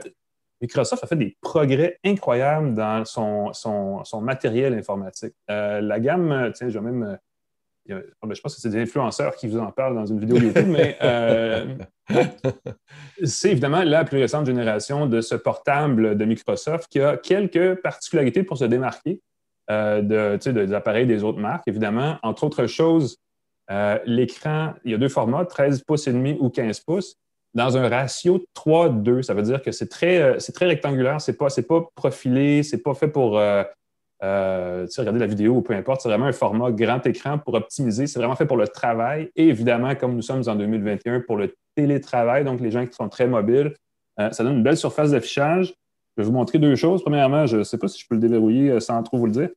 Microsoft 0.61 1.05
a 1.05 1.07
fait 1.07 1.17
des 1.17 1.37
progrès 1.41 1.99
incroyables 2.05 2.75
dans 2.75 3.05
son, 3.05 4.21
matériel 4.21 4.75
informatique. 4.75 5.35
Euh, 5.51 5.81
la 5.81 6.01
gamme, 6.01 6.51
tiens, 6.55 6.69
je 6.69 6.79
vais 6.79 6.85
même. 6.85 7.19
Euh, 7.91 8.03
je 8.31 8.41
pense 8.41 8.55
que 8.55 8.61
c'est 8.61 8.69
des 8.69 8.81
influenceurs 8.81 9.35
qui 9.35 9.49
vous 9.49 9.59
en 9.59 9.73
parlent 9.73 9.97
dans 9.97 10.07
une 10.07 10.21
vidéo 10.21 10.37
YouTube, 10.37 10.69
mais 10.69 10.97
c'est 13.25 13.51
évidemment 13.51 13.83
la 13.83 14.05
plus 14.05 14.19
récente 14.19 14.47
génération 14.47 15.07
de 15.07 15.21
ce 15.21 15.35
portable 15.35 16.17
de 16.17 16.25
Microsoft 16.25 16.87
qui 16.89 17.01
a 17.01 17.17
quelques 17.17 17.77
particularités 17.77 18.45
pour 18.45 18.59
se 18.59 18.67
démarquer 18.67 19.21
de, 19.69 20.37
des 20.37 20.73
appareils 20.73 21.07
des 21.07 21.25
autres 21.25 21.41
marques, 21.41 21.67
évidemment. 21.67 22.19
Entre 22.23 22.45
autres 22.45 22.67
choses, 22.67 23.17
euh, 23.71 23.99
l'écran, 24.05 24.75
il 24.85 24.93
y 24.93 24.95
a 24.95 24.99
deux 24.99 25.09
formats, 25.09 25.45
13 25.45 25.83
pouces 25.83 26.09
et 26.09 26.13
demi 26.13 26.37
ou 26.41 26.51
15 26.51 26.81
pouces, 26.81 27.17
dans 27.55 27.77
un 27.77 27.89
ratio 27.89 28.45
3-2. 28.55 29.23
Ça 29.23 29.35
veut 29.35 29.43
dire 29.43 29.63
que 29.63 29.71
c'est 29.71 29.89
très, 29.89 30.19
euh, 30.19 30.39
rectangulaire, 30.61 31.21
c'est 31.21 31.37
pas, 31.37 31.49
pas 31.69 31.89
profilé, 31.95 32.63
c'est 32.63 32.83
pas 32.83 32.95
fait 32.95 33.09
pour 33.09 33.39
euh, 33.39 33.65
regarder 34.23 35.21
la 35.21 35.27
vidéo 35.27 35.57
ou 35.57 35.63
peu 35.63 35.75
importe. 35.75 36.01
C'est 36.01 36.09
vraiment 36.09 36.27
un 36.27 36.33
format 36.33 36.73
grand 36.73 37.05
écran 37.07 37.39
pour 37.39 37.55
optimiser. 37.55 38.07
C'est 38.07 38.19
vraiment 38.19 38.37
fait 38.37 38.47
pour 38.47 38.57
le 38.57 38.67
travail 38.67 39.31
et 39.37 39.49
évidemment, 39.49 39.95
comme 39.95 40.17
nous 40.17 40.23
sommes 40.23 40.43
en 40.47 40.57
2021, 40.57 41.21
pour 41.21 41.37
le 41.37 41.55
télétravail, 41.77 42.45
donc 42.45 42.61
les 42.61 42.73
gens 42.73 42.87
qui 42.87 42.95
sont 42.95 43.09
très 43.09 43.29
mobiles. 43.29 43.75
ça 44.19 44.43
donne 44.43 44.57
une 44.57 44.63
belle 44.63 44.77
surface 44.77 45.13
d'affichage. 45.13 45.75
Je 46.17 46.23
vais 46.23 46.27
vous 46.27 46.35
montrer 46.35 46.59
deux 46.59 46.75
choses. 46.75 47.03
Premièrement, 47.03 47.47
je 47.47 47.59
ne 47.59 47.63
sais 47.63 47.79
pas 47.79 47.87
si 47.87 48.01
je 48.01 48.07
peux 48.09 48.17
le 48.17 48.21
déverrouiller 48.21 48.81
sans 48.81 49.01
trop 49.05 49.17
vous 49.17 49.27
le 49.27 49.33
dire 49.33 49.49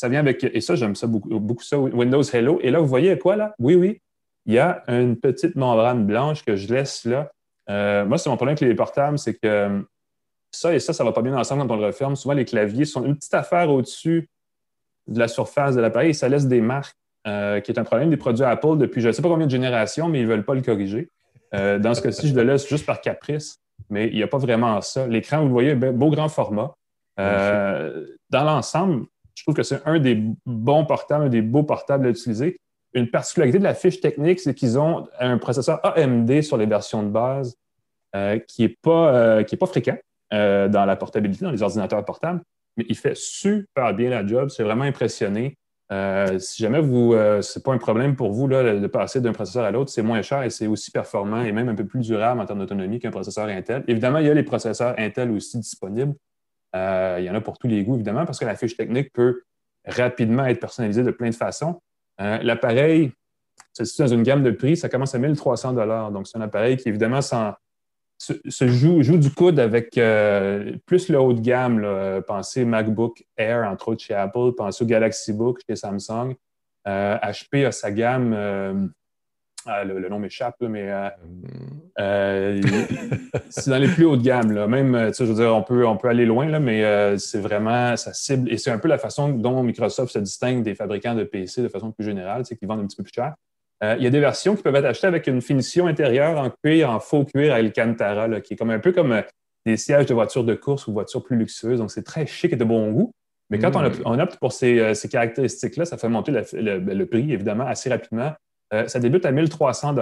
ça 0.00 0.08
vient 0.08 0.20
avec, 0.20 0.42
et 0.42 0.62
ça, 0.62 0.76
j'aime 0.76 0.96
ça 0.96 1.06
beaucoup, 1.06 1.28
beaucoup 1.38 1.62
ça, 1.62 1.78
Windows 1.78 2.22
Hello. 2.22 2.58
Et 2.62 2.70
là, 2.70 2.80
vous 2.80 2.86
voyez 2.86 3.18
quoi, 3.18 3.36
là? 3.36 3.54
Oui, 3.58 3.74
oui, 3.74 4.00
il 4.46 4.54
y 4.54 4.58
a 4.58 4.82
une 4.88 5.14
petite 5.20 5.56
membrane 5.56 6.06
blanche 6.06 6.42
que 6.42 6.56
je 6.56 6.72
laisse 6.72 7.04
là. 7.04 7.30
Euh, 7.68 8.06
moi, 8.06 8.16
c'est 8.16 8.30
mon 8.30 8.36
problème 8.36 8.54
avec 8.54 8.66
les 8.66 8.74
portables, 8.74 9.18
c'est 9.18 9.34
que 9.34 9.40
euh, 9.44 9.82
ça 10.52 10.74
et 10.74 10.78
ça, 10.78 10.94
ça 10.94 11.04
ne 11.04 11.10
va 11.10 11.12
pas 11.12 11.20
bien 11.20 11.36
ensemble 11.36 11.66
quand 11.66 11.74
on 11.74 11.76
le 11.76 11.84
referme. 11.84 12.16
Souvent, 12.16 12.32
les 12.32 12.46
claviers 12.46 12.86
sont 12.86 13.04
une 13.04 13.14
petite 13.14 13.34
affaire 13.34 13.68
au-dessus 13.70 14.30
de 15.06 15.18
la 15.18 15.28
surface 15.28 15.74
de 15.74 15.82
l'appareil 15.82 16.10
et 16.10 16.14
ça 16.14 16.30
laisse 16.30 16.46
des 16.46 16.62
marques, 16.62 16.96
euh, 17.26 17.60
qui 17.60 17.70
est 17.70 17.78
un 17.78 17.84
problème 17.84 18.08
des 18.08 18.16
produits 18.16 18.46
Apple 18.46 18.78
depuis 18.78 19.02
je 19.02 19.08
ne 19.08 19.12
sais 19.12 19.20
pas 19.20 19.28
combien 19.28 19.48
de 19.48 19.52
générations, 19.52 20.08
mais 20.08 20.20
ils 20.20 20.24
ne 20.24 20.30
veulent 20.30 20.46
pas 20.46 20.54
le 20.54 20.62
corriger. 20.62 21.10
dans 21.52 21.92
ce 21.92 22.00
cas-ci, 22.00 22.28
je 22.28 22.34
le 22.34 22.44
laisse 22.44 22.66
juste 22.66 22.86
par 22.86 23.02
caprice, 23.02 23.58
mais 23.90 24.08
il 24.08 24.14
n'y 24.14 24.22
a 24.22 24.28
pas 24.28 24.38
vraiment 24.38 24.80
ça. 24.80 25.06
L'écran, 25.06 25.40
vous 25.40 25.48
le 25.48 25.52
voyez, 25.52 25.74
beau 25.74 26.08
grand 26.08 26.30
format. 26.30 26.72
dans 27.18 28.44
l'ensemble, 28.44 29.04
je 29.40 29.44
trouve 29.46 29.54
que 29.54 29.62
c'est 29.62 29.80
un 29.86 29.98
des 29.98 30.22
bons 30.44 30.84
portables, 30.84 31.24
un 31.24 31.28
des 31.30 31.40
beaux 31.40 31.62
portables 31.62 32.06
à 32.06 32.10
utiliser. 32.10 32.60
Une 32.92 33.10
particularité 33.10 33.58
de 33.58 33.64
la 33.64 33.72
fiche 33.72 33.98
technique, 33.98 34.38
c'est 34.38 34.52
qu'ils 34.52 34.78
ont 34.78 35.08
un 35.18 35.38
processeur 35.38 35.80
AMD 35.82 36.42
sur 36.42 36.58
les 36.58 36.66
versions 36.66 37.02
de 37.02 37.08
base 37.08 37.56
euh, 38.14 38.38
qui 38.38 38.62
n'est 38.62 38.76
pas, 38.82 39.14
euh, 39.14 39.44
pas 39.58 39.66
fréquent 39.66 39.96
euh, 40.34 40.68
dans 40.68 40.84
la 40.84 40.94
portabilité, 40.94 41.46
dans 41.46 41.52
les 41.52 41.62
ordinateurs 41.62 42.04
portables, 42.04 42.42
mais 42.76 42.84
il 42.90 42.98
fait 42.98 43.16
super 43.16 43.94
bien 43.94 44.10
la 44.10 44.26
job. 44.26 44.50
C'est 44.50 44.62
vraiment 44.62 44.84
impressionné. 44.84 45.56
si 46.38 46.62
jamais 46.62 46.82
vous, 46.82 47.14
c'est 47.40 47.64
pas 47.64 47.72
un 47.72 47.78
problème 47.78 48.16
pour 48.16 48.32
vous 48.32 48.46
là, 48.46 48.78
de 48.78 48.86
passer 48.88 49.22
d'un 49.22 49.32
processeur 49.32 49.64
à 49.64 49.70
l'autre, 49.70 49.90
c'est 49.90 50.02
moins 50.02 50.20
cher 50.20 50.42
et 50.42 50.50
c'est 50.50 50.66
aussi 50.66 50.90
performant 50.90 51.40
et 51.40 51.52
même 51.52 51.70
un 51.70 51.74
peu 51.74 51.86
plus 51.86 52.00
durable 52.00 52.42
en 52.42 52.44
termes 52.44 52.58
d'autonomie 52.58 52.98
qu'un 52.98 53.10
processeur 53.10 53.46
Intel. 53.46 53.84
Évidemment, 53.88 54.18
il 54.18 54.26
y 54.26 54.30
a 54.30 54.34
les 54.34 54.42
processeurs 54.42 54.94
Intel 54.98 55.30
aussi 55.30 55.58
disponibles. 55.58 56.14
Euh, 56.76 57.16
il 57.18 57.24
y 57.24 57.30
en 57.30 57.34
a 57.34 57.40
pour 57.40 57.58
tous 57.58 57.66
les 57.66 57.82
goûts, 57.82 57.94
évidemment, 57.94 58.24
parce 58.24 58.38
que 58.38 58.44
la 58.44 58.56
fiche 58.56 58.76
technique 58.76 59.12
peut 59.12 59.42
rapidement 59.86 60.44
être 60.46 60.60
personnalisée 60.60 61.02
de 61.02 61.10
plein 61.10 61.30
de 61.30 61.34
façons. 61.34 61.80
Euh, 62.20 62.38
l'appareil, 62.42 63.12
c'est 63.72 63.98
dans 63.98 64.08
une 64.08 64.22
gamme 64.22 64.42
de 64.42 64.50
prix, 64.50 64.76
ça 64.76 64.88
commence 64.88 65.14
à 65.14 65.18
1300 65.18 66.10
Donc, 66.10 66.26
c'est 66.26 66.38
un 66.38 66.42
appareil 66.42 66.76
qui, 66.76 66.88
évidemment, 66.88 67.20
se, 67.22 68.68
joue, 68.68 69.18
du 69.18 69.30
coude 69.30 69.58
avec 69.58 69.96
euh, 69.96 70.76
plus 70.86 71.08
le 71.08 71.18
haut 71.18 71.32
de 71.32 71.40
gamme. 71.40 72.22
Pensez 72.26 72.64
MacBook 72.64 73.24
Air, 73.36 73.68
entre 73.68 73.88
autres, 73.88 74.02
chez 74.02 74.14
Apple. 74.14 74.52
Pensez 74.56 74.84
au 74.84 74.86
Galaxy 74.86 75.32
Book 75.32 75.60
chez 75.68 75.76
Samsung. 75.76 76.34
HP 76.86 77.66
a 77.66 77.72
sa 77.72 77.90
gamme 77.90 78.92
ah, 79.66 79.84
le, 79.84 80.08
nom 80.08 80.18
m'échappe, 80.18 80.56
mais 80.60 80.90
euh, 80.90 81.08
euh, 81.98 82.62
c'est 83.50 83.70
dans 83.70 83.78
les 83.78 83.88
plus 83.88 84.04
hauts 84.04 84.16
de 84.16 84.22
gamme. 84.22 84.52
Là. 84.52 84.66
Même, 84.66 84.94
euh, 84.94 85.12
je 85.12 85.24
veux 85.24 85.34
dire, 85.34 85.54
on 85.54 85.62
peut, 85.62 85.86
on 85.86 85.96
peut 85.96 86.08
aller 86.08 86.24
loin, 86.24 86.46
là, 86.46 86.60
mais 86.60 87.18
c'est 87.18 87.40
vraiment, 87.40 87.96
ça 87.96 88.12
cible, 88.12 88.50
et 88.50 88.56
c'est 88.56 88.70
un 88.70 88.78
peu 88.78 88.88
la 88.88 88.98
façon 88.98 89.28
dont 89.28 89.62
Microsoft 89.62 90.12
se 90.12 90.18
distingue 90.18 90.62
des 90.62 90.74
fabricants 90.74 91.14
de 91.14 91.24
PC 91.24 91.62
de 91.62 91.68
façon 91.68 91.92
plus 91.92 92.04
générale, 92.04 92.44
c'est 92.46 92.56
qu'ils 92.56 92.68
vendent 92.68 92.80
un 92.80 92.86
petit 92.86 92.96
peu 92.96 93.02
plus 93.02 93.12
cher. 93.14 93.34
il 93.82 94.02
y 94.02 94.06
a 94.06 94.10
des 94.10 94.20
versions 94.20 94.56
qui 94.56 94.62
peuvent 94.62 94.76
être 94.76 94.86
achetées 94.86 95.06
avec 95.06 95.26
une 95.26 95.42
finition 95.42 95.86
intérieure 95.86 96.38
en 96.38 96.50
cuir, 96.64 96.90
en 96.90 97.00
faux 97.00 97.24
cuir 97.24 97.52
à 97.52 97.56
Alcantara, 97.56 98.40
qui 98.40 98.54
est 98.54 98.56
comme 98.56 98.70
un 98.70 98.80
peu 98.80 98.92
comme 98.92 99.22
des 99.66 99.76
sièges 99.76 100.06
de 100.06 100.14
voitures 100.14 100.44
de 100.44 100.54
course 100.54 100.86
ou 100.86 100.92
voitures 100.92 101.22
plus 101.22 101.36
luxueuses. 101.36 101.80
Donc, 101.80 101.90
c'est 101.90 102.02
très 102.02 102.26
chic 102.26 102.52
et 102.52 102.56
de 102.56 102.64
bon 102.64 102.90
goût. 102.92 103.12
Mais 103.50 103.58
quand 103.58 103.74
on, 103.74 104.16
mm. 104.16 104.20
opte 104.20 104.36
pour 104.36 104.52
ces, 104.52 104.94
caractéristiques-là, 105.10 105.84
ça 105.84 105.98
fait 105.98 106.08
monter 106.08 106.32
le, 106.32 107.04
prix, 107.04 107.32
évidemment, 107.32 107.66
assez 107.66 107.90
rapidement. 107.90 108.32
Euh, 108.72 108.86
ça 108.86 109.00
débute 109.00 109.24
à 109.24 109.32
1300 109.32 109.94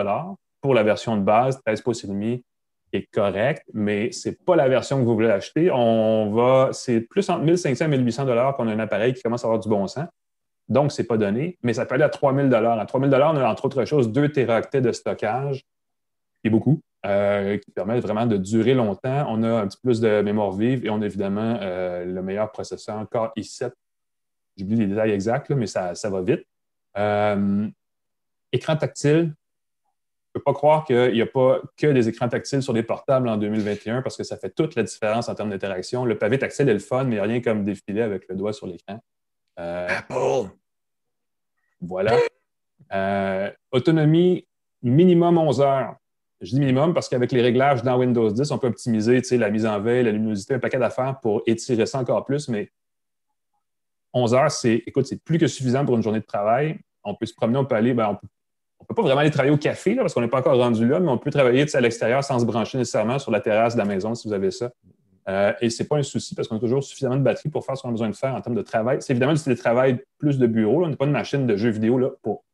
pour 0.60 0.74
la 0.74 0.82
version 0.82 1.16
de 1.16 1.22
base, 1.22 1.60
13 1.64 1.82
pouces 1.82 2.04
et 2.04 2.08
demi 2.08 2.44
est 2.92 3.06
correct, 3.12 3.64
mais 3.74 4.12
ce 4.12 4.28
n'est 4.28 4.34
pas 4.34 4.56
la 4.56 4.68
version 4.68 4.98
que 4.98 5.04
vous 5.04 5.14
voulez 5.14 5.30
acheter. 5.30 5.70
On 5.70 6.30
va, 6.32 6.70
c'est 6.72 7.00
plus 7.00 7.28
entre 7.28 7.44
1500 7.44 7.84
et 7.84 7.88
1800 7.88 8.24
dollars 8.24 8.56
qu'on 8.56 8.66
a 8.68 8.72
un 8.72 8.78
appareil 8.78 9.12
qui 9.12 9.22
commence 9.22 9.44
à 9.44 9.46
avoir 9.46 9.60
du 9.60 9.68
bon 9.68 9.86
sens. 9.86 10.06
Donc, 10.68 10.92
ce 10.92 11.00
n'est 11.00 11.06
pas 11.06 11.16
donné, 11.16 11.58
mais 11.62 11.72
ça 11.72 11.86
peut 11.86 11.94
aller 11.94 12.04
à 12.04 12.08
3000 12.08 12.48
dollars. 12.48 12.78
À 12.78 12.86
3000 12.86 13.10
dollars, 13.10 13.32
on 13.34 13.36
a 13.36 13.48
entre 13.48 13.64
autres 13.64 13.84
choses 13.84 14.10
2 14.12 14.30
téraoctets 14.30 14.80
de 14.80 14.92
stockage, 14.92 15.64
qui 16.40 16.48
est 16.48 16.50
beaucoup, 16.50 16.80
euh, 17.06 17.56
qui 17.58 17.70
permet 17.70 18.00
vraiment 18.00 18.26
de 18.26 18.36
durer 18.36 18.74
longtemps. 18.74 19.26
On 19.28 19.42
a 19.42 19.62
un 19.62 19.66
petit 19.66 19.78
plus 19.82 20.00
de 20.00 20.20
mémoire 20.20 20.52
vive 20.52 20.84
et 20.84 20.90
on 20.90 21.00
a 21.00 21.06
évidemment 21.06 21.58
euh, 21.60 22.04
le 22.04 22.22
meilleur 22.22 22.50
processeur, 22.50 23.06
Core 23.10 23.32
i7. 23.36 23.70
J'oublie 24.56 24.76
les 24.76 24.86
détails 24.86 25.12
exacts, 25.12 25.50
mais 25.50 25.66
ça, 25.66 25.94
ça 25.94 26.10
va 26.10 26.20
vite. 26.20 26.44
Écran 28.52 28.76
tactile, 28.76 29.34
je 30.28 30.38
ne 30.38 30.40
peux 30.40 30.42
pas 30.42 30.52
croire 30.52 30.84
qu'il 30.84 31.12
n'y 31.12 31.22
a 31.22 31.26
pas 31.26 31.60
que 31.76 31.86
des 31.86 32.08
écrans 32.08 32.28
tactiles 32.28 32.62
sur 32.62 32.72
les 32.72 32.82
portables 32.82 33.28
en 33.28 33.38
2021 33.38 34.02
parce 34.02 34.16
que 34.16 34.24
ça 34.24 34.36
fait 34.36 34.50
toute 34.50 34.74
la 34.74 34.82
différence 34.82 35.28
en 35.28 35.34
termes 35.34 35.50
d'interaction. 35.50 36.04
Le 36.04 36.18
pavé 36.18 36.38
tactile 36.38 36.68
est 36.68 36.74
le 36.74 36.78
fun, 36.78 37.04
mais 37.04 37.20
rien 37.20 37.40
comme 37.40 37.64
défiler 37.64 38.02
avec 38.02 38.28
le 38.28 38.36
doigt 38.36 38.52
sur 38.52 38.66
l'écran. 38.66 39.02
Euh, 39.58 39.88
Apple! 39.88 40.50
Voilà. 41.80 42.18
Euh, 42.92 43.50
autonomie 43.72 44.46
minimum 44.82 45.38
11 45.38 45.60
heures. 45.60 45.96
Je 46.40 46.50
dis 46.50 46.60
minimum 46.60 46.94
parce 46.94 47.08
qu'avec 47.08 47.32
les 47.32 47.42
réglages 47.42 47.82
dans 47.82 47.98
Windows 47.98 48.30
10, 48.30 48.50
on 48.50 48.58
peut 48.58 48.68
optimiser 48.68 49.20
la 49.32 49.50
mise 49.50 49.66
en 49.66 49.80
veille, 49.80 50.04
la 50.04 50.12
luminosité, 50.12 50.54
un 50.54 50.58
paquet 50.58 50.78
d'affaires 50.78 51.18
pour 51.20 51.42
étirer 51.46 51.86
ça 51.86 51.98
encore 51.98 52.24
plus, 52.24 52.48
mais 52.48 52.70
11 54.12 54.34
heures, 54.34 54.50
c'est, 54.50 54.82
écoute, 54.86 55.06
c'est 55.06 55.22
plus 55.22 55.38
que 55.38 55.46
suffisant 55.46 55.84
pour 55.84 55.96
une 55.96 56.02
journée 56.02 56.20
de 56.20 56.24
travail. 56.26 56.78
On 57.02 57.14
peut 57.14 57.26
se 57.26 57.34
promener, 57.34 57.58
on 57.58 57.64
peut 57.64 57.74
aller, 57.74 57.94
ben, 57.94 58.08
on 58.10 58.14
peut 58.14 58.28
on 58.80 58.84
ne 58.84 58.86
peut 58.86 58.94
pas 58.94 59.02
vraiment 59.02 59.20
aller 59.20 59.30
travailler 59.30 59.52
au 59.52 59.58
café 59.58 59.96
parce 59.96 60.14
qu'on 60.14 60.20
n'est 60.20 60.28
pas 60.28 60.38
encore 60.38 60.56
rendu 60.56 60.86
là, 60.86 61.00
mais 61.00 61.08
on 61.08 61.18
peut 61.18 61.30
travailler 61.30 61.66
à 61.74 61.80
l'extérieur 61.80 62.22
sans 62.22 62.38
se 62.38 62.44
brancher 62.44 62.78
nécessairement 62.78 63.18
sur 63.18 63.30
la 63.30 63.40
terrasse 63.40 63.74
de 63.74 63.78
la 63.78 63.84
maison 63.84 64.14
si 64.14 64.28
vous 64.28 64.34
avez 64.34 64.50
ça. 64.50 64.70
Euh, 65.28 65.52
et 65.60 65.68
ce 65.68 65.82
n'est 65.82 65.88
pas 65.88 65.96
un 65.96 66.02
souci 66.02 66.34
parce 66.34 66.48
qu'on 66.48 66.56
a 66.56 66.60
toujours 66.60 66.82
suffisamment 66.82 67.16
de 67.16 67.22
batterie 67.22 67.50
pour 67.50 67.64
faire 67.64 67.76
ce 67.76 67.82
qu'on 67.82 67.88
a 67.88 67.92
besoin 67.92 68.08
de 68.08 68.16
faire 68.16 68.34
en 68.34 68.40
termes 68.40 68.56
de 68.56 68.62
travail. 68.62 68.98
C'est 69.00 69.12
évidemment 69.12 69.34
du 69.34 69.42
télétravail 69.42 70.02
plus 70.18 70.38
de 70.38 70.46
bureau. 70.46 70.84
On 70.84 70.88
n'est 70.88 70.96
pas 70.96 71.04
une 71.04 71.12
machine 71.12 71.46
de 71.46 71.56
jeux 71.56 71.68
vidéo 71.70 71.98
là, 71.98 72.10
pour 72.22 72.44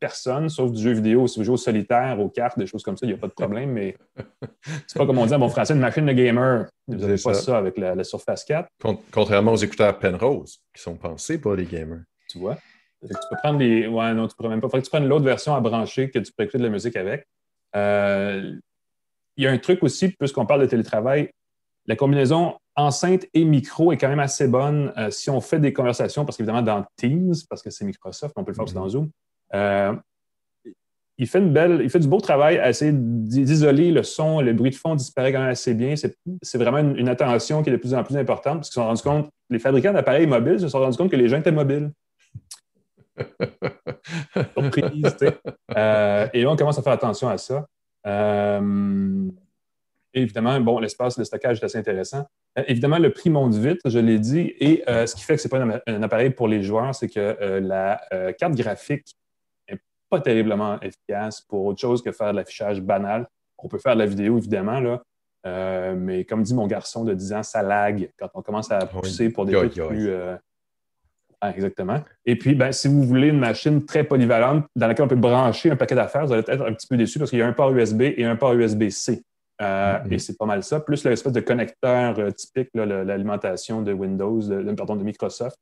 personne, 0.00 0.48
sauf 0.48 0.72
du 0.72 0.82
jeu 0.82 0.92
vidéo. 0.92 1.28
Si 1.28 1.38
vous 1.38 1.44
jouez 1.44 1.54
au 1.54 1.58
solitaire, 1.58 2.18
aux 2.18 2.28
cartes, 2.28 2.58
des 2.58 2.66
choses 2.66 2.82
comme 2.82 2.96
ça, 2.96 3.06
il 3.06 3.10
n'y 3.10 3.14
a 3.14 3.18
pas 3.18 3.28
de 3.28 3.32
problème. 3.32 3.70
Mais 3.70 3.96
c'est 4.86 4.98
pas 4.98 5.06
comme 5.06 5.18
on 5.18 5.26
dit 5.26 5.34
en 5.34 5.38
bon 5.38 5.48
français, 5.48 5.74
une 5.74 5.80
machine 5.80 6.06
de 6.06 6.12
gamer. 6.12 6.66
Vous 6.88 6.96
n'avez 6.96 7.22
pas 7.22 7.34
ça. 7.34 7.58
avec 7.58 7.78
la, 7.78 8.02
Surface 8.02 8.44
4. 8.44 8.68
Contrairement 9.12 9.52
aux 9.52 9.56
écouteurs 9.56 9.96
Penrose, 9.98 10.58
qui 10.74 10.82
sont 10.82 10.96
pensés 10.96 11.40
pour 11.40 11.54
les 11.54 11.64
gamers. 11.64 12.02
Tu 12.28 12.38
vois? 12.38 12.58
Tu 13.08 13.14
peux 13.30 13.36
prendre 13.42 13.58
les. 13.58 13.86
Ouais, 13.86 14.14
non, 14.14 14.28
tu 14.28 14.34
pourrais 14.36 14.48
même 14.48 14.60
pas. 14.60 14.68
Il 14.72 14.80
que 14.80 14.84
tu 14.84 14.90
prennes 14.90 15.06
l'autre 15.06 15.24
version 15.24 15.54
à 15.54 15.60
brancher 15.60 16.10
que 16.10 16.18
tu 16.18 16.32
peux 16.32 16.44
écouter 16.44 16.58
de 16.58 16.64
la 16.64 16.70
musique 16.70 16.96
avec. 16.96 17.26
Euh, 17.76 18.56
il 19.36 19.44
y 19.44 19.46
a 19.46 19.50
un 19.50 19.58
truc 19.58 19.82
aussi, 19.82 20.08
puisqu'on 20.08 20.46
parle 20.46 20.60
de 20.60 20.66
télétravail, 20.66 21.30
la 21.86 21.96
combinaison 21.96 22.54
enceinte 22.76 23.26
et 23.34 23.44
micro 23.44 23.92
est 23.92 23.96
quand 23.96 24.08
même 24.08 24.20
assez 24.20 24.48
bonne 24.48 24.92
euh, 24.96 25.10
si 25.10 25.30
on 25.30 25.40
fait 25.40 25.58
des 25.58 25.72
conversations, 25.72 26.24
parce 26.24 26.36
qu'évidemment, 26.36 26.62
dans 26.62 26.84
Teams, 26.96 27.34
parce 27.48 27.62
que 27.62 27.70
c'est 27.70 27.84
Microsoft, 27.84 28.34
on 28.36 28.44
peut 28.44 28.52
le 28.52 28.54
faire 28.54 28.64
aussi 28.64 28.74
dans 28.74 28.88
Zoom. 28.88 29.10
Euh, 29.54 29.94
il 31.16 31.28
fait 31.28 31.38
une 31.38 31.52
belle, 31.52 31.80
il 31.82 31.90
fait 31.90 32.00
du 32.00 32.08
beau 32.08 32.20
travail 32.20 32.58
à 32.58 32.70
essayer 32.70 32.90
d'isoler 32.92 33.92
le 33.92 34.02
son, 34.02 34.40
le 34.40 34.52
bruit 34.52 34.70
de 34.70 34.74
fond 34.74 34.96
disparaît 34.96 35.32
quand 35.32 35.40
même 35.40 35.50
assez 35.50 35.74
bien. 35.74 35.94
C'est 35.96 36.58
vraiment 36.58 36.78
une, 36.78 37.08
attention 37.08 37.62
qui 37.62 37.70
est 37.70 37.72
de 37.72 37.76
plus 37.76 37.94
en 37.94 38.02
plus 38.02 38.16
importante 38.16 38.58
parce 38.58 38.68
qu'ils 38.68 38.74
se 38.74 38.80
sont 38.80 38.86
rendus 38.86 39.02
compte, 39.02 39.30
les 39.48 39.60
fabricants 39.60 39.92
d'appareils 39.92 40.26
mobiles 40.26 40.58
se 40.58 40.68
sont 40.68 40.80
rendus 40.80 40.96
compte 40.96 41.10
que 41.10 41.16
les 41.16 41.28
gens 41.28 41.38
étaient 41.38 41.52
mobiles. 41.52 41.92
Surprise, 44.52 45.16
tu 45.18 45.26
sais. 45.26 45.38
Euh, 45.76 46.28
et 46.32 46.46
on 46.46 46.56
commence 46.56 46.78
à 46.78 46.82
faire 46.82 46.92
attention 46.92 47.28
à 47.28 47.38
ça. 47.38 47.66
Euh, 48.06 49.28
évidemment, 50.12 50.60
bon, 50.60 50.78
l'espace 50.78 51.18
de 51.18 51.24
stockage 51.24 51.60
est 51.60 51.64
assez 51.64 51.78
intéressant. 51.78 52.26
Euh, 52.58 52.64
évidemment, 52.66 52.98
le 52.98 53.10
prix 53.10 53.30
monte 53.30 53.54
vite, 53.54 53.80
je 53.84 53.98
l'ai 53.98 54.18
dit. 54.18 54.52
Et 54.60 54.82
ce 54.86 55.14
qui 55.14 55.22
fait 55.22 55.36
que 55.36 55.42
ce 55.42 55.48
n'est 55.48 55.50
pas 55.50 55.80
un, 55.86 56.02
appareil 56.02 56.30
pour 56.30 56.48
les 56.48 56.62
joueurs, 56.62 56.94
c'est 56.94 57.08
que 57.08 57.58
la 57.60 58.00
carte 58.38 58.54
graphique 58.54 59.14
n'est 59.70 59.80
pas 60.10 60.20
terriblement 60.20 60.80
efficace 60.80 61.40
pour 61.40 61.64
autre 61.64 61.80
chose 61.80 62.02
que 62.02 62.12
faire 62.12 62.32
de 62.32 62.36
l'affichage 62.36 62.80
banal. 62.80 63.26
On 63.58 63.68
peut 63.68 63.78
faire 63.78 63.94
de 63.94 64.00
la 64.00 64.06
vidéo, 64.06 64.36
évidemment, 64.36 64.80
là. 64.80 65.02
mais 65.94 66.24
comme 66.24 66.42
dit 66.42 66.54
mon 66.54 66.66
garçon 66.66 67.04
de 67.04 67.14
10 67.14 67.32
ans, 67.32 67.42
ça 67.42 67.62
lag 67.62 68.10
quand 68.18 68.28
on 68.34 68.42
commence 68.42 68.70
à 68.70 68.84
pousser 68.84 69.30
pour 69.30 69.46
des 69.46 69.54
trucs 69.54 69.72
plus, 69.72 70.10
exactement. 71.50 72.00
Et 72.26 72.36
puis, 72.36 72.54
ben, 72.54 72.72
si 72.72 72.88
vous 72.88 73.02
voulez 73.02 73.28
une 73.28 73.38
machine 73.38 73.84
très 73.84 74.04
polyvalente 74.04 74.64
dans 74.76 74.86
laquelle 74.86 75.04
on 75.04 75.08
peut 75.08 75.16
brancher 75.16 75.70
un 75.70 75.76
paquet 75.76 75.94
d'affaires, 75.94 76.26
vous 76.26 76.32
allez 76.32 76.44
être 76.46 76.66
un 76.66 76.72
petit 76.72 76.86
peu 76.86 76.96
déçu 76.96 77.18
parce 77.18 77.30
qu'il 77.30 77.38
y 77.38 77.42
a 77.42 77.46
un 77.46 77.52
port 77.52 77.72
USB 77.72 78.02
et 78.02 78.24
un 78.24 78.36
port 78.36 78.54
USB-C. 78.54 79.22
Euh, 79.62 79.64
mm-hmm. 79.98 80.12
Et 80.12 80.18
c'est 80.18 80.36
pas 80.36 80.46
mal 80.46 80.62
ça. 80.62 80.80
Plus 80.80 81.04
l'espèce 81.04 81.32
de 81.32 81.40
connecteur 81.40 82.18
euh, 82.18 82.30
typique, 82.30 82.70
l'alimentation 82.74 83.82
de 83.82 83.92
Windows, 83.92 84.40
de, 84.40 84.72
pardon, 84.72 84.96
de 84.96 85.04
Microsoft, 85.04 85.58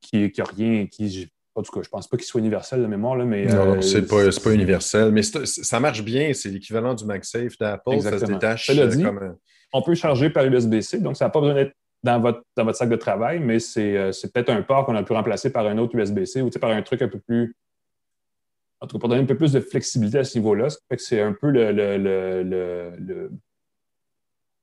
qui 0.00 0.32
n'a 0.36 0.44
rien, 0.44 0.86
qui, 0.86 1.30
en 1.54 1.62
tout 1.62 1.72
cas, 1.72 1.80
je 1.82 1.88
ne 1.88 1.90
pense 1.90 2.06
pas 2.06 2.16
qu'il 2.16 2.26
soit 2.26 2.40
universel 2.40 2.82
de 2.82 2.86
mémoire, 2.86 3.16
là, 3.16 3.24
mais. 3.24 3.46
Non, 3.46 3.76
euh, 3.76 3.80
c'est 3.80 4.06
pas, 4.06 4.28
pas, 4.44 4.52
universel, 4.52 5.10
mais 5.10 5.22
ça 5.22 5.80
marche 5.80 6.02
bien. 6.02 6.32
C'est 6.34 6.50
l'équivalent 6.50 6.94
du 6.94 7.04
MagSafe 7.06 7.56
d'Apple. 7.58 8.00
Ça 8.00 8.18
se 8.18 8.24
détache 8.26 8.70
comme 9.02 9.36
On 9.72 9.82
peut 9.82 9.94
charger 9.94 10.28
par 10.28 10.44
USB-C, 10.44 10.98
donc 11.00 11.16
ça 11.16 11.24
n'a 11.26 11.30
pas 11.30 11.40
besoin 11.40 11.54
d'être 11.54 11.74
dans 12.06 12.20
votre, 12.20 12.42
sac 12.74 12.88
de 12.88 12.96
travail, 12.96 13.40
mais 13.40 13.58
euh, 13.76 14.12
c'est 14.12 14.32
peut-être 14.32 14.50
un 14.50 14.62
port 14.62 14.86
qu'on 14.86 14.96
a 14.96 15.02
pu 15.02 15.12
remplacer 15.12 15.52
par 15.52 15.66
un 15.66 15.76
autre 15.78 15.94
USB-C 15.94 16.40
ou 16.40 16.50
par 16.50 16.70
un 16.70 16.82
truc 16.82 17.02
un 17.02 17.08
peu 17.08 17.18
plus. 17.18 17.54
En 18.80 18.86
tout 18.86 18.96
cas, 18.96 19.00
pour 19.00 19.08
donner 19.08 19.22
un 19.22 19.26
peu 19.26 19.36
plus 19.36 19.52
de 19.52 19.60
flexibilité 19.60 20.18
à 20.18 20.24
ce 20.24 20.38
niveau-là, 20.38 20.68
c'est 20.98 21.20
un 21.20 21.32
peu 21.32 21.48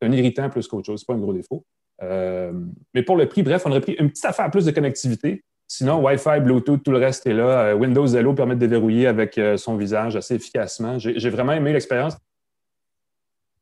un 0.02 0.12
irritant 0.12 0.50
plus 0.50 0.68
qu'autre 0.68 0.86
chose. 0.86 1.02
Ce 1.02 1.06
n'est 1.06 1.16
pas 1.16 1.20
un 1.20 1.22
gros 1.22 1.34
défaut. 1.34 1.66
Euh, 2.02 2.52
mais 2.94 3.04
pour 3.04 3.16
le 3.16 3.28
prix, 3.28 3.44
bref, 3.44 3.64
on 3.66 3.72
aurait 3.72 3.82
pris 3.82 3.94
une 3.94 4.10
petite 4.10 4.26
affaire 4.26 4.50
plus 4.52 4.66
de 4.66 4.72
connectivité. 4.72 5.44
Sinon, 5.68 6.04
Wi-Fi, 6.04 6.41
Bluetooth, 6.41 6.84
tout 6.84 6.91
le 6.91 6.98
reste 6.98 7.26
est 7.26 7.34
là. 7.34 7.68
Euh, 7.68 7.74
Windows 7.74 8.08
Hello 8.08 8.34
permet 8.34 8.56
de 8.56 8.60
déverrouiller 8.60 9.08
avec 9.08 9.39
son 9.58 9.78
visage 9.78 10.16
assez 10.16 10.36
efficacement. 10.36 11.00
J'ai 11.00 11.30
vraiment 11.30 11.54
aimé 11.54 11.74
l'expérience 11.74 12.18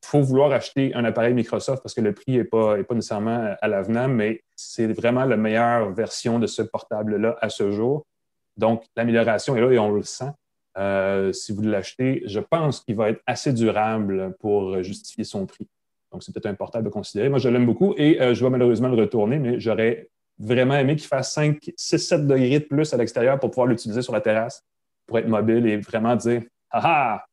faut 0.03 0.21
vouloir 0.21 0.51
acheter 0.51 0.93
un 0.95 1.05
appareil 1.05 1.33
Microsoft 1.33 1.83
parce 1.83 1.93
que 1.93 2.01
le 2.01 2.13
prix 2.13 2.33
n'est 2.33 2.43
pas, 2.43 2.77
est 2.77 2.83
pas 2.83 2.95
nécessairement 2.95 3.55
à 3.61 3.67
l'avenant, 3.67 4.07
mais 4.07 4.43
c'est 4.55 4.87
vraiment 4.87 5.25
la 5.25 5.37
meilleure 5.37 5.91
version 5.93 6.39
de 6.39 6.47
ce 6.47 6.61
portable-là 6.61 7.37
à 7.41 7.49
ce 7.49 7.71
jour. 7.71 8.05
Donc, 8.57 8.83
l'amélioration 8.95 9.55
est 9.55 9.61
là 9.61 9.71
et 9.71 9.79
on 9.79 9.91
le 9.91 10.03
sent. 10.03 10.31
Euh, 10.77 11.31
si 11.33 11.51
vous 11.51 11.61
l'achetez, 11.61 12.23
je 12.25 12.39
pense 12.39 12.81
qu'il 12.81 12.95
va 12.95 13.09
être 13.09 13.21
assez 13.25 13.53
durable 13.53 14.35
pour 14.39 14.81
justifier 14.81 15.23
son 15.23 15.45
prix. 15.45 15.67
Donc, 16.11 16.23
c'est 16.23 16.33
peut-être 16.33 16.47
un 16.47 16.55
portable 16.55 16.87
à 16.87 16.91
considérer. 16.91 17.29
Moi, 17.29 17.39
je 17.39 17.49
l'aime 17.49 17.65
beaucoup 17.65 17.93
et 17.97 18.21
euh, 18.21 18.33
je 18.33 18.43
vais 18.43 18.49
malheureusement 18.49 18.89
le 18.89 18.95
retourner, 18.95 19.39
mais 19.39 19.59
j'aurais 19.59 20.09
vraiment 20.39 20.75
aimé 20.75 20.95
qu'il 20.95 21.07
fasse 21.07 21.33
5, 21.33 21.71
6, 21.75 21.99
7 21.99 22.27
degrés 22.27 22.59
de 22.59 22.65
plus 22.65 22.93
à 22.93 22.97
l'extérieur 22.97 23.39
pour 23.39 23.51
pouvoir 23.51 23.67
l'utiliser 23.67 24.01
sur 24.01 24.13
la 24.13 24.21
terrasse, 24.21 24.63
pour 25.05 25.19
être 25.19 25.27
mobile 25.27 25.65
et 25.67 25.77
vraiment 25.77 26.15
dire 26.15 26.43
Ah 26.69 26.81
ah 26.83 27.25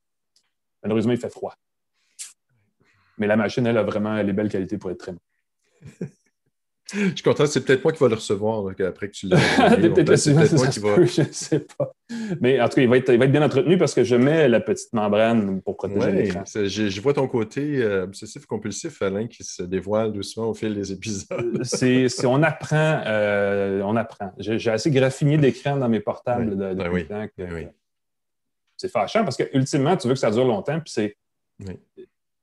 Malheureusement, 0.83 1.13
il 1.13 1.19
fait 1.19 1.31
froid. 1.31 1.55
Mais 3.19 3.27
la 3.27 3.37
machine, 3.37 3.67
elle 3.67 3.79
a 3.79 3.83
vraiment 3.83 4.21
les 4.23 4.33
belles 4.33 4.49
qualités 4.49 4.79
pour 4.79 4.91
être 4.91 4.99
très 4.99 5.13
bonne. 5.13 6.09
Je 6.95 7.09
suis 7.09 7.23
content, 7.23 7.45
c'est 7.45 7.63
peut-être 7.63 7.85
moi 7.85 7.93
qui 7.93 7.99
va 7.99 8.09
le 8.09 8.15
recevoir 8.15 8.67
après 8.67 9.09
que 9.09 9.13
tu 9.13 9.29
l'as. 9.29 9.37
peut-être 9.77 10.05
peut 10.07 10.57
moi 10.57 10.69
qui 10.69 10.79
va. 10.81 11.05
Je 11.05 11.21
ne 11.21 11.33
sais 11.33 11.61
pas. 11.61 11.93
Mais 12.41 12.59
en 12.63 12.69
tout 12.69 12.77
cas, 12.77 12.83
il 12.83 12.89
va, 12.89 12.97
être, 12.97 13.13
bien 13.13 13.43
entretenu 13.43 13.77
parce 13.77 13.93
que 13.93 14.05
je 14.05 14.17
mets 14.17 14.49
la 14.49 14.61
petite 14.61 14.95
membrane 14.95 15.61
pour 15.61 15.77
protéger 15.77 16.13
l'écran. 16.13 16.45
Je, 16.47 17.01
vois 17.03 17.13
ton 17.13 17.29
côté 17.29 17.83
euh, 17.83 18.05
obsessif-compulsif, 18.05 19.03
Alain, 19.03 19.27
qui 19.27 19.45
se 19.45 19.63
dévoile 19.63 20.13
doucement 20.13 20.49
au 20.49 20.55
fil 20.55 20.75
des 20.75 20.91
épisodes. 20.91 21.63
c'est, 21.63 22.09
on 22.25 22.43
apprend. 22.43 23.03
Euh, 23.07 23.83
on 23.83 23.95
apprend. 23.95 24.33
J'ai, 24.39 24.71
assez 24.71 24.91
graffiné 24.91 25.37
d'écran 25.37 25.77
dans 25.77 25.91
mes 25.91 26.01
portables 26.01 26.57
de, 26.57 26.73
depuis 26.73 27.05
ben 27.05 27.29
ben 27.37 27.71
C'est 28.79 28.91
fâchant 28.91 29.25
parce 29.25 29.37
que 29.37 29.45
ultimement, 29.53 29.95
tu 29.99 30.09
veux 30.09 30.15
que 30.15 30.21
ça 30.21 30.31
dure 30.31 30.47
longtemps, 30.47 30.81
puis 30.81 30.91
c'est 30.91 31.17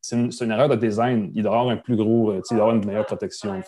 c'est 0.05 0.45
une, 0.45 0.51
erreur 0.51 0.69
de 0.69 0.75
design. 0.75 1.31
Il 1.33 1.41
doit 1.41 1.57
avoir 1.57 1.73
un 1.73 1.77
plus 1.77 1.95
gros, 1.95 2.29
euh, 2.29 2.41
il 2.51 2.55
doit 2.55 2.65
avoir 2.65 2.75
une 2.75 2.85
meilleure 2.85 3.07
protection. 3.07 3.59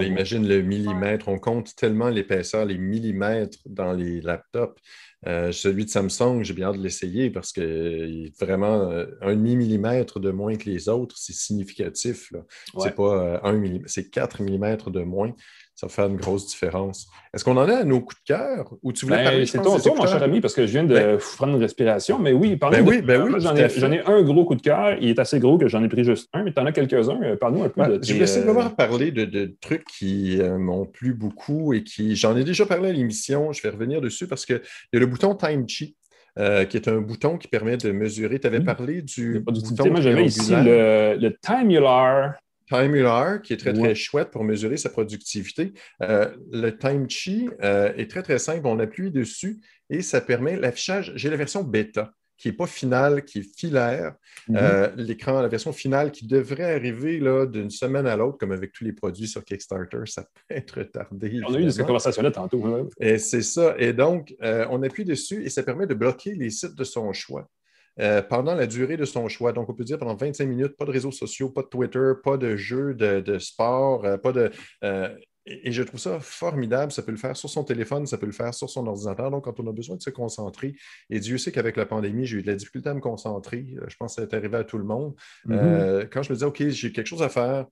imagine 0.00 0.46
le 0.46 0.62
millimètre. 0.62 1.26
On 1.28 1.40
compte 1.40 1.74
tellement 1.74 2.08
l'épaisseur, 2.08 2.64
les 2.64 2.78
millimètres 2.78 3.58
dans 3.66 3.92
les 3.92 4.20
laptops. 4.20 4.80
Euh, 5.26 5.50
celui 5.50 5.86
de 5.86 5.90
Samsung, 5.90 6.42
j'ai 6.42 6.54
bien 6.54 6.68
hâte 6.68 6.78
de 6.78 6.82
l'essayer 6.82 7.30
parce 7.30 7.52
que 7.52 8.30
vraiment 8.38 8.90
euh, 8.90 9.06
un 9.22 9.34
demi-millimètre 9.34 10.20
de 10.20 10.30
moins 10.30 10.54
que 10.56 10.70
les 10.70 10.88
autres, 10.88 11.16
c'est 11.18 11.34
significatif. 11.34 12.32
C'est 12.78 12.94
pas 12.94 13.40
un 13.42 13.52
millimètre, 13.54 13.90
c'est 13.90 14.08
4 14.08 14.42
millimètres 14.42 14.90
de 14.90 15.02
moins 15.02 15.34
ça 15.80 15.86
va 15.86 15.92
faire 15.92 16.06
une 16.08 16.18
grosse 16.18 16.46
différence. 16.46 17.08
Est-ce 17.32 17.42
qu'on 17.42 17.56
en 17.56 17.66
est 17.66 17.72
à 17.72 17.84
nos 17.84 18.00
coups 18.00 18.20
de 18.20 18.34
cœur 18.34 18.70
ou 18.82 18.92
tu 18.92 19.06
voulais 19.06 19.24
ben, 19.24 19.46
C'est 19.46 19.62
ton 19.62 19.78
tour, 19.78 19.96
mon 19.96 20.06
cher 20.06 20.22
ami, 20.22 20.42
parce 20.42 20.52
que 20.52 20.66
je 20.66 20.72
viens 20.72 20.84
de 20.84 20.94
ben 20.94 21.18
prendre 21.36 21.54
une 21.54 21.62
respiration. 21.62 22.18
Mais 22.18 22.34
oui, 22.34 22.56
parle 22.56 22.74
ben 22.74 22.86
oui, 22.86 23.00
ben 23.00 23.22
oui, 23.22 23.40
j'en 23.40 23.56
ai, 23.90 24.00
un 24.04 24.22
gros 24.22 24.44
coup 24.44 24.56
de 24.56 24.60
cœur. 24.60 24.98
Il 25.00 25.08
est 25.08 25.18
assez 25.18 25.40
gros 25.40 25.56
que 25.56 25.68
j'en 25.68 25.82
ai 25.82 25.88
pris 25.88 26.04
juste 26.04 26.28
un, 26.34 26.44
mais 26.44 26.52
tu 26.52 26.60
en 26.60 26.66
as 26.66 26.72
quelques-uns. 26.72 27.18
Euh, 27.22 27.36
parle-nous 27.36 27.64
un 27.64 27.70
peu 27.70 27.98
de 27.98 28.04
Je 28.04 28.12
vais 28.12 28.24
essayer 28.24 28.44
de 28.44 28.74
parler 28.74 29.10
de, 29.10 29.56
trucs 29.62 29.86
qui 29.86 30.38
euh, 30.38 30.58
m'ont 30.58 30.84
plu 30.84 31.14
beaucoup 31.14 31.72
et 31.72 31.82
qui. 31.82 32.14
J'en 32.14 32.36
ai 32.36 32.44
déjà 32.44 32.66
parlé 32.66 32.90
à 32.90 32.92
l'émission. 32.92 33.50
Je 33.52 33.62
vais 33.62 33.70
revenir 33.70 34.02
dessus 34.02 34.26
parce 34.26 34.44
qu'il 34.44 34.60
y 34.92 34.96
a 34.98 35.00
le 35.00 35.06
bouton 35.06 35.34
Time 35.34 35.66
Chi. 35.66 35.96
Euh, 36.38 36.64
qui 36.64 36.76
est 36.76 36.86
un 36.88 37.00
bouton 37.00 37.38
qui 37.38 37.48
permet 37.48 37.76
de 37.76 37.90
mesurer. 37.90 38.38
Tu 38.38 38.46
avais 38.46 38.60
parlé 38.60 39.00
du. 39.00 39.40
bouton 39.40 39.90
Moi, 39.90 40.02
j'avais 40.02 40.26
ici 40.26 40.52
le, 40.52 41.16
le 41.18 41.36
Timular 41.40 42.34
Timular, 42.70 43.42
qui 43.42 43.52
est 43.52 43.56
très, 43.56 43.72
très 43.72 43.94
chouette 43.94 44.30
pour 44.30 44.44
mesurer 44.44 44.76
sa 44.76 44.90
productivité. 44.90 45.72
Euh, 46.02 46.30
le 46.52 46.70
Time 46.70 47.10
Chi 47.10 47.48
euh, 47.62 47.92
est 47.96 48.08
très, 48.08 48.22
très 48.22 48.38
simple. 48.38 48.66
On 48.66 48.78
appuie 48.78 49.10
dessus 49.10 49.60
et 49.90 50.02
ça 50.02 50.20
permet 50.20 50.56
l'affichage. 50.56 51.12
J'ai 51.16 51.30
la 51.30 51.36
version 51.36 51.64
bêta 51.64 52.12
qui 52.38 52.48
n'est 52.48 52.54
pas 52.54 52.66
finale, 52.66 53.24
qui 53.24 53.40
est 53.40 53.58
filaire. 53.58 54.14
Mhm. 54.48 54.56
Euh, 54.56 54.88
l'écran, 54.96 55.42
la 55.42 55.48
version 55.48 55.74
finale 55.74 56.10
qui 56.10 56.26
devrait 56.26 56.74
arriver 56.74 57.20
d'une 57.48 57.68
semaine 57.68 58.06
à 58.06 58.16
l'autre, 58.16 58.38
comme 58.38 58.52
avec 58.52 58.72
tous 58.72 58.84
les 58.84 58.94
produits 58.94 59.28
sur 59.28 59.44
Kickstarter, 59.44 59.98
ça 60.06 60.22
peut 60.22 60.28
être 60.54 60.78
retardé. 60.78 61.40
On 61.46 61.54
a 61.54 61.60
eu 61.60 61.70
cette 61.70 61.86
conversation-là 61.86 62.30
tantôt. 62.30 62.88
Et 62.98 63.18
c'est 63.18 63.42
ça. 63.42 63.74
Et 63.78 63.92
donc, 63.92 64.34
on 64.40 64.82
appuie 64.82 65.04
dessus 65.04 65.44
et 65.44 65.50
ça 65.50 65.62
permet 65.62 65.86
de 65.86 65.94
bloquer 65.94 66.34
les 66.34 66.50
sites 66.50 66.76
de 66.76 66.84
son 66.84 67.12
choix. 67.12 67.46
Euh, 68.00 68.22
pendant 68.22 68.54
la 68.54 68.66
durée 68.66 68.96
de 68.96 69.04
son 69.04 69.28
choix. 69.28 69.52
Donc, 69.52 69.68
on 69.68 69.74
peut 69.74 69.84
dire 69.84 69.98
pendant 69.98 70.14
25 70.14 70.46
minutes, 70.46 70.76
pas 70.76 70.84
de 70.84 70.90
réseaux 70.90 71.10
sociaux, 71.10 71.50
pas 71.50 71.62
de 71.62 71.66
Twitter, 71.66 72.12
pas 72.22 72.36
de 72.38 72.56
jeux 72.56 72.94
de, 72.94 73.38
sport, 73.38 74.04
euh, 74.04 74.16
pas 74.16 74.32
de. 74.32 74.50
Euh, 74.84 75.14
Et, 75.44 75.72
je 75.72 75.82
trouve 75.82 76.00
ça 76.00 76.18
formidable. 76.20 76.92
Ça 76.92 77.02
peut 77.02 77.10
le 77.10 77.18
faire 77.18 77.36
sur 77.36 77.50
son 77.50 77.62
téléphone, 77.62 78.06
ça 78.06 78.16
peut 78.16 78.26
le 78.26 78.32
faire 78.32 78.54
sur 78.54 78.70
son 78.70 78.86
ordinateur. 78.86 79.30
Donc, 79.30 79.44
quand 79.44 79.60
on 79.60 79.66
a 79.66 79.72
besoin 79.72 79.96
de 79.96 80.02
se 80.02 80.10
concentrer, 80.10 80.74
et 81.10 81.20
Dieu 81.20 81.36
sait 81.36 81.52
qu'avec 81.52 81.76
la 81.76 81.86
pandémie, 81.86 82.26
j'ai 82.26 82.38
eu 82.38 82.42
de 82.42 82.46
la 82.46 82.54
difficulté 82.54 82.88
à 82.88 82.94
me 82.94 83.00
concentrer. 83.00 83.66
Je 83.86 83.96
pense 83.96 84.16
que 84.16 84.22
ça 84.22 84.28
est 84.28 84.34
arrivé 84.34 84.56
à 84.56 84.64
tout 84.64 84.78
le 84.78 84.84
monde. 84.84 85.14
Mm-hmm. 85.46 86.08
Quand 86.10 86.22
je 86.22 86.32
me 86.32 86.38
dis, 86.38 86.44
OK, 86.44 86.68
j'ai 86.68 86.92
quelque 86.92 87.06
chose 87.06 87.22
à 87.22 87.28
faire, 87.28 87.66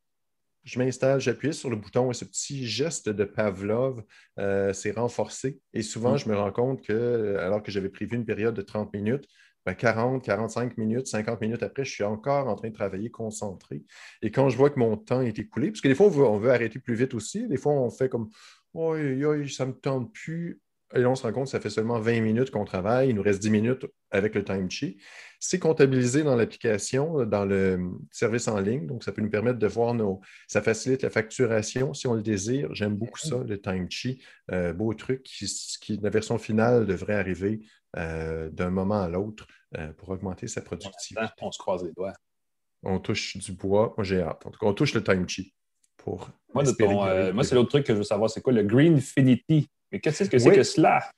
je 0.64 0.78
m'installe, 0.78 1.20
j'appuie 1.20 1.54
sur 1.54 1.70
le 1.70 1.76
bouton 1.76 2.10
et 2.10 2.14
ce 2.14 2.26
petit 2.26 2.66
geste 2.66 3.08
de 3.08 3.24
Pavlov 3.24 4.02
s'est 4.36 4.92
renforcé. 4.92 5.58
Et 5.72 5.82
souvent, 5.82 6.14
mm. 6.14 6.18
je 6.18 6.28
me 6.28 6.36
rends 6.36 6.52
compte 6.52 6.82
que, 6.82 7.36
alors 7.38 7.62
que 7.62 7.70
j'avais 7.70 7.88
prévu 7.88 8.16
une 8.16 8.26
période 8.26 8.54
de 8.54 8.62
30 8.62 8.92
minutes, 8.92 9.26
40, 9.74 10.22
45 10.22 10.78
minutes, 10.78 11.06
50 11.06 11.40
minutes 11.40 11.62
après, 11.62 11.84
je 11.84 11.90
suis 11.92 12.04
encore 12.04 12.48
en 12.48 12.54
train 12.54 12.68
de 12.68 12.74
travailler 12.74 13.10
concentré. 13.10 13.84
Et 14.22 14.30
quand 14.30 14.48
je 14.48 14.56
vois 14.56 14.70
que 14.70 14.78
mon 14.78 14.96
temps 14.96 15.20
est 15.20 15.38
écoulé, 15.38 15.70
parce 15.70 15.80
que 15.80 15.88
des 15.88 15.94
fois, 15.94 16.06
on 16.06 16.38
veut, 16.38 16.50
arrêter 16.50 16.78
plus 16.78 16.94
vite 16.94 17.14
aussi, 17.14 17.46
des 17.48 17.56
fois, 17.56 17.72
on 17.72 17.90
fait 17.90 18.08
comme 18.08 18.30
oui, 18.74 19.50
ça 19.50 19.64
ne 19.64 19.70
me 19.70 19.76
tente 19.76 20.12
plus. 20.12 20.60
Et 20.94 21.00
là, 21.00 21.10
on 21.10 21.14
se 21.14 21.22
rend 21.22 21.32
compte 21.32 21.44
que 21.44 21.50
ça 21.50 21.60
fait 21.60 21.70
seulement 21.70 22.00
20 22.00 22.20
minutes 22.20 22.50
qu'on 22.50 22.64
travaille, 22.64 23.10
il 23.10 23.14
nous 23.14 23.22
reste 23.22 23.42
10 23.42 23.50
minutes 23.50 23.86
avec 24.10 24.34
le 24.34 24.42
time 24.42 24.70
sheet. 24.70 24.96
C'est 25.38 25.58
comptabilisé 25.58 26.22
dans 26.22 26.34
l'application, 26.34 27.24
dans 27.26 27.44
le 27.44 27.78
service 28.10 28.48
en 28.48 28.58
ligne, 28.58 28.86
donc 28.86 29.04
ça 29.04 29.12
peut 29.12 29.20
nous 29.20 29.30
permettre 29.30 29.58
de 29.58 29.66
voir 29.66 29.94
nos. 29.94 30.20
Ça 30.46 30.62
facilite 30.62 31.02
la 31.02 31.10
facturation 31.10 31.92
si 31.92 32.06
on 32.06 32.14
le 32.14 32.22
désire. 32.22 32.74
J'aime 32.74 32.96
beaucoup 32.96 33.18
ça, 33.18 33.36
le 33.46 33.60
time 33.60 33.90
sheet. 33.90 34.20
Euh, 34.50 34.72
beau 34.72 34.94
truc 34.94 35.22
qui, 35.22 35.98
la 36.02 36.10
version 36.10 36.38
finale 36.38 36.86
devrait 36.86 37.14
arriver 37.14 37.60
euh, 37.96 38.48
d'un 38.50 38.70
moment 38.70 39.02
à 39.02 39.08
l'autre. 39.08 39.46
Euh, 39.76 39.92
pour 39.92 40.08
augmenter 40.08 40.48
sa 40.48 40.62
productivité. 40.62 41.20
On 41.42 41.52
se 41.52 41.58
croise 41.58 41.84
les 41.84 41.92
doigts. 41.92 42.14
On 42.82 42.98
touche 43.00 43.36
du 43.36 43.52
bois. 43.52 43.92
Moi, 43.98 44.04
j'ai 44.04 44.22
hâte. 44.22 44.46
En 44.46 44.50
tout 44.50 44.58
cas, 44.58 44.66
on 44.66 44.72
touche 44.72 44.94
le 44.94 45.04
time 45.04 45.28
chi 45.28 45.52
pour. 45.98 46.30
Moi, 46.54 46.64
moi 47.34 47.44
c'est 47.44 47.54
l'autre 47.54 47.68
truc 47.68 47.84
que 47.84 47.92
je 47.92 47.98
veux 47.98 48.04
savoir, 48.04 48.30
c'est 48.30 48.40
quoi 48.40 48.54
le 48.54 48.62
Greenfinity? 48.62 49.68
Mais 49.92 50.00
qu'est-ce 50.00 50.24
que 50.24 50.38
c'est 50.38 50.50
que 50.54 50.62
cela? 50.62 51.10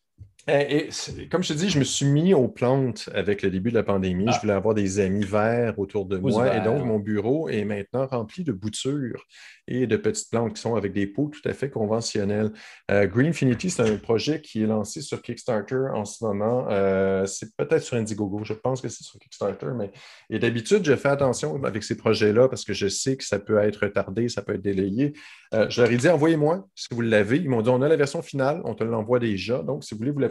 Et, 0.51 0.89
comme 1.31 1.43
je 1.43 1.53
te 1.53 1.59
dis, 1.59 1.71
je 1.71 1.79
me 1.79 1.85
suis 1.85 2.07
mis 2.07 2.35
aux 2.35 2.49
plantes 2.49 3.09
avec 3.15 3.43
le 3.43 3.51
début 3.51 3.71
de 3.71 3.77
la 3.77 3.83
pandémie. 3.83 4.27
Je 4.27 4.33
ah. 4.35 4.39
voulais 4.41 4.53
avoir 4.53 4.75
des 4.75 5.01
amis 5.01 5.25
verts 5.25 5.79
autour 5.79 6.07
de 6.07 6.19
moi. 6.19 6.57
Et 6.57 6.61
donc, 6.61 6.85
mon 6.85 6.99
bureau 6.99 7.49
est 7.49 7.65
maintenant 7.65 8.07
rempli 8.07 8.45
de 8.45 8.53
boutures 8.53 9.27
et 9.69 9.87
de 9.87 9.97
petites 9.97 10.31
plantes 10.31 10.55
qui 10.55 10.61
sont 10.61 10.75
avec 10.75 10.93
des 10.93 11.07
pots 11.07 11.31
tout 11.33 11.49
à 11.49 11.53
fait 11.53 11.71
conventionnels. 11.71 12.51
Euh, 12.91 13.07
Greenfinity, 13.07 13.71
c'est 13.71 13.83
un 13.83 13.97
projet 13.97 14.41
qui 14.41 14.63
est 14.63 14.67
lancé 14.67 15.01
sur 15.01 15.23
Kickstarter 15.23 15.87
en 15.95 16.05
ce 16.05 16.25
moment. 16.25 16.67
Euh, 16.71 17.25
c'est 17.27 17.55
peut-être 17.57 17.83
sur 17.83 17.97
Indiegogo. 17.97 18.43
Je 18.45 18.55
pense 18.55 18.81
que 18.81 18.89
c'est 18.89 19.05
sur 19.05 19.19
Kickstarter. 19.19 19.71
Mais... 19.77 19.93
Et 20.29 20.39
d'habitude, 20.39 20.85
je 20.85 20.97
fais 20.97 21.09
attention 21.09 21.63
avec 21.65 21.85
ces 21.85 21.97
projets-là 21.97 22.49
parce 22.49 22.65
que 22.65 22.73
je 22.73 22.89
sais 22.89 23.17
que 23.17 23.25
ça 23.25 23.39
peut 23.39 23.59
être 23.59 23.85
retardé, 23.85 24.29
ça 24.29 24.43
peut 24.43 24.55
être 24.55 24.63
délayé. 24.63 25.13
Euh, 25.55 25.69
je 25.69 25.83
leur 25.83 25.91
ai 25.91 25.97
dit, 25.97 26.09
envoyez-moi 26.09 26.69
si 26.75 26.89
vous 26.91 27.01
l'avez. 27.01 27.37
Ils 27.37 27.49
m'ont 27.49 27.63
dit, 27.63 27.71
on 27.71 27.83
a 27.83 27.89
la 27.89 27.97
version 27.97 28.23
finale, 28.23 28.61
on 28.65 28.75
te 28.75 28.85
l'envoie 28.85 29.19
déjà. 29.19 29.63
Donc, 29.63 29.85
si 29.85 29.95
vous 29.95 29.99
voulez 29.99 30.11
vous 30.11 30.19
la 30.19 30.29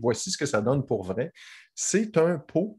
voici 0.00 0.30
ce 0.30 0.38
que 0.38 0.46
ça 0.46 0.60
donne 0.60 0.84
pour 0.84 1.02
vrai. 1.02 1.32
C'est 1.74 2.16
un 2.16 2.38
pot 2.38 2.78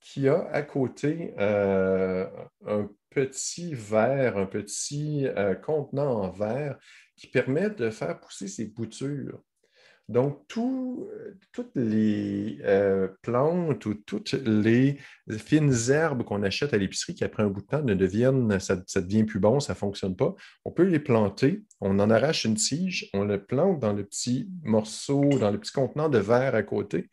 qui 0.00 0.28
a 0.28 0.48
à 0.50 0.62
côté 0.62 1.34
euh, 1.38 2.26
un 2.66 2.90
petit 3.10 3.74
verre, 3.74 4.36
un 4.36 4.46
petit 4.46 5.26
euh, 5.26 5.54
contenant 5.54 6.22
en 6.22 6.30
verre 6.30 6.78
qui 7.16 7.28
permet 7.28 7.70
de 7.70 7.90
faire 7.90 8.20
pousser 8.20 8.48
ses 8.48 8.66
boutures. 8.66 9.40
Donc, 10.08 10.46
toutes 10.48 11.70
les 11.74 12.58
euh, 12.62 13.08
plantes 13.22 13.86
ou 13.86 13.94
toutes 13.94 14.32
les 14.32 14.98
fines 15.30 15.74
herbes 15.88 16.24
qu'on 16.24 16.42
achète 16.42 16.74
à 16.74 16.76
l'épicerie 16.76 17.14
qui, 17.14 17.24
après 17.24 17.42
un 17.42 17.48
bout 17.48 17.62
de 17.62 17.66
temps, 17.66 17.82
ne 17.82 17.94
deviennent, 17.94 18.60
ça, 18.60 18.82
ça 18.86 19.00
devient 19.00 19.24
plus 19.24 19.40
bon, 19.40 19.60
ça 19.60 19.72
ne 19.72 19.78
fonctionne 19.78 20.14
pas, 20.14 20.34
on 20.66 20.70
peut 20.70 20.82
les 20.82 20.98
planter, 20.98 21.64
on 21.80 21.98
en 22.00 22.10
arrache 22.10 22.44
une 22.44 22.54
tige, 22.54 23.08
on 23.14 23.24
le 23.24 23.42
plante 23.42 23.80
dans 23.80 23.94
le 23.94 24.04
petit 24.04 24.50
morceau, 24.62 25.26
dans 25.38 25.50
le 25.50 25.58
petit 25.58 25.72
contenant 25.72 26.10
de 26.10 26.18
verre 26.18 26.54
à 26.54 26.62
côté, 26.62 27.08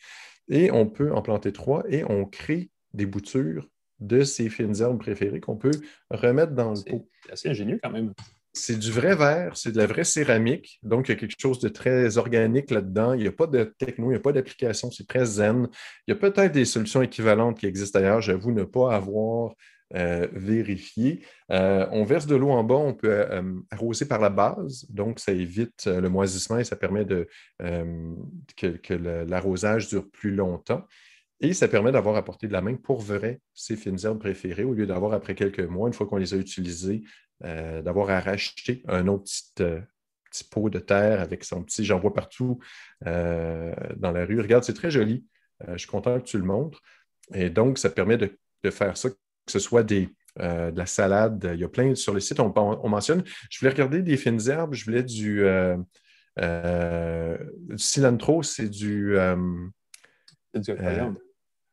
et 0.50 0.70
on 0.72 0.86
peut 0.86 1.14
en 1.14 1.22
planter 1.22 1.54
trois 1.54 1.84
et 1.88 2.04
on 2.04 2.26
crée 2.26 2.72
des 2.94 3.06
boutures 3.06 3.70
de 4.00 4.24
ces 4.24 4.50
fines 4.50 4.82
herbes 4.82 5.00
préférées 5.00 5.40
qu'on 5.40 5.56
peut 5.56 5.72
remettre 6.10 6.54
dans 6.54 6.74
le 6.74 6.82
pot. 6.84 7.08
C'est 7.24 7.32
assez 7.32 7.50
ingénieux 7.50 7.80
quand 7.82 7.92
même 7.92 8.14
c'est 8.54 8.78
du 8.78 8.92
vrai 8.92 9.16
verre, 9.16 9.56
c'est 9.56 9.72
de 9.72 9.78
la 9.78 9.86
vraie 9.86 10.04
céramique. 10.04 10.80
Donc, 10.84 11.08
il 11.08 11.12
y 11.14 11.16
a 11.16 11.18
quelque 11.18 11.40
chose 11.40 11.60
de 11.60 11.70
très 11.70 12.18
organique 12.18 12.70
là-dedans. 12.72 13.14
Il 13.14 13.22
n'y 13.22 13.28
a 13.28 13.32
pas 13.32 13.48
de 13.48 13.64
techno, 13.64 14.08
il 14.08 14.10
n'y 14.10 14.16
a 14.16 14.20
pas 14.20 14.34
d'application, 14.34 14.92
c'est 14.92 15.08
très 15.08 15.26
zen. 15.26 15.68
Il 16.08 16.12
y 16.12 16.14
a 16.14 16.18
peut-être 16.18 16.52
des 16.52 16.66
solutions 16.66 17.02
équivalentes 17.02 17.60
qui 17.60 17.66
existent 17.66 18.00
ailleurs, 18.00 18.22
j'avoue 18.22 18.52
ne 18.52 18.64
pas 18.64 18.94
avoir 18.94 19.54
euh, 19.96 20.28
vérifié. 20.32 21.22
Euh, 21.52 21.86
on 21.92 22.06
verse 22.06 22.26
de 22.26 22.36
l'eau 22.36 22.52
en 22.52 22.64
bas, 22.64 22.76
on 22.76 22.94
peut 22.94 23.10
euh, 23.10 23.42
arroser 23.72 24.06
par 24.06 24.22
la 24.22 24.30
base, 24.30 24.86
donc 24.90 25.20
ça 25.20 25.34
évite 25.34 25.86
le 25.88 26.08
moisissement 26.08 26.58
et 26.58 26.64
ça 26.64 26.78
permet 26.78 27.06
que, 28.56 28.94
l'arrosage 29.28 29.90
dure 29.90 30.10
plus 30.10 30.34
longtemps. 30.34 30.86
Et 31.42 31.54
ça 31.54 31.68
permet 31.68 31.92
d'avoir 31.92 32.16
apporté 32.16 32.48
de 32.48 32.54
la 32.54 32.62
main 32.62 32.76
pour 32.76 33.02
vrai 33.02 33.42
ces 33.56 33.76
fines 33.76 33.98
herbes 34.04 34.20
préférées 34.20 34.64
au 34.64 34.74
lieu 34.74 34.86
d'avoir, 34.86 35.14
après 35.14 35.34
quelques 35.34 35.60
mois, 35.60 35.88
une 35.88 35.94
fois 35.94 36.06
qu'on 36.06 36.18
les 36.18 36.36
a 36.36 36.38
utilisées, 36.38 37.02
euh, 37.44 37.82
d'avoir 37.82 38.12
à 38.12 38.20
racheter 38.20 38.84
un 38.88 39.08
autre 39.08 39.32
euh, 39.62 39.82
petit, 40.30 40.44
pot 40.44 40.70
de 40.70 40.78
terre 40.78 41.20
avec 41.20 41.44
son 41.44 41.64
petit, 41.64 41.84
j'en 41.84 42.00
vois 42.00 42.14
partout 42.14 42.60
euh, 43.08 43.74
dans 43.98 44.12
la 44.12 44.26
rue. 44.26 44.40
Regarde, 44.40 44.64
c'est 44.64 44.76
très 44.76 44.92
joli. 44.92 45.26
je 45.68 45.78
suis 45.78 45.88
content 45.88 46.20
que 46.20 46.26
tu 46.26 46.38
le 46.38 46.44
montres. 46.44 46.80
Et 47.34 47.50
donc, 47.50 47.80
ça 47.80 47.90
permet 47.90 48.18
de, 48.18 48.30
faire 48.70 48.96
ça, 48.96 49.10
que 49.10 49.16
ce 49.48 49.58
soit 49.58 49.82
des, 49.82 50.10
de 50.38 50.78
la 50.78 50.86
salade. 50.86 51.50
Il 51.56 51.60
y 51.60 51.64
a 51.64 51.70
plein 51.70 51.96
sur 51.96 52.14
le 52.14 52.20
site, 52.20 52.40
on, 52.40 52.90
mentionne. 52.90 53.24
Je 53.50 53.60
voulais 53.60 53.72
regarder 53.72 54.04
des 54.04 54.18
fines 54.18 54.48
herbes, 54.48 54.76
je 54.76 54.86
voulais 54.86 55.04
du, 55.04 55.44
cilantro, 57.78 58.44
c'est 58.44 58.70
du. 58.70 59.16
c'est 60.54 60.62
du 60.62 60.74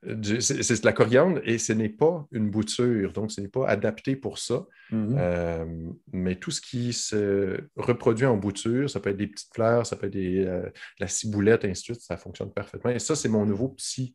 c'est 0.03 0.81
de 0.81 0.87
la 0.87 0.93
coriandre 0.93 1.41
et 1.45 1.59
ce 1.59 1.73
n'est 1.73 1.89
pas 1.89 2.27
une 2.31 2.51
bouture, 2.51 3.13
donc 3.13 3.33
ce 3.33 3.41
n'est 3.41 3.49
pas 3.49 3.67
adapté 3.67 4.15
pour 4.15 4.39
ça. 4.39 4.67
Mm-hmm. 4.93 5.17
Euh, 5.19 5.65
mais 6.13 6.37
tout 6.37 6.51
ce 6.51 6.61
qui 6.61 6.93
se 6.93 7.61
reproduit 7.77 8.27
en 8.27 8.37
bouture, 8.37 8.89
ça 8.89 9.01
peut 9.01 9.11
être 9.11 9.17
des 9.17 9.27
petites 9.27 9.53
fleurs, 9.53 9.87
ça 9.87 9.97
peut 9.97 10.07
être 10.07 10.13
des, 10.13 10.45
euh, 10.47 10.69
la 11.01 11.09
ciboulette, 11.09 11.65
ainsi 11.65 11.83
de 11.83 11.95
suite, 11.95 12.01
ça 12.01 12.17
fonctionne 12.17 12.53
parfaitement. 12.53 12.91
Et 12.91 13.01
ça, 13.01 13.17
c'est 13.17 13.29
mon 13.29 13.45
nouveau 13.45 13.69
petit 13.69 14.15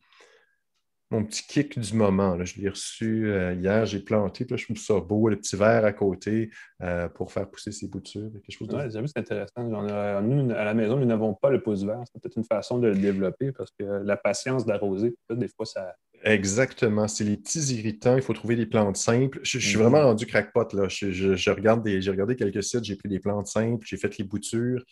mon 1.14 1.24
petit 1.24 1.43
kick 1.47 1.80
du 1.80 1.93
moment. 1.95 2.43
Je 2.43 2.59
l'ai 2.59 2.70
reçu 2.70 3.28
euh, 3.28 3.53
hier, 3.53 3.86
j'ai 3.86 3.99
planté, 3.99 4.45
je 4.49 4.64
trouve 4.64 4.78
ça 4.78 4.99
beau, 4.99 5.30
le 5.30 5.38
petit 5.38 5.55
verre 5.55 5.86
à 5.86 5.93
côté 5.93 6.49
euh, 6.82 7.07
pour 7.07 7.32
faire 7.32 7.49
pousser 7.49 7.72
ses 7.72 7.88
boutures. 7.88 8.32
Quelque 8.47 8.76
Oui, 8.76 8.91
j'ai 8.91 8.99
vu, 8.99 9.07
c'est 9.07 9.20
intéressant. 9.20 9.64
nous, 9.64 10.51
à 10.51 10.64
la 10.64 10.74
maison, 10.74 10.97
nous 10.97 11.05
n'avons 11.05 11.36
pas 11.36 11.51
le 11.51 11.61
pouce 11.61 11.84
vert. 11.84 12.01
C'est 12.05 12.20
peut-être 12.20 12.38
une 12.38 12.43
façon 12.43 12.80
de 12.80 12.88
le 12.88 12.95
développer 12.95 13.51
parce 13.51 13.72
que 13.78 13.84
la 13.84 14.18
patience 14.18 14.66
d'arroser, 14.66 15.16
des 15.30 15.47
fois, 15.47 15.66
ça. 15.66 15.95
Exactement. 16.24 17.07
C'est 17.07 17.26
les 17.26 17.38
petits 17.38 17.76
irritants. 17.76 18.16
Il 18.16 18.22
faut 18.22 18.34
trouver 18.34 18.55
des 18.55 18.66
plantes 18.66 18.97
simples. 18.97 19.39
Je, 19.43 19.59
suis 19.59 19.76
vraiment 19.76 19.99
mm-hmm. 19.99 20.05
rendu 20.05 20.26
crackpot. 20.26 20.68
Là. 20.74 20.88
Je, 20.88 21.51
regarde 21.51 21.84
des, 21.84 22.01
j'ai 22.01 22.11
regardé 22.11 22.36
quelques 22.36 22.64
sites, 22.64 22.84
j'ai 22.84 22.95
pris 22.95 23.09
des 23.09 23.20
plantes 23.20 23.47
simples, 23.47 23.86
j'ai 23.86 23.97
fait 23.97 24.18
les 24.18 24.24
boutures. 24.24 24.84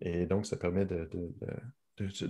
Et 0.00 0.26
donc, 0.26 0.46
ça 0.46 0.56
permet 0.56 0.86
de 0.86 1.08
de, 1.12 1.46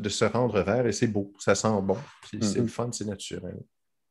se 0.09 0.25
rendre 0.25 0.61
vert 0.63 0.87
et 0.87 0.93
c'est 0.93 1.07
beau, 1.07 1.33
ça 1.39 1.55
sent 1.55 1.69
bon. 1.83 1.97
C'est 2.31 2.39
mm-hmm. 2.39 2.61
le 2.63 2.67
fun, 2.67 2.89
c'est 2.93 3.07
naturel. 3.07 3.57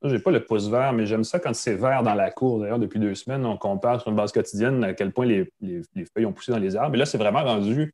Je 0.04 0.10
n'ai 0.10 0.20
pas 0.20 0.32
le 0.32 0.46
pouce 0.46 0.70
vert, 0.70 0.94
mais 0.94 1.08
j'aime 1.08 1.24
ça 1.24 1.40
quand 1.40 1.56
c'est 1.56 1.76
vert 1.76 2.04
dans 2.04 2.14
la 2.14 2.30
cour. 2.30 2.60
D'ailleurs, 2.60 2.78
depuis 2.78 3.00
deux 3.00 3.16
semaines, 3.16 3.46
on 3.46 3.58
compare 3.58 4.00
sur 4.00 4.12
une 4.12 4.16
base 4.16 4.32
quotidienne 4.32 4.84
à 4.84 4.94
quel 4.94 5.12
point 5.12 5.26
les, 5.26 5.50
feuilles 6.14 6.26
ont 6.26 6.34
poussé 6.34 6.52
dans 6.52 6.60
les 6.60 6.76
arbres. 6.76 6.96
Et 6.96 7.00
là, 7.00 7.06
c'est 7.06 7.18
vraiment 7.18 7.44
rendu. 7.44 7.94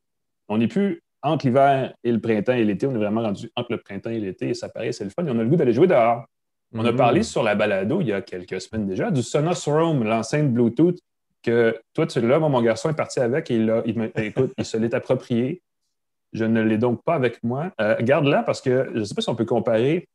On 0.49 0.57
n'est 0.57 0.67
plus 0.67 1.01
entre 1.21 1.45
l'hiver 1.45 1.93
et 2.03 2.11
le 2.11 2.19
printemps 2.19 2.53
et 2.53 2.65
l'été, 2.65 2.85
on 2.85 2.91
est 2.91 2.97
vraiment 2.97 3.21
rendu 3.21 3.49
entre 3.55 3.71
le 3.71 3.77
printemps 3.77 4.09
et 4.09 4.19
l'été 4.19 4.49
et 4.49 4.53
ça 4.53 4.67
paraît, 4.67 4.91
c'est 4.91 5.05
le 5.05 5.09
fun. 5.09 5.25
Et 5.25 5.29
on 5.29 5.39
a 5.39 5.43
le 5.43 5.47
goût 5.47 5.55
d'aller 5.55 5.71
jouer 5.71 5.87
dehors. 5.87 6.25
On 6.73 6.83
a 6.83 6.91
mm-hmm. 6.91 6.95
parlé 6.97 7.23
sur 7.23 7.43
la 7.43 7.55
balado 7.55 8.01
il 8.01 8.07
y 8.07 8.13
a 8.13 8.21
quelques 8.21 8.59
semaines 8.59 8.85
déjà 8.85 9.09
du 9.09 9.23
Sonos 9.23 9.63
Roam, 9.65 10.03
l'enceinte 10.03 10.51
Bluetooth 10.51 10.99
que 11.43 11.77
toi, 11.93 12.07
tu 12.07 12.21
l'as, 12.21 12.39
mon 12.39 12.61
garçon 12.61 12.89
est 12.89 12.95
parti 12.95 13.19
avec 13.19 13.51
et 13.51 13.55
il, 13.55 13.83
il, 13.85 14.11
écoute, 14.15 14.53
il 14.57 14.65
se 14.65 14.77
l'est 14.77 14.93
approprié. 14.93 15.61
Je 16.33 16.45
ne 16.45 16.61
l'ai 16.61 16.77
donc 16.77 17.03
pas 17.03 17.15
avec 17.15 17.43
moi. 17.43 17.71
Euh, 17.79 17.95
garde-la 18.01 18.43
parce 18.43 18.61
que 18.61 18.89
je 18.93 18.99
ne 18.99 19.03
sais 19.03 19.13
pas 19.13 19.21
si 19.21 19.29
on 19.29 19.35
peut 19.35 19.45
comparer 19.45 20.07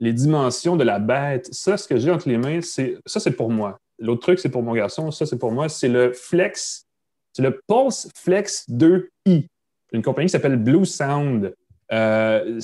les 0.00 0.12
dimensions 0.12 0.76
de 0.76 0.84
la 0.84 0.98
bête. 0.98 1.48
Ça, 1.52 1.76
ce 1.76 1.86
que 1.86 1.98
j'ai 1.98 2.10
entre 2.10 2.28
les 2.28 2.38
mains, 2.38 2.60
c'est 2.62 2.96
ça, 3.06 3.20
c'est 3.20 3.32
pour 3.32 3.50
moi. 3.50 3.78
L'autre 3.98 4.22
truc, 4.22 4.38
c'est 4.38 4.48
pour 4.48 4.62
mon 4.62 4.74
garçon. 4.74 5.10
Ça, 5.10 5.26
c'est 5.26 5.38
pour 5.38 5.52
moi. 5.52 5.68
C'est 5.68 5.88
le 5.88 6.12
Flex, 6.12 6.86
c'est 7.32 7.42
le 7.42 7.60
Pulse 7.68 8.08
Flex 8.16 8.68
2i. 8.70 9.46
Une 9.92 10.02
compagnie 10.02 10.26
qui 10.26 10.32
s'appelle 10.32 10.56
Blue 10.56 10.84
Sound. 10.84 11.54
Euh, 11.92 12.60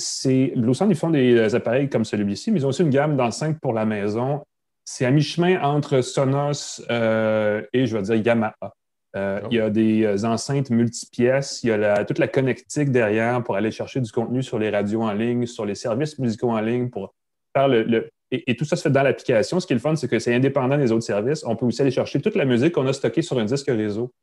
Blue 0.55 0.73
Sound, 0.73 0.91
ils 0.91 0.97
font 0.97 1.09
des 1.09 1.55
appareils 1.55 1.89
comme 1.89 2.05
celui-ci, 2.05 2.51
mais 2.51 2.59
ils 2.59 2.65
ont 2.65 2.69
aussi 2.69 2.81
une 2.81 2.89
gamme 2.89 3.15
d'enceintes 3.15 3.59
pour 3.61 3.73
la 3.73 3.85
maison. 3.85 4.43
C'est 4.83 5.05
à 5.05 5.11
mi-chemin 5.11 5.61
entre 5.61 6.01
Sonos 6.01 6.81
euh, 6.89 7.61
et, 7.71 7.85
je 7.85 7.95
vais 7.95 8.03
dire, 8.03 8.15
Yamaha. 8.15 8.73
Euh, 9.15 9.41
il 9.51 9.57
y 9.57 9.59
a 9.59 9.69
des 9.69 10.03
euh, 10.05 10.23
enceintes 10.23 10.69
multipièces, 10.69 11.63
il 11.63 11.67
y 11.67 11.71
a 11.71 12.05
toute 12.05 12.17
la 12.17 12.29
connectique 12.29 12.91
derrière 12.91 13.43
pour 13.43 13.57
aller 13.57 13.69
chercher 13.69 13.99
du 13.99 14.09
contenu 14.09 14.41
sur 14.41 14.57
les 14.57 14.69
radios 14.69 15.01
en 15.01 15.11
ligne, 15.11 15.45
sur 15.45 15.65
les 15.65 15.75
services 15.75 16.17
musicaux 16.17 16.51
en 16.51 16.61
ligne 16.61 16.89
pour 16.89 17.13
faire 17.53 17.67
le. 17.67 18.09
Et, 18.31 18.55
tout 18.55 18.63
ça 18.63 18.77
se 18.77 18.83
fait 18.83 18.89
dans 18.89 19.03
l'application. 19.03 19.59
Ce 19.59 19.67
qui 19.67 19.73
est 19.73 19.75
le 19.75 19.81
fun, 19.81 19.95
c'est 19.97 20.07
que 20.07 20.17
c'est 20.17 20.33
indépendant 20.33 20.77
des 20.77 20.93
autres 20.93 21.03
services. 21.03 21.43
On 21.43 21.57
peut 21.57 21.65
aussi 21.65 21.81
aller 21.81 21.91
chercher 21.91 22.21
toute 22.21 22.35
la 22.35 22.45
musique 22.45 22.71
qu'on 22.71 22.87
a 22.87 22.93
stockée 22.93 23.21
sur 23.21 23.37
un 23.37 23.43
disque 23.43 23.67
réseau. 23.67 24.13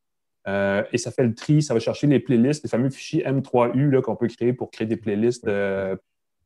Euh, 0.47 0.82
et 0.93 0.99
ça 0.99 1.11
fait 1.11 1.24
le 1.24 1.34
tri, 1.34 1.61
ça 1.61 1.74
va 1.74 1.80
chercher 1.80 2.07
les 2.07 2.18
playlists, 2.18 2.64
les 2.64 2.70
fameux 2.70 2.89
fichiers 2.89 3.22
M3U 3.24 4.01
qu'on 4.01 4.16
peut 4.16 4.28
créer 4.28 4.55
pour 4.55 4.70
créer 4.70 4.86
des 4.86 4.97
playlists 4.97 5.47
euh, 5.47 5.95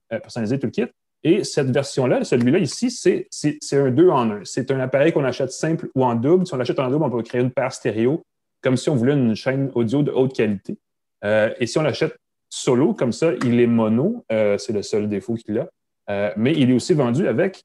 personnalisées, 0.09 0.59
tout 0.59 0.67
le 0.67 0.73
kit. 0.73 0.87
Et 1.23 1.45
cette 1.45 1.71
version-là, 1.71 2.25
celui-là 2.25 2.59
ici, 2.59 2.91
c'est 2.91 3.29
un 3.73 3.91
2 3.93 4.09
en 4.09 4.31
1. 4.31 4.41
C'est 4.45 4.73
un 4.73 4.81
appareil 4.81 5.13
qu'on 5.13 5.25
achète 5.25 5.53
simple 5.53 5.89
ou 5.95 6.05
en 6.05 6.17
double. 6.17 6.49
Si 6.49 6.55
on 6.55 6.57
l'achète 6.57 6.81
en 6.81 6.91
double, 6.91 7.05
on 7.05 7.11
peut 7.11 7.23
créer 7.23 7.41
une 7.41 7.53
paire 7.53 7.73
stéréo, 7.73 8.25
comme 8.63 8.77
si 8.77 8.89
on 8.91 8.95
voulait 8.95 9.15
une 9.15 9.35
chaîne 9.35 9.71
audio 9.75 10.03
de 10.03 10.11
haute 10.11 10.35
qualité. 10.35 10.79
et 11.25 11.67
si 11.67 11.79
on 11.79 11.83
l'achète 11.83 12.17
solo, 12.49 12.95
comme 12.95 13.13
ça, 13.13 13.33
il 13.45 13.61
est 13.61 13.67
mono. 13.67 14.25
c'est 14.31 14.73
le 14.73 14.83
seul 14.83 15.09
défaut 15.09 15.35
qu'il 15.35 15.59
a. 15.59 16.33
mais 16.37 16.53
il 16.53 16.71
est 16.71 16.75
aussi 16.75 16.95
vendu 16.95 17.27
avec 17.27 17.65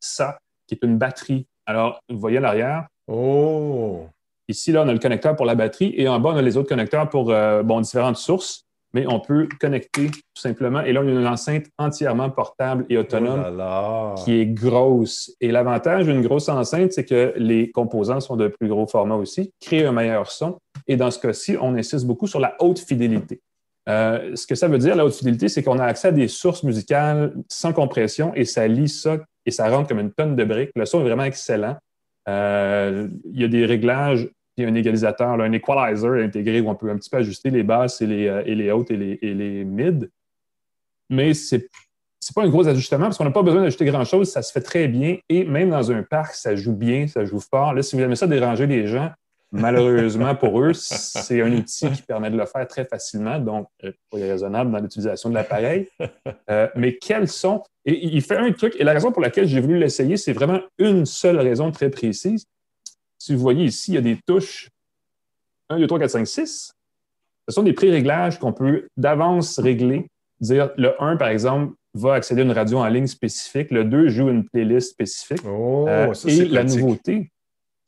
ça, 0.00 0.38
qui 0.66 0.74
est 0.74 0.84
une 0.84 0.98
batterie. 0.98 1.46
Alors, 1.66 2.00
vous 2.08 2.18
voyez 2.18 2.38
à 2.38 2.40
l'arrière. 2.40 2.88
Oh! 3.06 4.06
Ici, 4.48 4.72
là, 4.72 4.82
on 4.82 4.88
a 4.88 4.92
le 4.92 4.98
connecteur 4.98 5.36
pour 5.36 5.46
la 5.46 5.54
batterie 5.54 5.94
et 5.96 6.08
en 6.08 6.18
bas, 6.18 6.30
on 6.30 6.36
a 6.36 6.42
les 6.42 6.56
autres 6.56 6.68
connecteurs 6.68 7.08
pour 7.08 7.30
euh, 7.30 7.62
bon, 7.62 7.80
différentes 7.80 8.16
sources, 8.16 8.64
mais 8.92 9.06
on 9.06 9.20
peut 9.20 9.48
connecter 9.60 10.08
tout 10.08 10.40
simplement. 10.40 10.80
Et 10.80 10.92
là, 10.92 11.02
on 11.02 11.06
a 11.06 11.10
une 11.10 11.26
enceinte 11.26 11.66
entièrement 11.78 12.30
portable 12.30 12.86
et 12.88 12.96
autonome 12.96 13.44
oh 13.60 14.14
qui 14.24 14.40
est 14.40 14.46
grosse. 14.46 15.34
Et 15.40 15.52
l'avantage 15.52 16.06
d'une 16.06 16.22
grosse 16.22 16.48
enceinte, 16.48 16.92
c'est 16.92 17.04
que 17.04 17.32
les 17.36 17.70
composants 17.70 18.20
sont 18.20 18.36
de 18.36 18.48
plus 18.48 18.68
gros 18.68 18.86
format 18.86 19.14
aussi, 19.14 19.52
créent 19.60 19.86
un 19.86 19.92
meilleur 19.92 20.30
son. 20.30 20.58
Et 20.86 20.96
dans 20.96 21.10
ce 21.10 21.18
cas-ci, 21.18 21.56
on 21.60 21.74
insiste 21.74 22.06
beaucoup 22.06 22.26
sur 22.26 22.40
la 22.40 22.56
haute 22.58 22.80
fidélité. 22.80 23.40
Euh, 23.88 24.36
ce 24.36 24.46
que 24.46 24.54
ça 24.54 24.68
veut 24.68 24.78
dire, 24.78 24.94
la 24.94 25.04
haute 25.04 25.14
fidélité, 25.14 25.48
c'est 25.48 25.62
qu'on 25.62 25.78
a 25.78 25.84
accès 25.84 26.08
à 26.08 26.12
des 26.12 26.28
sources 26.28 26.62
musicales 26.62 27.34
sans 27.48 27.72
compression 27.72 28.32
et 28.34 28.44
ça 28.44 28.66
lit 28.66 28.88
ça 28.88 29.18
et 29.46 29.50
ça 29.50 29.68
rentre 29.68 29.88
comme 29.88 30.00
une 30.00 30.12
tonne 30.12 30.36
de 30.36 30.44
briques. 30.44 30.70
Le 30.76 30.84
son 30.84 31.00
est 31.00 31.04
vraiment 31.04 31.24
excellent. 31.24 31.76
Euh, 32.28 33.08
il 33.32 33.40
y 33.40 33.44
a 33.44 33.48
des 33.48 33.64
réglages 33.64 34.28
un 34.64 34.74
égalisateur, 34.74 35.28
un 35.28 35.52
equalizer 35.52 36.24
intégré 36.24 36.60
où 36.60 36.68
on 36.68 36.74
peut 36.74 36.90
un 36.90 36.96
petit 36.96 37.10
peu 37.10 37.18
ajuster 37.18 37.50
les 37.50 37.62
basses 37.62 38.00
et 38.00 38.06
les, 38.06 38.28
euh, 38.28 38.42
et 38.46 38.54
les 38.54 38.70
hautes 38.70 38.90
et 38.90 38.96
les, 38.96 39.18
et 39.22 39.34
les 39.34 39.64
mids. 39.64 40.08
Mais 41.08 41.34
ce 41.34 41.56
n'est 41.56 41.62
pas 42.34 42.42
un 42.42 42.48
gros 42.48 42.66
ajustement 42.66 43.04
parce 43.04 43.18
qu'on 43.18 43.24
n'a 43.24 43.30
pas 43.30 43.42
besoin 43.42 43.62
d'ajouter 43.62 43.84
grand-chose. 43.84 44.30
Ça 44.30 44.42
se 44.42 44.52
fait 44.52 44.60
très 44.60 44.88
bien. 44.88 45.18
Et 45.28 45.44
même 45.44 45.70
dans 45.70 45.90
un 45.90 46.02
parc, 46.02 46.34
ça 46.34 46.54
joue 46.56 46.74
bien, 46.74 47.06
ça 47.08 47.24
joue 47.24 47.40
fort. 47.40 47.74
Là, 47.74 47.82
si 47.82 47.96
vous 47.96 48.02
aimez 48.02 48.16
ça 48.16 48.26
déranger 48.26 48.66
les 48.66 48.86
gens, 48.86 49.10
malheureusement 49.52 50.36
pour 50.36 50.60
eux, 50.60 50.72
c'est 50.72 51.42
un 51.42 51.52
outil 51.52 51.90
qui 51.90 52.02
permet 52.02 52.30
de 52.30 52.36
le 52.36 52.46
faire 52.46 52.66
très 52.68 52.84
facilement. 52.84 53.38
Donc, 53.38 53.66
euh, 53.84 53.92
il 54.12 54.20
est 54.20 54.30
raisonnable 54.30 54.70
dans 54.70 54.78
l'utilisation 54.78 55.28
de 55.28 55.34
l'appareil. 55.34 55.88
Euh, 56.48 56.66
mais 56.74 56.96
quels 56.96 57.28
sont. 57.28 57.62
Et 57.84 58.06
il 58.06 58.22
fait 58.22 58.36
un 58.36 58.50
truc, 58.50 58.74
et 58.78 58.82
la 58.82 58.92
raison 58.92 59.12
pour 59.12 59.22
laquelle 59.22 59.46
j'ai 59.46 59.60
voulu 59.60 59.78
l'essayer, 59.78 60.16
c'est 60.16 60.32
vraiment 60.32 60.58
une 60.78 61.06
seule 61.06 61.38
raison 61.38 61.70
très 61.70 61.90
précise. 61.90 62.44
Si 63.20 63.34
vous 63.34 63.40
voyez 63.40 63.66
ici, 63.66 63.92
il 63.92 63.94
y 63.96 63.98
a 63.98 64.00
des 64.00 64.18
touches 64.26 64.70
1, 65.68 65.78
2, 65.78 65.86
3, 65.86 65.98
4, 66.00 66.10
5, 66.10 66.26
6. 66.26 66.72
Ce 67.48 67.54
sont 67.54 67.62
des 67.62 67.74
pré-réglages 67.74 68.38
qu'on 68.38 68.54
peut 68.54 68.88
d'avance 68.96 69.58
régler. 69.58 70.06
Dire 70.40 70.70
le 70.78 71.00
1, 71.02 71.16
par 71.16 71.28
exemple, 71.28 71.74
va 71.92 72.14
accéder 72.14 72.40
à 72.40 72.44
une 72.44 72.52
radio 72.52 72.78
en 72.78 72.88
ligne 72.88 73.06
spécifique. 73.06 73.70
Le 73.70 73.84
2 73.84 74.08
joue 74.08 74.30
une 74.30 74.48
playlist 74.48 74.92
spécifique. 74.92 75.42
Oh, 75.46 75.84
euh, 75.86 76.14
et 76.26 76.46
la 76.46 76.64
nouveauté, 76.64 77.30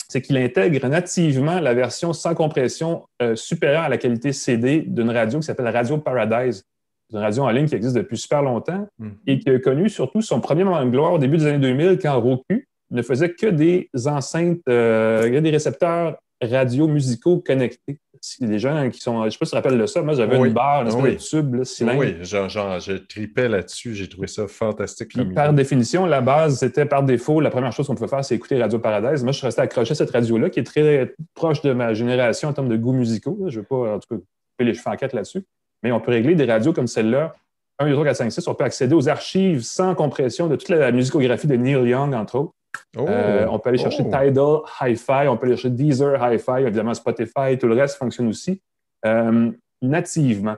c'est 0.07 0.21
qu'il 0.21 0.37
intègre 0.37 0.87
nativement 0.87 1.61
la 1.61 1.73
version 1.73 2.13
sans 2.13 2.35
compression 2.35 3.07
euh, 3.23 3.35
supérieure 3.35 3.85
à 3.85 3.89
la 3.89 3.97
qualité 3.97 4.35
CD 4.35 4.83
d'une 4.83 5.09
radio 5.09 5.41
qui 5.41 5.47
s'appelle 5.47 5.69
Radio 5.69 5.97
Paradise. 5.97 6.63
C'est 7.09 7.17
une 7.17 7.23
radio 7.23 7.45
en 7.45 7.51
ligne 7.51 7.67
qui 7.67 7.75
existe 7.75 7.97
depuis 7.97 8.19
super 8.19 8.43
longtemps 8.43 8.87
mm. 8.99 9.09
et 9.27 9.39
qui 9.39 9.49
a 9.49 9.59
connu 9.59 9.89
surtout 9.89 10.21
son 10.21 10.43
premier 10.43 10.65
moment 10.65 10.85
de 10.85 10.91
gloire 10.91 11.15
au 11.15 11.19
début 11.19 11.39
des 11.39 11.47
années 11.47 11.59
2000 11.59 11.99
quand 11.99 12.21
Roku 12.21 12.67
ne 12.93 13.03
faisait 13.03 13.33
que 13.33 13.47
des 13.47 13.91
enceintes, 14.07 14.61
euh, 14.69 15.41
des 15.41 15.51
récepteurs 15.51 16.17
radio 16.43 16.89
musicaux 16.89 17.39
connectés. 17.39 17.99
Les 18.41 18.59
gens 18.59 18.89
qui 18.91 19.01
sont, 19.01 19.21
je 19.23 19.27
ne 19.27 19.31
sais 19.31 19.39
pas 19.39 19.47
si 19.47 19.51
tu 19.51 19.57
te 19.57 19.57
rappelles 19.57 19.79
de 19.79 19.87
ça, 19.87 20.03
moi 20.03 20.15
j'avais 20.15 20.37
une 20.37 20.53
barre, 20.53 20.83
une 20.83 20.95
oui. 21.03 21.17
tube, 21.17 21.57
Oui, 21.57 22.17
genre, 22.23 22.49
genre, 22.49 22.79
je 22.79 22.93
tripais 22.93 23.49
là-dessus, 23.49 23.95
j'ai 23.95 24.09
trouvé 24.09 24.29
ça 24.29 24.47
fantastique. 24.47 25.13
par 25.35 25.53
définition, 25.53 26.07
la 26.07 26.21
base, 26.21 26.59
c'était 26.59 26.85
par 26.85 27.03
défaut, 27.03 27.41
la 27.41 27.51
première 27.51 27.73
chose 27.73 27.89
qu'on 27.89 27.97
pouvait 27.97 28.09
faire, 28.09 28.25
c'est 28.25 28.37
écouter 28.37 28.61
Radio 28.61 28.79
Paradise. 28.79 29.25
Moi, 29.25 29.33
je 29.33 29.39
suis 29.39 29.47
resté 29.47 29.61
accroché 29.61 29.93
à 29.93 29.95
cette 29.97 30.11
radio-là, 30.11 30.51
qui 30.51 30.61
est 30.61 30.65
très 30.65 31.15
proche 31.35 31.63
de 31.63 31.73
ma 31.73 31.95
génération 31.95 32.49
en 32.49 32.53
termes 32.53 32.69
de 32.69 32.77
goût 32.77 32.93
musicaux. 32.93 33.39
Je 33.49 33.57
ne 33.57 33.61
veux 33.63 33.67
pas, 33.67 33.95
en 33.95 33.99
tout 33.99 34.15
cas, 34.15 34.21
couper 34.21 34.65
les 34.65 34.75
cheveux 34.75 34.91
en 34.91 34.97
quatre 34.97 35.15
là-dessus. 35.15 35.45
Mais 35.83 35.91
on 35.91 36.01
peut 36.01 36.13
régler 36.13 36.37
des 36.37 36.45
radios 36.45 36.73
comme 36.73 36.87
celle-là 36.87 37.35
1, 37.79 37.89
2, 37.89 37.93
3, 37.95 38.05
4, 38.05 38.17
5, 38.17 38.31
6, 38.31 38.49
on 38.49 38.55
peut 38.55 38.65
accéder 38.65 38.95
aux 38.95 39.09
archives 39.09 39.63
sans 39.63 39.95
compression 39.97 40.47
de 40.47 40.55
toute 40.55 40.69
la 40.69 40.93
musicographie 40.93 41.49
de 41.49 41.57
Neil 41.57 41.89
Young, 41.89 42.15
entre 42.15 42.37
autres. 42.37 42.53
Oh. 42.97 43.07
Euh, 43.09 43.47
on 43.51 43.59
peut 43.59 43.71
aller 43.71 43.79
chercher 43.79 44.05
oh. 44.07 44.11
Tidal, 44.11 44.61
Hi-Fi, 44.81 45.29
on 45.29 45.37
peut 45.37 45.47
aller 45.47 45.57
chercher 45.57 45.71
Deezer, 45.71 46.23
Hi-Fi, 46.23 46.63
évidemment 46.63 46.95
Spotify, 46.95 47.59
tout 47.59 47.67
le 47.67 47.75
reste 47.75 47.97
fonctionne 47.97 48.29
aussi 48.29 48.61
euh, 49.07 49.51
nativement. 49.81 50.57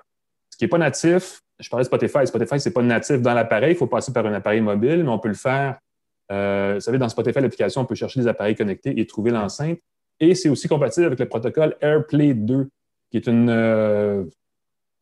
Ce 0.50 0.56
qui 0.56 0.64
n'est 0.64 0.68
pas 0.68 0.78
natif, 0.78 1.40
je 1.58 1.68
parlais 1.68 1.84
de 1.84 1.86
Spotify. 1.86 2.26
Spotify, 2.26 2.60
ce 2.60 2.68
n'est 2.68 2.72
pas 2.72 2.82
natif 2.82 3.20
dans 3.20 3.34
l'appareil, 3.34 3.72
il 3.72 3.76
faut 3.76 3.86
passer 3.86 4.12
par 4.12 4.26
un 4.26 4.34
appareil 4.34 4.60
mobile, 4.60 5.04
mais 5.04 5.10
on 5.10 5.18
peut 5.18 5.28
le 5.28 5.34
faire. 5.34 5.78
Euh, 6.32 6.74
vous 6.74 6.80
savez, 6.80 6.98
dans 6.98 7.08
Spotify, 7.08 7.40
l'application, 7.40 7.82
on 7.82 7.84
peut 7.84 7.94
chercher 7.94 8.20
des 8.20 8.28
appareils 8.28 8.56
connectés 8.56 8.98
et 8.98 9.06
trouver 9.06 9.30
l'enceinte. 9.30 9.78
Et 10.20 10.34
c'est 10.34 10.48
aussi 10.48 10.68
compatible 10.68 11.06
avec 11.06 11.18
le 11.18 11.26
protocole 11.26 11.76
AirPlay 11.80 12.34
2, 12.34 12.68
qui 13.10 13.16
est 13.16 13.26
une, 13.26 13.48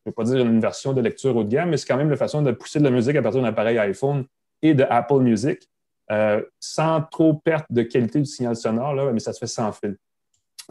je 0.05 0.09
ne 0.09 0.11
vais 0.11 0.15
pas 0.15 0.23
dire 0.23 0.45
une 0.45 0.59
version 0.59 0.93
de 0.93 1.01
lecture 1.01 1.35
haut 1.35 1.43
de 1.43 1.49
gamme, 1.49 1.69
mais 1.69 1.77
c'est 1.77 1.87
quand 1.87 1.97
même 1.97 2.09
la 2.09 2.17
façon 2.17 2.41
de 2.41 2.51
pousser 2.51 2.79
de 2.79 2.83
la 2.83 2.91
musique 2.91 3.15
à 3.15 3.21
partir 3.21 3.41
d'un 3.41 3.47
appareil 3.47 3.77
iPhone 3.77 4.25
et 4.61 4.73
de 4.73 4.83
Apple 4.89 5.19
Music. 5.19 5.69
Euh, 6.11 6.41
sans 6.59 7.01
trop 7.01 7.33
perte 7.33 7.65
de 7.69 7.81
qualité 7.83 8.19
du 8.19 8.25
signal 8.25 8.55
sonore, 8.55 8.93
là, 8.93 9.11
mais 9.13 9.19
ça 9.19 9.31
se 9.31 9.39
fait 9.39 9.47
sans 9.47 9.71
fil. 9.71 9.95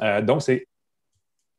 Euh, 0.02 0.20
donc, 0.20 0.42
c'est 0.42 0.66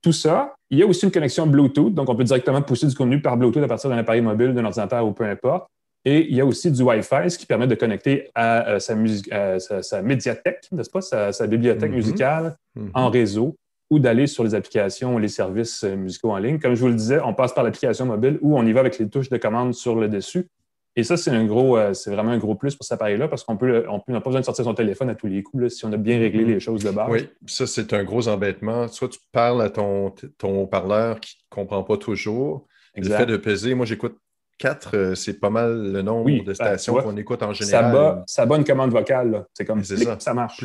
tout 0.01 0.11
ça. 0.11 0.53
Il 0.69 0.77
y 0.77 0.83
a 0.83 0.85
aussi 0.85 1.05
une 1.05 1.11
connexion 1.11 1.47
Bluetooth, 1.47 1.93
donc 1.93 2.09
on 2.09 2.15
peut 2.15 2.23
directement 2.23 2.61
pousser 2.61 2.85
du 2.87 2.95
contenu 2.95 3.21
par 3.21 3.35
Bluetooth 3.37 3.63
à 3.63 3.67
partir 3.67 3.89
d'un 3.89 3.97
appareil 3.97 4.21
mobile, 4.21 4.53
d'un 4.53 4.65
ordinateur 4.65 5.05
ou 5.05 5.13
peu 5.13 5.23
importe. 5.23 5.67
Et 6.05 6.27
il 6.29 6.35
y 6.35 6.41
a 6.41 6.45
aussi 6.45 6.69
du 6.69 6.83
Wi-Fi, 6.83 7.31
ce 7.31 7.37
qui 7.37 7.45
permet 7.45 7.65
de 7.65 7.75
connecter 7.75 8.29
à, 8.35 8.67
euh, 8.73 8.79
sa, 8.79 9.81
sa, 9.81 10.01
médiathèque, 10.01 10.67
n'est-ce 10.71 10.89
pas, 10.89 11.01
sa, 11.01 11.47
bibliothèque 11.47 11.91
mm-hmm. 11.91 11.95
musicale 11.95 12.57
mm-hmm. 12.77 12.89
en 12.93 13.09
réseau 13.09 13.55
ou 13.89 13.99
d'aller 13.99 14.27
sur 14.27 14.43
les 14.43 14.53
applications 14.53 15.15
ou 15.15 15.19
les 15.19 15.27
services 15.27 15.83
musicaux 15.83 16.31
en 16.31 16.37
ligne. 16.37 16.59
Comme 16.59 16.75
je 16.75 16.81
vous 16.81 16.87
le 16.87 16.95
disais, 16.95 17.19
on 17.23 17.33
passe 17.33 17.53
par 17.53 17.63
l'application 17.63 18.05
mobile 18.05 18.37
ou 18.41 18.57
on 18.57 18.65
y 18.65 18.71
va 18.71 18.81
avec 18.81 18.97
les 18.97 19.07
touches 19.07 19.29
de 19.29 19.37
commande 19.37 19.73
sur 19.73 19.95
le 19.95 20.09
dessus. 20.09 20.47
Et 20.95 21.03
ça, 21.03 21.17
c'est 21.17 21.31
un 21.31 21.45
gros, 21.45 21.75
euh, 21.75 21.93
c'est 21.93 22.11
vraiment 22.11 22.31
un 22.31 22.37
gros 22.37 22.53
plus 22.53 22.75
pour 22.75 22.85
cet 22.85 22.93
appareil-là 22.93 23.27
parce 23.27 23.43
qu'on 23.43 23.57
peut, 23.57 23.85
on 23.89 24.01
n'a 24.07 24.21
pas 24.21 24.29
besoin 24.29 24.41
de 24.41 24.45
sortir 24.45 24.65
son 24.65 24.75
téléphone 24.75 25.09
à 25.09 25.15
tous 25.15 25.25
les 25.25 25.41
coups 25.41 25.73
si 25.73 25.85
on 25.85 25.91
a 25.91 25.97
bien 25.97 26.19
réglé 26.19 26.43
mm-hmm. 26.43 26.47
les 26.47 26.59
choses 26.59 26.83
de 26.83 26.91
base. 26.91 27.09
Oui, 27.09 27.29
ça, 27.47 27.65
c'est 27.65 27.93
un 27.93 28.03
gros 28.03 28.27
embêtement. 28.27 28.87
Soit 28.87 29.09
tu 29.09 29.19
parles 29.31 29.61
à 29.63 29.69
ton, 29.71 30.13
ton 30.37 30.67
parleur 30.67 31.19
qui 31.19 31.37
ne 31.51 31.55
comprend 31.55 31.83
pas 31.83 31.97
toujours. 31.97 32.67
Exact. 32.93 33.13
Le 33.13 33.25
fait 33.25 33.31
de 33.31 33.37
peser, 33.37 33.73
moi, 33.73 33.87
j'écoute 33.87 34.19
quatre, 34.59 34.95
euh, 34.95 35.15
c'est 35.15 35.39
pas 35.39 35.49
mal 35.49 35.91
le 35.91 36.01
nombre 36.03 36.29
de 36.29 36.43
ben, 36.43 36.53
stations 36.53 36.93
qu'on 36.95 37.17
écoute 37.17 37.41
en 37.41 37.53
général. 37.53 37.85
Ça 37.85 37.91
bat, 37.91 38.23
ça 38.27 38.45
bat 38.45 38.57
une 38.57 38.63
commande 38.63 38.91
vocale. 38.91 39.45
C'est 39.55 39.65
comme 39.65 39.83
ça. 39.83 40.19
ça 40.19 40.33
marche. 40.35 40.63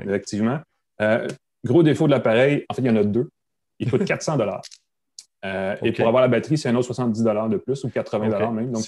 Effectivement. 0.00 0.60
Euh, 1.02 1.28
gros 1.66 1.82
défaut 1.82 2.06
de 2.06 2.12
l'appareil, 2.12 2.64
en 2.70 2.74
fait, 2.74 2.80
il 2.80 2.88
y 2.88 2.90
en 2.90 2.96
a 2.96 3.04
deux. 3.04 3.28
Il 3.78 3.90
coûte 3.90 4.04
400 4.06 4.38
dollars. 4.38 4.62
Et 5.82 5.92
pour 5.92 6.08
avoir 6.08 6.22
la 6.22 6.28
batterie, 6.28 6.56
c'est 6.56 6.70
un 6.70 6.74
autre 6.76 6.86
70 6.86 7.22
de 7.22 7.56
plus 7.58 7.84
ou 7.84 7.90
80 7.90 8.52
même. 8.52 8.72
Donc, 8.72 8.84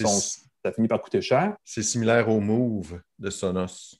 ça 0.63 0.71
finit 0.71 0.87
par 0.87 1.01
coûter 1.01 1.21
cher. 1.21 1.55
C'est 1.63 1.83
similaire 1.83 2.29
au 2.29 2.39
Move 2.39 2.99
de 3.19 3.29
Sonos. 3.29 3.99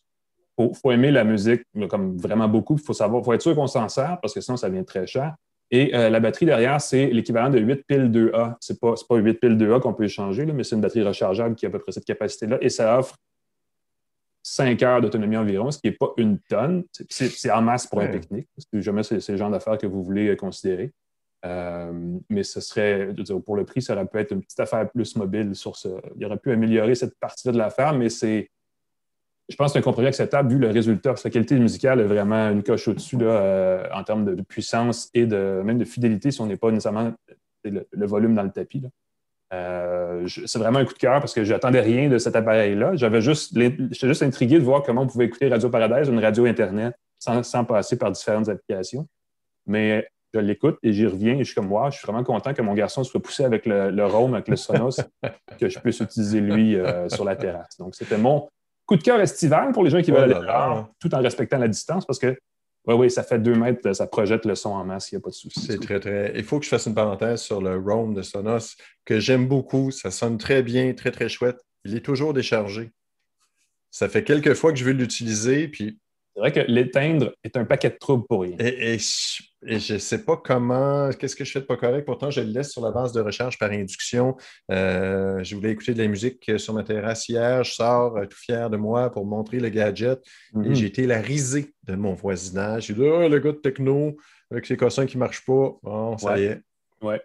Il 0.57 0.71
faut, 0.75 0.91
aimer 0.91 1.11
la 1.11 1.23
musique 1.23 1.63
comme 1.89 2.17
vraiment 2.17 2.47
beaucoup. 2.47 2.75
Il 2.75 2.83
faut 2.83 2.93
savoir, 2.93 3.23
faut 3.23 3.33
être 3.33 3.41
sûr 3.41 3.55
qu'on 3.55 3.67
s'en 3.67 3.89
sert 3.89 4.19
parce 4.21 4.33
que 4.33 4.41
sinon, 4.41 4.55
ça 4.55 4.69
vient 4.69 4.83
très 4.83 5.07
cher. 5.07 5.35
Et 5.71 5.95
euh, 5.95 6.09
la 6.09 6.19
batterie 6.19 6.45
derrière, 6.45 6.79
c'est 6.79 7.07
l'équivalent 7.07 7.49
de 7.49 7.59
8 7.59 7.87
piles 7.87 8.11
2A. 8.11 8.55
Ce 8.59 8.73
n'est 8.73 8.79
pas, 8.79 8.93
pas 9.09 9.15
8 9.15 9.33
piles 9.39 9.57
2A 9.57 9.79
qu'on 9.79 9.93
peut 9.93 10.03
échanger, 10.03 10.45
mais 10.45 10.63
c'est 10.63 10.75
une 10.75 10.81
batterie 10.81 11.01
rechargeable 11.01 11.55
qui 11.55 11.65
a 11.65 11.69
à 11.69 11.71
peu 11.71 11.79
près 11.79 11.91
cette 11.91 12.05
capacité-là. 12.05 12.59
Et 12.61 12.69
ça 12.69 12.99
offre 12.99 13.15
5 14.43 14.83
heures 14.83 15.01
d'autonomie 15.01 15.37
environ, 15.37 15.71
ce 15.71 15.79
qui 15.79 15.87
n'est 15.87 15.95
pas 15.95 16.13
une 16.17 16.37
tonne. 16.37 16.83
C'est 17.09 17.49
en 17.49 17.63
masse 17.63 17.87
pour 17.87 18.01
un 18.01 18.07
pique-nique. 18.07 18.47
Jamais 18.73 19.01
c'est 19.01 19.27
le 19.27 19.37
genre 19.37 19.49
d'affaires 19.49 19.79
que 19.79 19.87
vous 19.87 20.03
voulez 20.03 20.35
considérer. 20.35 20.93
Euh, 21.45 21.91
mais 22.29 22.43
ce 22.43 22.61
serait, 22.61 23.09
pour 23.45 23.55
le 23.55 23.65
prix, 23.65 23.81
ça 23.81 23.93
aurait 23.93 24.05
pu 24.05 24.17
être 24.17 24.31
une 24.31 24.41
petite 24.41 24.59
affaire 24.59 24.89
plus 24.89 25.15
mobile 25.15 25.55
sur 25.55 25.75
ce. 25.75 25.89
Il 26.17 26.25
aurait 26.25 26.37
pu 26.37 26.51
améliorer 26.51 26.95
cette 26.95 27.17
partie-là 27.19 27.51
de 27.51 27.57
l'affaire, 27.57 27.93
mais 27.93 28.09
c'est. 28.09 28.49
Je 29.49 29.57
pense 29.57 29.67
que 29.67 29.73
c'est 29.73 29.79
un 29.79 29.81
compromis 29.81 30.07
acceptable 30.07 30.49
vu 30.49 30.57
le 30.57 30.69
résultat. 30.69 31.09
Parce 31.09 31.23
que 31.23 31.27
la 31.27 31.33
qualité 31.33 31.59
musicale 31.59 31.99
est 31.99 32.05
vraiment 32.05 32.49
une 32.49 32.63
coche 32.63 32.87
au-dessus 32.87 33.17
euh, 33.21 33.85
en 33.93 34.03
termes 34.03 34.23
de, 34.35 34.41
puissance 34.41 35.09
et 35.13 35.25
de, 35.25 35.61
même 35.65 35.77
de 35.77 35.83
fidélité 35.83 36.31
si 36.31 36.39
on 36.39 36.45
n'est 36.45 36.55
pas 36.55 36.71
nécessairement 36.71 37.13
le, 37.65 38.05
volume 38.05 38.35
dans 38.35 38.43
le 38.43 38.51
tapis. 38.51 38.85
Euh, 39.53 40.25
c'est 40.27 40.57
vraiment 40.57 40.79
un 40.79 40.85
coup 40.85 40.93
de 40.93 40.97
cœur 40.97 41.19
parce 41.19 41.33
que 41.33 41.43
je 41.43 41.51
n'attendais 41.51 41.81
rien 41.81 42.07
de 42.07 42.17
cet 42.19 42.37
appareil-là. 42.37 42.95
J'avais 42.95 43.19
juste, 43.19 43.53
j'étais 43.53 44.07
juste 44.07 44.23
intrigué 44.23 44.59
de 44.59 44.63
voir 44.63 44.81
comment 44.81 45.01
on 45.01 45.07
pouvait 45.07 45.25
écouter 45.25 45.49
Radio 45.49 45.69
Paradise, 45.69 46.07
une 46.07 46.19
radio 46.19 46.45
Internet, 46.45 46.95
sans, 47.19 47.43
sans 47.43 47.65
passer 47.65 47.97
par 47.97 48.11
différentes 48.13 48.47
applications. 48.47 49.07
Mais 49.67 50.07
je 50.33 50.39
l'écoute 50.39 50.77
et 50.83 50.93
j'y 50.93 51.05
reviens 51.05 51.35
et 51.35 51.39
je 51.39 51.43
suis 51.45 51.55
comme 51.55 51.67
moi, 51.67 51.89
je 51.89 51.97
suis 51.97 52.05
vraiment 52.05 52.23
content 52.23 52.53
que 52.53 52.61
mon 52.61 52.73
garçon 52.73 53.03
soit 53.03 53.21
poussé 53.21 53.43
avec 53.43 53.65
le, 53.65 53.91
le 53.91 54.05
Rome, 54.05 54.33
avec 54.33 54.47
le 54.47 54.55
Sonos, 54.55 55.01
que 55.59 55.69
je 55.69 55.79
puisse 55.79 55.99
utiliser 55.99 56.41
lui 56.41 56.75
euh, 56.75 57.07
sur 57.09 57.25
la 57.25 57.35
terrasse. 57.35 57.77
Donc, 57.77 57.95
c'était 57.95 58.17
mon 58.17 58.49
coup 58.85 58.95
de 58.95 59.03
cœur 59.03 59.19
estival 59.19 59.71
pour 59.71 59.83
les 59.83 59.89
gens 59.89 60.01
qui 60.01 60.11
veulent 60.11 60.31
oh 60.33 60.37
aller 60.37 60.45
là, 60.45 60.89
tout 60.99 61.13
en 61.13 61.21
respectant 61.21 61.57
la 61.57 61.67
distance 61.67 62.05
parce 62.05 62.19
que 62.19 62.37
Oui, 62.85 62.95
oui, 62.95 63.11
ça 63.11 63.23
fait 63.23 63.39
deux 63.39 63.55
mètres, 63.55 63.93
ça 63.93 64.07
projette 64.07 64.45
le 64.45 64.55
son 64.55 64.71
en 64.71 64.83
masse, 64.83 65.11
il 65.11 65.15
n'y 65.15 65.19
a 65.19 65.21
pas 65.21 65.29
de 65.29 65.35
souci. 65.35 65.61
C'est 65.61 65.79
très, 65.79 65.99
très. 65.99 66.33
Il 66.35 66.43
faut 66.43 66.59
que 66.59 66.65
je 66.65 66.69
fasse 66.69 66.85
une 66.85 66.95
parenthèse 66.95 67.41
sur 67.41 67.61
le 67.61 67.77
Roam 67.77 68.13
de 68.13 68.21
Sonos, 68.21 68.75
que 69.05 69.19
j'aime 69.19 69.47
beaucoup. 69.47 69.91
Ça 69.91 70.11
sonne 70.11 70.37
très 70.37 70.63
bien, 70.63 70.93
très, 70.93 71.11
très 71.11 71.29
chouette. 71.29 71.59
Il 71.85 71.95
est 71.95 72.01
toujours 72.01 72.33
déchargé. 72.33 72.91
Ça 73.91 74.09
fait 74.09 74.23
quelques 74.23 74.55
fois 74.55 74.71
que 74.71 74.79
je 74.79 74.85
veux 74.85 74.91
l'utiliser, 74.91 75.67
puis 75.67 75.99
c'est 76.33 76.39
vrai 76.39 76.51
que 76.51 76.59
l'éteindre 76.61 77.35
est 77.43 77.55
un 77.57 77.65
paquet 77.65 77.91
de 77.91 77.97
troubles 77.97 78.25
pour 78.25 78.41
rien. 78.41 78.55
Et, 78.57 78.97
je 78.97 79.93
ne 79.93 79.99
sais 79.99 80.25
pas 80.25 80.35
comment, 80.35 81.09
qu'est-ce 81.11 81.35
que 81.35 81.45
je 81.45 81.51
fais 81.51 81.61
de 81.61 81.65
pas 81.65 81.77
correct. 81.77 82.05
Pourtant, 82.05 82.31
je 82.31 82.41
le 82.41 82.47
laisse 82.47 82.71
sur 82.71 82.81
la 82.81 82.91
base 82.91 83.13
de 83.13 83.21
recherche 83.21 83.59
par 83.59 83.69
induction. 83.71 84.35
Euh, 84.71 85.43
je 85.43 85.55
voulais 85.55 85.71
écouter 85.71 85.93
de 85.93 86.01
la 86.01 86.07
musique 86.07 86.51
sur 86.57 86.73
ma 86.73 86.83
terrasse 86.83 87.29
hier. 87.29 87.63
Je 87.63 87.73
sors 87.73 88.17
euh, 88.17 88.25
tout 88.25 88.37
fier 88.37 88.69
de 88.69 88.77
moi 88.77 89.11
pour 89.11 89.25
montrer 89.25 89.59
le 89.59 89.69
gadget. 89.69 90.19
Et 90.55 90.57
mhm. 90.57 90.73
j'ai 90.73 90.87
été 90.87 91.05
la 91.05 91.21
risée 91.21 91.73
de 91.83 91.95
mon 91.95 92.13
voisinage. 92.13 92.87
J'ai 92.87 92.95
dit, 92.95 93.01
oh, 93.01 93.29
le 93.29 93.39
gars 93.39 93.51
de 93.51 93.57
techno 93.57 94.17
avec 94.49 94.65
ses 94.65 94.75
cossins 94.75 95.05
qui 95.05 95.17
ne 95.17 95.19
marchent 95.19 95.45
pas. 95.45 95.77
Bon, 95.83 96.17
ça 96.17 96.39
y 96.39 96.45
est. 96.45 96.61
Ouais. 97.01 97.21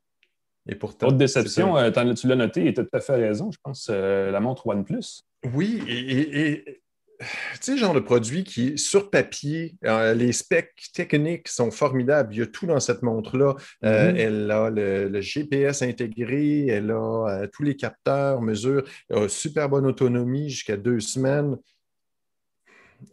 Et 0.68 0.74
pourtant. 0.74 1.08
Autre 1.08 1.16
déception, 1.16 1.78
euh, 1.78 1.90
tu 1.90 2.26
l'as 2.28 2.36
noté? 2.36 2.66
Et 2.66 2.74
tu 2.74 2.80
as 2.80 2.84
tout 2.84 2.96
à 2.96 3.00
fait 3.00 3.16
raison, 3.16 3.50
je 3.50 3.58
pense, 3.62 3.88
la 3.88 4.38
montre 4.38 4.66
OnePlus. 4.66 5.22
Oui, 5.54 5.82
et 5.88 6.82
tu 7.20 7.26
sais, 7.60 7.76
genre 7.76 7.94
de 7.94 8.00
produit 8.00 8.44
qui, 8.44 8.78
sur 8.78 9.10
papier, 9.10 9.76
euh, 9.84 10.14
les 10.14 10.32
specs 10.32 10.90
techniques 10.94 11.48
sont 11.48 11.70
formidables. 11.70 12.32
Il 12.32 12.38
y 12.38 12.42
a 12.42 12.46
tout 12.46 12.66
dans 12.66 12.80
cette 12.80 13.02
montre-là. 13.02 13.56
Euh, 13.84 14.12
mm-hmm. 14.12 14.16
Elle 14.16 14.50
a 14.50 14.70
le, 14.70 15.20
GPS 15.20 15.82
intégré, 15.82 16.66
elle 16.66 16.90
a 16.90 17.26
euh, 17.28 17.46
tous 17.52 17.64
les 17.64 17.76
capteurs, 17.76 18.40
mesures, 18.40 18.84
elle 19.08 19.18
a 19.18 19.28
super 19.28 19.68
bonne 19.68 19.86
autonomie 19.86 20.50
jusqu'à 20.50 20.76
deux 20.76 21.00
semaines. 21.00 21.56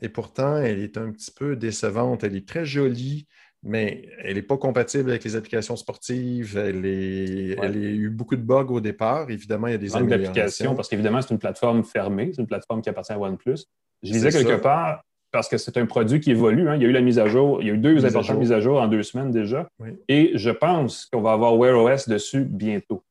Et 0.01 0.09
pourtant, 0.09 0.57
elle 0.57 0.79
est 0.79 0.97
un 0.97 1.11
petit 1.11 1.31
peu 1.31 1.55
décevante. 1.55 2.23
Elle 2.23 2.35
est 2.35 2.47
très 2.47 2.65
jolie, 2.65 3.27
mais 3.63 4.07
elle 4.23 4.35
n'est 4.35 4.41
pas 4.41 4.57
compatible 4.57 5.09
avec 5.09 5.23
les 5.23 5.35
applications 5.35 5.75
sportives. 5.75 6.57
Elle, 6.57 6.85
est, 6.85 7.59
a 7.59 7.69
eu 7.71 8.09
beaucoup 8.09 8.35
de 8.35 8.41
bugs 8.41 8.67
au 8.69 8.79
départ. 8.79 9.29
Évidemment, 9.29 9.67
il 9.67 9.71
y 9.71 9.75
a 9.75 9.79
des 9.79 9.95
améliorations. 9.95 10.75
Parce 10.75 10.87
qu'évidemment, 10.87 11.21
c'est 11.21 11.31
une 11.31 11.39
plateforme 11.39 11.83
fermée. 11.83 12.31
C'est 12.33 12.41
une 12.41 12.47
plateforme 12.47 12.81
qui 12.81 12.89
appartient 12.89 13.13
à 13.13 13.19
OnePlus. 13.19 13.65
Je 14.05 14.11
disais 14.11 14.29
quelque 14.29 14.61
part, 14.61 15.01
parce 15.31 15.49
que 15.49 15.57
c'est 15.57 15.75
un 15.77 15.85
produit 15.85 16.19
qui 16.21 16.31
évolue. 16.31 16.69
Hein. 16.69 16.75
Il 16.75 16.81
y 16.81 16.85
a 16.85 16.87
eu 16.87 16.93
la 16.93 17.01
mise 17.01 17.19
à 17.19 17.27
jour, 17.27 17.61
il 17.61 17.67
y 17.67 17.71
a 17.71 17.73
eu 17.73 17.77
deux 17.77 18.05
importantes 18.05 18.37
mises 18.37 18.53
à 18.53 18.61
jour 18.61 18.79
en 18.79 18.87
deux 18.87 19.03
semaines 19.03 19.31
déjà. 19.31 19.67
Et 20.07 20.31
je 20.35 20.49
pense 20.49 21.05
qu'on 21.05 21.21
va 21.21 21.33
avoir 21.33 21.57
Wear 21.57 21.77
OS 21.77 22.07
dessus 22.07 22.45
bientôt. 22.45 23.03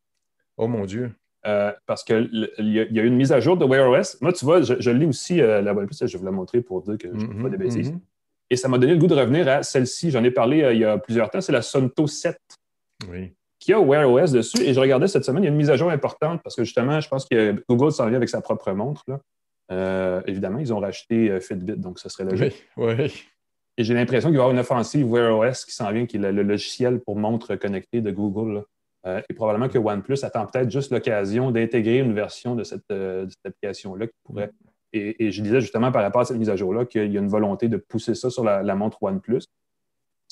Oh 0.56 0.66
mon 0.66 0.86
Dieu. 0.86 1.12
Euh, 1.46 1.72
parce 1.84 2.02
qu'il 2.02 2.48
y, 2.58 2.78
a 2.78 3.02
eu 3.02 3.06
une 3.06 3.16
mise 3.16 3.32
à 3.32 3.40
jour 3.40 3.58
de 3.58 3.66
Wear 3.66 3.90
OS. 3.90 4.18
Moi, 4.22 4.32
tu 4.32 4.46
vois, 4.46 4.62
je, 4.62 4.90
lis 4.90 5.04
aussi 5.04 5.42
euh, 5.42 5.60
la 5.60 5.72
OnePlus, 5.74 5.96
je 6.00 6.06
vais 6.06 6.18
vous 6.18 6.24
la 6.24 6.30
montrer 6.30 6.62
pour 6.62 6.80
dire 6.80 6.96
que 6.96 7.08
je 7.08 7.12
ne 7.12 7.20
fais 7.20 7.26
pas 7.26 7.48
de 7.50 7.56
mm-hmm, 7.56 7.58
bêtises. 7.58 7.90
Mm-hmm. 7.90 8.00
Et 8.48 8.56
ça 8.56 8.68
m'a 8.68 8.78
donné 8.78 8.94
le 8.94 8.98
goût 8.98 9.06
de 9.06 9.14
revenir 9.14 9.46
à 9.48 9.62
celle-ci. 9.62 10.10
J'en 10.10 10.24
ai 10.24 10.30
parlé 10.30 10.62
euh, 10.62 10.72
il 10.72 10.80
y 10.80 10.84
a 10.84 10.96
plusieurs 10.96 11.28
temps. 11.28 11.42
C'est 11.42 11.52
la 11.52 11.60
Sonto 11.60 12.06
7. 12.06 12.38
Qui 13.58 13.74
a 13.74 13.80
Wear 13.80 14.10
OS 14.10 14.32
dessus. 14.32 14.62
Et 14.62 14.72
je 14.72 14.80
regardais 14.80 15.08
cette 15.08 15.24
semaine, 15.24 15.42
il 15.42 15.46
y 15.46 15.48
a 15.48 15.52
une 15.52 15.58
mise 15.58 15.70
à 15.70 15.76
jour 15.76 15.90
importante 15.90 16.40
parce 16.42 16.56
que 16.56 16.64
justement, 16.64 16.98
je 17.00 17.08
pense 17.08 17.26
que 17.26 17.62
Google 17.68 17.92
s'en 17.92 18.06
vient 18.06 18.16
avec 18.16 18.30
sa 18.30 18.40
propre 18.40 18.72
montre. 18.72 19.02
Là. 19.08 19.20
Euh, 19.72 20.22
évidemment, 20.26 20.58
ils 20.58 20.72
ont 20.72 20.80
racheté 20.80 21.30
euh, 21.30 21.40
Fitbit, 21.40 21.76
donc 21.76 21.98
ce 21.98 22.08
serait 22.08 22.24
logique. 22.24 22.66
Oui, 22.76 22.94
Et 23.78 23.84
j'ai 23.84 23.94
l'impression 23.94 24.28
qu'il 24.28 24.36
va 24.36 24.42
y 24.42 24.44
avoir 24.44 24.54
une 24.54 24.60
offensive 24.60 25.10
Wear 25.10 25.38
OS 25.38 25.64
qui 25.64 25.72
s'en 25.72 25.90
vient, 25.90 26.06
qui 26.06 26.16
est 26.16 26.32
le, 26.32 26.42
logiciel 26.42 27.00
pour 27.00 27.16
montre 27.16 27.56
connectée 27.56 28.00
de 28.00 28.10
Google. 28.10 28.64
Euh, 29.06 29.20
et 29.28 29.34
probablement 29.34 29.68
que 29.68 29.78
OnePlus 29.78 30.18
attend 30.22 30.46
peut-être 30.46 30.70
juste 30.70 30.90
l'occasion 30.90 31.50
d'intégrer 31.50 31.98
une 31.98 32.14
version 32.14 32.54
de 32.54 32.64
cette, 32.64 32.90
application-là 33.44 34.06
qui 34.06 34.14
pourrait. 34.24 34.50
Et, 34.92 35.30
je 35.30 35.42
disais 35.42 35.60
justement 35.60 35.90
par 35.90 36.02
rapport 36.02 36.20
à 36.20 36.24
cette 36.24 36.38
mise 36.38 36.50
à 36.50 36.56
jour-là 36.56 36.84
qu'il 36.86 37.12
y 37.12 37.16
a 37.16 37.20
une 37.20 37.28
volonté 37.28 37.68
de 37.68 37.76
pousser 37.76 38.14
ça 38.14 38.30
sur 38.30 38.44
la, 38.44 38.62
la 38.62 38.74
montre 38.76 39.02
OnePlus 39.02 39.42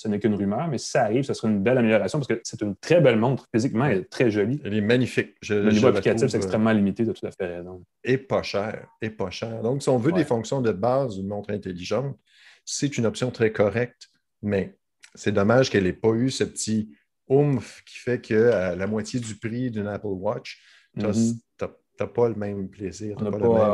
ce 0.03 0.09
n'est 0.09 0.19
qu'une 0.19 0.35
rumeur, 0.35 0.67
mais 0.67 0.79
si 0.79 0.91
ça 0.91 1.05
arrive, 1.05 1.23
ce 1.23 1.33
sera 1.33 1.49
une 1.49 1.63
belle 1.63 1.79
amélioration 1.79 2.19
parce 2.19 2.27
que 2.27 2.41
c'est 2.43 2.61
une 2.61 2.75
très 2.75 3.01
belle 3.01 3.19
montre. 3.19 3.47
Physiquement, 3.55 3.85
elle 3.85 3.99
est 3.99 4.11
très 4.11 4.33
jolie. 4.33 4.61
Elle 4.65 4.75
est 4.75 4.81
magnifique. 4.81 5.37
le 5.49 5.71
niveau 5.71 5.87
applicatif, 5.87 6.29
c'est 6.29 6.37
extrêmement 6.37 6.73
limité, 6.73 7.05
de 7.05 7.13
tout 7.13 7.25
à 7.25 7.31
fait 7.31 7.59
raison. 7.59 7.85
Et 8.03 8.19
pas 8.19 8.43
cher. 8.43 8.89
Et 9.01 9.11
pas 9.11 9.31
cher. 9.31 9.63
Donc, 9.63 9.81
si 9.81 9.89
on 9.89 9.99
veut 9.99 10.11
des 10.11 10.25
fonctions 10.25 10.61
de 10.61 10.73
base 10.73 11.15
d'une 11.17 11.29
montre 11.29 11.53
intelligente, 11.53 12.19
c'est 12.65 12.99
une 12.99 13.07
option 13.07 13.31
très 13.31 13.53
correcte, 13.53 14.09
mais 14.43 14.77
c'est 15.15 15.33
dommage 15.33 15.71
qu'elle 15.71 15.85
n'ait 15.85 15.93
pas 15.93 16.11
eu 16.15 16.31
ce 16.31 16.43
petit 16.43 16.91
oomph 17.29 17.83
qui 17.87 17.99
fait 17.99 18.21
qu'à 18.21 18.75
la 18.75 18.87
moitié 18.89 19.21
du 19.21 19.37
prix 19.37 19.71
d'une 19.71 19.87
Apple 19.87 20.07
Watch, 20.07 20.61
tu 20.99 21.07
mm-hmm 21.99 22.07
pas 22.07 22.29
le 22.29 22.35
même 22.35 22.69
plaisir. 22.69 23.17
On 23.21 23.25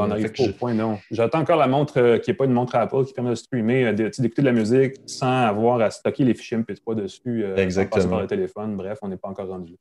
n'arrive 0.06 0.32
pas, 0.32 0.42
au 0.44 0.52
point, 0.52 0.74
non. 0.74 0.98
J'attends 1.10 1.40
encore 1.40 1.56
la 1.56 1.68
montre 1.68 1.98
euh, 1.98 2.18
qui 2.18 2.30
n'est 2.30 2.36
pas 2.36 2.44
une 2.44 2.52
montre 2.52 2.74
Apple 2.76 3.04
qui 3.04 3.12
permet 3.12 3.30
de 3.30 3.34
streamer, 3.34 3.86
euh, 3.86 3.92
d'écouter 3.92 4.42
de 4.42 4.46
la 4.46 4.52
musique 4.52 4.96
sans 5.06 5.46
avoir 5.46 5.80
à 5.80 5.90
stocker 5.90 6.24
les 6.24 6.34
fichiers 6.34 6.58
MP3 6.58 6.94
dessus, 6.94 7.44
euh, 7.44 7.56
Exactement. 7.56 8.08
par 8.08 8.20
le 8.22 8.26
téléphone. 8.26 8.76
Bref, 8.76 8.98
on 9.02 9.08
n'est 9.08 9.16
pas 9.16 9.28
encore 9.28 9.48
rendu. 9.48 9.76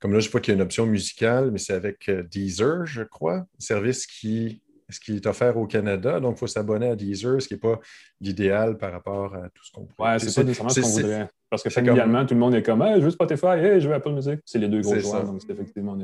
Comme 0.00 0.12
là, 0.14 0.20
je 0.20 0.30
vois 0.30 0.40
qu'il 0.40 0.52
y 0.52 0.54
a 0.54 0.56
une 0.56 0.62
option 0.62 0.86
musicale, 0.86 1.50
mais 1.50 1.58
c'est 1.58 1.74
avec 1.74 2.10
Deezer, 2.30 2.86
je 2.86 3.02
crois, 3.02 3.36
un 3.36 3.46
service 3.58 4.06
qui 4.06 4.62
ce 4.88 4.98
qui 4.98 5.14
est 5.14 5.26
offert 5.26 5.56
au 5.56 5.68
Canada. 5.68 6.18
Donc, 6.18 6.34
il 6.34 6.38
faut 6.40 6.48
s'abonner 6.48 6.88
à 6.88 6.96
Deezer, 6.96 7.40
ce 7.40 7.46
qui 7.46 7.54
n'est 7.54 7.60
pas 7.60 7.78
l'idéal 8.20 8.76
par 8.76 8.90
rapport 8.90 9.32
à 9.36 9.48
tout 9.50 9.62
ce 9.62 9.70
qu'on 9.70 9.84
pourrait. 9.84 10.14
Oui, 10.14 10.20
c'est 10.20 10.34
pas 10.34 10.42
nécessairement 10.42 10.70
ce 10.70 10.80
qu'on 10.80 10.88
voudrait. 10.88 11.28
Parce 11.48 11.62
que 11.62 11.70
familialement, 11.70 12.26
tout 12.26 12.34
le 12.34 12.40
monde 12.40 12.56
est 12.56 12.62
comme 12.64 12.84
je 12.96 13.00
veux 13.00 13.10
Spotify, 13.10 13.58
hey, 13.58 13.80
je 13.80 13.88
veux 13.88 13.94
Apple 13.94 14.10
Music. 14.10 14.40
C'est 14.44 14.58
les 14.58 14.66
deux 14.66 14.80
gros 14.80 14.98
joueurs, 14.98 15.24
donc 15.24 15.42
c'est 15.42 15.52
effectivement. 15.52 15.96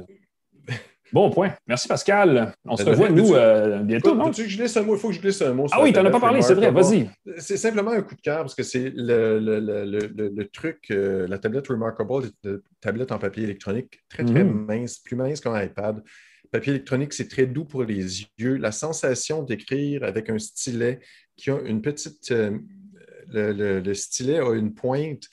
Bon 1.13 1.31
point. 1.31 1.55
Merci, 1.67 1.89
Pascal. 1.89 2.53
On 2.65 2.77
se 2.77 2.85
revoit, 2.85 3.11
nous, 3.11 3.35
euh, 3.35 3.83
bientôt. 3.83 4.15
Non? 4.15 4.31
Tu 4.31 4.45
que 4.45 4.49
je 4.49 4.57
glisse 4.57 4.77
un 4.77 4.83
mot? 4.83 4.97
Il 4.97 4.99
faut 4.99 5.09
que 5.09 5.15
je 5.15 5.21
glisse 5.21 5.41
un 5.43 5.53
mot. 5.53 5.67
Ah 5.71 5.83
oui, 5.83 5.93
tu 5.93 5.99
n'en 5.99 6.07
as 6.07 6.11
pas 6.11 6.21
parlé, 6.21 6.43
c'est 6.43 6.55
vrai. 6.55 6.71
Vas-y. 6.71 7.09
C'est 7.39 7.57
simplement 7.57 7.93
un 7.93 8.03
coup 8.03 8.15
de 8.15 8.21
cœur 8.21 8.41
parce 8.41 8.55
que 8.55 8.63
c'est 8.63 8.93
le, 8.95 10.43
truc, 10.53 10.87
euh, 10.91 11.27
la 11.29 11.39
tablette 11.39 11.69
Remarkable, 11.69 12.31
une 12.45 12.61
tablette 12.81 13.13
en 13.13 13.19
papier 13.19 13.45
électronique 13.45 14.01
très, 14.09 14.25
très 14.25 14.45
mm-hmm. 14.45 14.67
mince, 14.67 14.99
plus 14.99 15.17
mince 15.17 15.41
qu'un 15.41 15.61
iPad. 15.63 16.03
Papier 16.51 16.75
électronique, 16.75 17.13
c'est 17.13 17.29
très 17.29 17.47
doux 17.47 17.65
pour 17.65 17.85
les 17.85 18.23
yeux. 18.39 18.57
La 18.57 18.73
sensation 18.73 19.43
d'écrire 19.43 20.05
avec 20.05 20.31
un 20.31 20.39
stylet 20.39 21.01
qui 21.37 21.51
a 21.51 21.59
une 21.65 21.83
petite. 21.83 22.31
Euh, 22.31 22.59
le, 23.29 23.95
stylet 23.95 24.39
a 24.39 24.55
une 24.55 24.73
pointe 24.73 25.29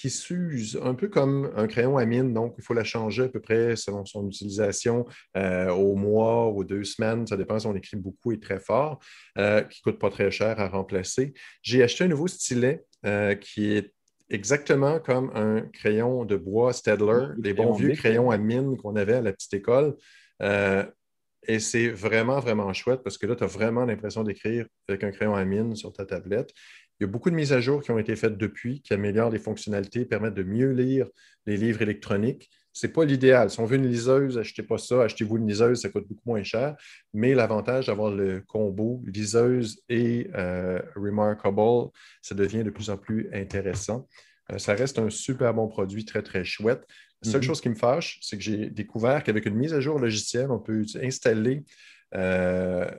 qui 0.00 0.08
s'use 0.08 0.80
un 0.82 0.94
peu 0.94 1.08
comme 1.08 1.52
un 1.56 1.66
crayon 1.66 1.98
à 1.98 2.06
mine, 2.06 2.32
donc 2.32 2.54
il 2.56 2.64
faut 2.64 2.72
la 2.72 2.84
changer 2.84 3.24
à 3.24 3.28
peu 3.28 3.38
près 3.38 3.76
selon 3.76 4.06
son 4.06 4.26
utilisation 4.28 5.04
euh, 5.36 5.68
au 5.68 5.94
mois, 5.94 6.48
ou 6.48 6.64
deux 6.64 6.84
semaines, 6.84 7.26
ça 7.26 7.36
dépend 7.36 7.58
si 7.58 7.66
on 7.66 7.74
écrit 7.74 7.98
beaucoup 7.98 8.32
et 8.32 8.40
très 8.40 8.58
fort, 8.58 8.98
euh, 9.36 9.60
qui 9.60 9.82
ne 9.84 9.90
coûte 9.90 10.00
pas 10.00 10.08
très 10.08 10.30
cher 10.30 10.58
à 10.58 10.68
remplacer. 10.68 11.34
J'ai 11.60 11.82
acheté 11.82 12.04
un 12.04 12.08
nouveau 12.08 12.28
stylet 12.28 12.82
euh, 13.04 13.34
qui 13.34 13.74
est 13.74 13.92
exactement 14.30 15.00
comme 15.00 15.30
un 15.34 15.60
crayon 15.70 16.24
de 16.24 16.36
bois 16.36 16.72
Stedler, 16.72 17.26
les 17.36 17.52
bons 17.52 17.74
vieux 17.74 17.92
crayons 17.92 18.30
à 18.30 18.38
mine 18.38 18.78
qu'on 18.78 18.96
avait 18.96 19.16
à 19.16 19.20
la 19.20 19.34
petite 19.34 19.52
école. 19.52 19.96
et 20.40 21.58
c'est 21.58 21.88
vraiment, 21.88 22.40
vraiment 22.40 22.72
chouette 22.72 23.02
parce 23.02 23.18
que 23.18 23.26
là, 23.26 23.36
tu 23.36 23.44
as 23.44 23.48
vraiment 23.48 23.84
l'impression 23.84 24.22
d'écrire 24.22 24.64
avec 24.88 25.04
un 25.04 25.10
crayon 25.10 25.34
à 25.34 25.44
mine 25.44 25.76
sur 25.76 25.92
ta 25.92 26.06
tablette. 26.06 26.54
Il 27.00 27.04
y 27.04 27.08
a 27.08 27.10
beaucoup 27.10 27.30
de 27.30 27.34
mises 27.34 27.54
à 27.54 27.62
jour 27.62 27.82
qui 27.82 27.90
ont 27.90 27.98
été 27.98 28.14
faites 28.14 28.36
depuis, 28.36 28.82
qui 28.82 28.92
améliorent 28.92 29.30
les 29.30 29.38
fonctionnalités, 29.38 30.04
permettent 30.04 30.34
de 30.34 30.42
mieux 30.42 30.70
lire 30.72 31.08
les 31.46 31.56
livres 31.56 31.80
électroniques. 31.80 32.50
Ce 32.74 32.86
n'est 32.86 32.92
pas 32.92 33.06
l'idéal. 33.06 33.50
Si 33.50 33.58
on 33.58 33.64
veut 33.64 33.76
une 33.76 33.88
liseuse, 33.88 34.36
achetez 34.36 34.62
pas 34.62 34.76
ça, 34.76 35.04
achetez-vous 35.04 35.38
une 35.38 35.48
liseuse, 35.48 35.80
ça 35.80 35.88
coûte 35.88 36.06
beaucoup 36.06 36.28
moins 36.28 36.42
cher. 36.42 36.76
Mais 37.14 37.34
l'avantage 37.34 37.86
d'avoir 37.86 38.10
le 38.10 38.42
combo 38.46 39.02
liseuse 39.06 39.82
et 39.88 40.28
euh, 40.34 40.80
Remarkable, 40.94 41.90
ça 42.20 42.34
devient 42.34 42.64
de 42.64 42.70
plus 42.70 42.90
en 42.90 42.98
plus 42.98 43.30
intéressant. 43.32 44.06
Euh, 44.52 44.58
ça 44.58 44.74
reste 44.74 44.98
un 44.98 45.08
super 45.08 45.54
bon 45.54 45.68
produit, 45.68 46.04
très, 46.04 46.22
très 46.22 46.44
chouette. 46.44 46.86
La 47.22 47.30
seule 47.30 47.40
mm-hmm. 47.40 47.44
chose 47.44 47.60
qui 47.62 47.68
me 47.70 47.74
fâche, 47.76 48.18
c'est 48.20 48.36
que 48.36 48.42
j'ai 48.42 48.68
découvert 48.68 49.22
qu'avec 49.22 49.46
une 49.46 49.56
mise 49.56 49.72
à 49.72 49.80
jour 49.80 49.98
logicielle, 49.98 50.50
on 50.50 50.58
peut 50.58 50.84
installer 51.02 51.64
euh, 52.14 52.90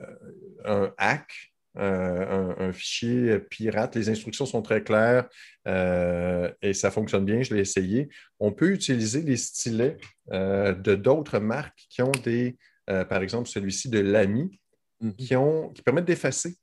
un 0.64 0.92
hack 0.98 1.51
euh, 1.78 2.54
un, 2.58 2.72
fichier 2.72 3.38
pirate. 3.38 3.96
Les 3.96 4.10
instructions 4.10 4.44
sont 4.44 4.60
très 4.60 4.82
claires 4.82 5.28
euh, 5.66 6.50
et 6.60 6.74
ça 6.74 6.90
fonctionne 6.90 7.24
bien. 7.24 7.42
Je 7.42 7.54
l'ai 7.54 7.60
essayé. 7.60 8.10
On 8.40 8.52
peut 8.52 8.72
utiliser 8.72 9.22
les 9.22 9.36
stylets 9.38 9.96
euh, 10.32 10.74
de 10.74 10.94
d'autres 10.94 11.38
marques 11.38 11.86
qui 11.88 12.02
ont 12.02 12.12
des, 12.24 12.56
par 12.86 13.22
exemple, 13.22 13.48
celui-ci 13.48 13.88
de 13.88 14.00
l'AMI, 14.00 14.60
mhm. 15.00 15.16
qui, 15.16 15.34
qui 15.74 15.82
permettent 15.82 16.04
d'effacer. 16.04 16.56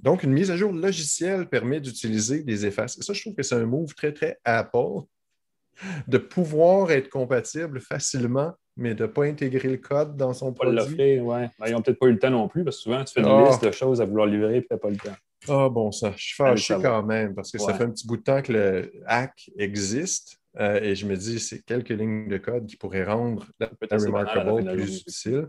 donc, 0.00 0.24
une 0.24 0.32
mise 0.32 0.50
à 0.50 0.56
jour 0.56 0.72
logicielle 0.72 1.48
permet 1.48 1.80
d'utiliser 1.80 2.42
des 2.42 2.66
effaces. 2.66 2.98
ça, 3.00 3.12
je 3.12 3.20
trouve 3.20 3.34
que 3.34 3.44
c'est 3.44 3.54
un 3.54 3.66
move 3.66 3.94
très, 3.94 4.12
très 4.12 4.38
Apple 4.44 5.02
de 6.08 6.18
pouvoir 6.18 6.90
être 6.90 7.08
compatible 7.08 7.80
facilement 7.80 8.54
mais 8.76 8.94
de 8.94 9.02
ne 9.02 9.08
pas 9.08 9.24
intégrer 9.24 9.68
le 9.68 9.76
code 9.76 10.16
dans 10.16 10.32
son 10.32 10.52
pas 10.52 10.64
produit. 10.64 11.20
ouais. 11.20 11.50
Ben, 11.58 11.66
ils 11.66 11.72
n'ont 11.72 11.82
peut-être 11.82 11.98
pas 11.98 12.06
eu 12.06 12.12
le 12.12 12.18
temps 12.18 12.30
non 12.30 12.48
plus, 12.48 12.64
parce 12.64 12.76
que 12.76 12.82
souvent, 12.82 13.04
tu 13.04 13.12
fais 13.12 13.20
une 13.20 13.26
ah. 13.26 13.46
liste 13.48 13.64
de 13.64 13.70
choses 13.70 14.00
à 14.00 14.04
vouloir 14.04 14.26
livrer 14.26 14.58
et 14.58 14.62
tu 14.62 14.68
n'as 14.70 14.78
pas 14.78 14.90
le 14.90 14.96
temps. 14.96 15.16
Ah 15.48 15.68
bon, 15.68 15.90
ça, 15.90 16.12
je 16.16 16.22
suis 16.22 16.34
fâché 16.34 16.76
quand 16.80 17.02
même, 17.02 17.34
parce 17.34 17.50
que 17.50 17.58
ça 17.58 17.74
fait 17.74 17.84
un 17.84 17.90
petit 17.90 18.06
bout 18.06 18.16
de 18.16 18.22
temps 18.22 18.42
que 18.42 18.52
le 18.52 18.92
hack 19.06 19.50
existe. 19.56 20.38
Euh, 20.60 20.80
et 20.82 20.94
je 20.94 21.06
me 21.06 21.16
dis, 21.16 21.40
c'est 21.40 21.64
quelques 21.64 21.88
lignes 21.88 22.28
de 22.28 22.36
code 22.36 22.66
qui 22.66 22.76
pourraient 22.76 23.04
rendre 23.04 23.46
Remarkable 23.90 24.72
plus 24.72 25.00
utile. 25.00 25.48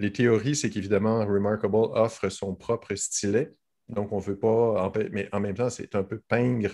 Les 0.00 0.12
théories, 0.12 0.56
c'est 0.56 0.70
qu'évidemment, 0.70 1.24
Remarkable 1.24 1.76
offre 1.76 2.28
son 2.28 2.54
propre 2.54 2.94
stylet 2.96 3.52
Donc, 3.88 4.12
on 4.12 4.18
ne 4.18 4.22
veut 4.22 4.38
pas. 4.38 4.92
Mais 5.12 5.28
en 5.32 5.40
même 5.40 5.54
temps, 5.54 5.70
c'est 5.70 5.94
un 5.94 6.02
peu 6.02 6.20
pingre, 6.28 6.72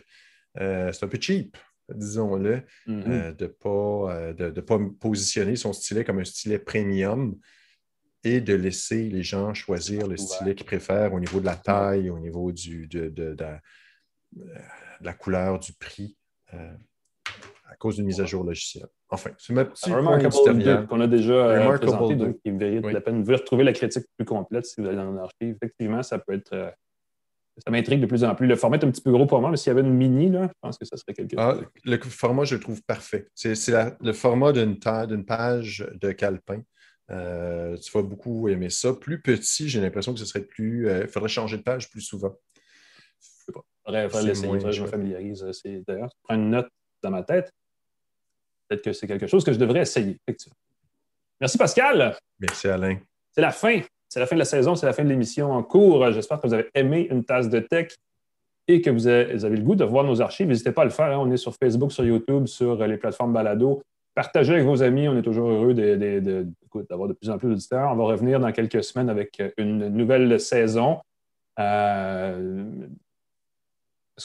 euh, 0.58 0.90
c'est 0.92 1.04
un 1.04 1.08
peu 1.08 1.18
cheap, 1.20 1.56
disons-le, 1.95 2.62
euh, 2.88 3.32
de 3.32 3.45
ne 3.45 4.61
pas, 4.61 4.78
de, 4.78 4.88
positionner 4.99 5.57
son 5.57 5.72
stylet 5.72 6.05
comme 6.05 6.18
un 6.18 6.24
stylet 6.24 6.59
premium 6.59 7.36
et 8.22 8.41
de 8.41 8.55
laisser 8.55 9.09
les 9.09 9.22
gens 9.22 9.55
choisir 9.55 10.07
le 10.07 10.16
stylet 10.16 10.55
qu'ils 10.55 10.66
préfèrent 10.66 11.14
au 11.14 11.20
niveau 11.20 11.41
de 11.41 11.47
la 11.47 11.57
taille, 11.57 12.11
au 12.11 12.18
niveau 12.18 12.53
du, 12.53 12.86
de, 12.86 13.36
la, 15.01 15.12
couleur, 15.14 15.59
du 15.59 15.72
prix, 15.72 16.16
à 17.70 17.76
cause 17.78 17.97
d'une 17.97 18.07
mise 18.07 18.20
à 18.20 18.26
jour 18.26 18.45
logicielle. 18.45 18.88
Enfin, 19.09 19.30
c'est 19.38 19.53
ma 19.53 19.64
petite 19.64 19.93
Remarkable 19.93 20.86
qu'on 20.86 21.01
a 21.01 21.07
déjà 21.07 21.32
euh, 21.32 21.78
présenté, 21.78 22.14
donc 22.14 22.36
il 22.45 22.55
mérite 22.55 22.84
la 22.86 23.01
peine. 23.01 23.18
Vous 23.18 23.24
pouvez 23.24 23.36
retrouver 23.36 23.64
la 23.64 23.72
critique 23.72 24.05
plus 24.16 24.24
complète 24.24 24.66
si 24.66 24.80
vous 24.80 24.86
allez 24.86 24.97
dans 24.97 25.12
l'archive. 25.12 25.57
Effectivement, 25.57 26.03
ça 26.03 26.18
peut 26.18 26.34
être... 26.34 26.72
Euh, 27.57 27.61
ça 27.64 27.70
m'intrigue 27.70 28.01
de 28.01 28.07
plus 28.07 28.24
en 28.24 28.34
plus. 28.34 28.46
Le 28.46 28.57
format 28.57 28.78
est 28.78 28.84
un 28.84 28.90
petit 28.90 29.03
peu 29.03 29.11
gros 29.11 29.26
pour 29.26 29.40
moi, 29.40 29.51
mais 29.51 29.57
s'il 29.57 29.68
y 29.68 29.70
avait 29.70 29.80
une 29.80 29.94
mini, 29.94 30.30
là, 30.30 30.48
je 30.48 30.59
pense 30.61 30.78
que 30.78 30.84
ça 30.84 30.96
serait 30.96 31.14
quelque 31.14 31.34
ah, 31.38 31.55
chose. 31.55 31.64
le 31.84 31.98
format, 31.98 32.44
je 32.44 32.55
le 32.55 32.61
trouve 32.61 32.82
parfait. 32.82 33.28
C'est 33.34 33.55
le 34.01 34.12
format 34.12 34.53
d'une 34.53 34.78
page 35.24 35.86
de 36.01 36.12
calepin. 36.12 36.62
Euh, 37.11 37.76
tu 37.76 37.90
vas 37.92 38.03
beaucoup 38.03 38.48
aimer 38.48 38.70
ça. 38.70 38.92
Plus 38.94 39.20
petit, 39.20 39.68
j'ai 39.68 39.80
l'impression 39.80 40.12
que 40.14 40.20
ce 40.20 40.26
serait 40.26 40.44
plus. 40.44 40.88
Il 40.88 41.09
faudrait 41.09 41.28
changer 41.28 41.57
de 41.57 41.62
page 41.62 41.90
plus 41.90 42.03
souvent. 42.03 42.34
Je 43.20 43.26
sais 43.46 43.53
pas. 43.53 43.64
Il 43.88 44.09
faudrait 44.09 44.28
l'essayer, 44.28 44.72
je 44.72 44.82
me 44.82 44.86
familiarise. 44.86 45.44
D'ailleurs, 45.86 46.09
je 46.09 46.16
prends 46.22 46.36
une 46.36 46.51
note 46.51 46.68
dans 47.03 47.11
ma 47.11 47.22
tête. 47.22 47.53
Peut-être 48.68 48.84
que 48.84 48.92
c'est 48.92 49.09
quelque 49.09 49.26
chose 49.26 49.44
que 49.44 49.53
je 49.53 49.59
devrais 49.59 49.80
essayer. 49.80 50.20
Merci 51.40 51.59
Pascal. 51.59 52.16
Merci 52.38 52.68
Alain. 52.68 52.98
C'est 53.32 53.40
la 53.40 53.51
fin. 53.51 53.80
C'est 54.11 54.18
la 54.18 54.26
fin 54.26 54.34
de 54.34 54.40
la 54.40 54.44
saison, 54.44 54.74
c'est 54.74 54.86
la 54.86 54.92
fin 54.92 55.04
de 55.04 55.08
l'émission 55.08 55.52
en 55.52 55.62
cours. 55.62 56.11
J'espère 56.11 56.40
que 56.40 56.48
vous 56.48 56.52
avez 56.52 56.68
aimé 56.74 57.06
une 57.11 57.24
tasse 57.24 57.48
de 57.48 57.61
tech 57.61 57.94
et 58.66 58.80
que 58.80 58.90
vous 58.90 59.06
avez, 59.06 59.34
le 59.34 59.62
goût 59.62 59.76
de 59.76 59.84
voir 59.84 60.02
nos 60.02 60.20
archives. 60.20 60.48
N'hésitez 60.48 60.72
pas 60.72 60.82
à 60.82 60.84
le 60.84 60.90
faire. 60.90 61.06
Hein. 61.06 61.18
On 61.20 61.30
est 61.30 61.36
sur 61.36 61.54
Facebook, 61.54 61.92
sur 61.92 62.04
YouTube, 62.04 62.46
sur 62.46 62.84
les 62.86 62.96
plateformes 62.96 63.32
balado. 63.32 63.82
Partagez 64.16 64.54
avec 64.54 64.64
vos 64.66 64.82
amis. 64.82 65.08
On 65.08 65.16
est 65.16 65.22
toujours 65.22 65.48
heureux 65.48 65.74
d'avoir 65.74 67.08
de, 67.08 67.14
plus 67.14 67.30
en 67.30 67.38
plus 67.38 67.50
d'auditeurs. 67.50 67.92
On 67.92 67.96
va 67.96 68.04
revenir 68.04 68.40
dans 68.40 68.50
quelques 68.50 68.82
semaines 68.82 69.08
avec 69.08 69.40
une 69.56 69.88
nouvelle 69.88 70.40
saison. 70.40 70.98
Euh, 71.61 72.64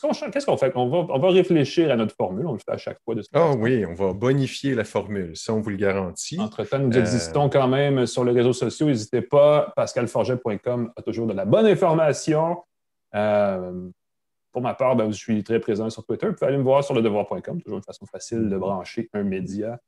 Qu'est-ce 0.02 0.46
qu'on 0.46 0.58
fait? 0.58 0.72
On 0.76 1.06
va, 1.18 1.30
réfléchir 1.30 1.92
à 1.92 1.96
notre 1.96 2.16
formule. 2.16 2.46
On 2.48 2.54
le 2.54 2.60
fait 2.60 2.72
à 2.72 2.78
chaque 2.78 3.00
fois. 3.04 3.16
De 3.16 3.24
ah 3.34 3.52
oui, 3.58 3.86
on 3.86 3.94
va 3.94 4.14
bonifier 4.14 4.76
la 4.76 4.84
formule, 4.84 5.36
ça, 5.36 5.54
on 5.54 5.62
vous 5.62 5.70
le 5.70 5.78
garantit. 5.78 6.40
Entre-temps, 6.40 6.80
nous 6.80 6.98
existons 6.98 7.50
quand 7.50 7.68
même 7.68 8.06
sur 8.06 8.24
les 8.24 8.32
réseaux 8.32 8.54
sociaux. 8.54 8.88
N'hésitez 8.88 9.22
pas. 9.22 9.74
pascalforget.com 9.76 10.92
a 10.96 11.02
toujours 11.02 11.28
de 11.28 11.34
la 11.34 11.46
bonne 11.46 11.66
information. 11.66 12.64
Euh, 13.16 13.90
pour 14.52 14.62
ma 14.62 14.74
part, 14.74 14.96
ben, 14.96 15.12
je 15.12 15.18
suis 15.18 15.44
très 15.44 15.60
présent 15.60 15.90
sur 15.90 16.06
Twitter. 16.06 16.28
Vous 16.28 16.34
pouvez 16.34 16.48
aller 16.48 16.58
me 16.58 16.64
voir 16.64 16.84
sur 16.84 16.94
ledevoir.com. 16.94 17.62
Toujours 17.62 17.78
une 17.78 17.84
façon 17.84 18.06
facile 18.06 18.48
de 18.50 18.58
brancher 18.58 19.10
un 19.14 19.24
média 19.24 19.80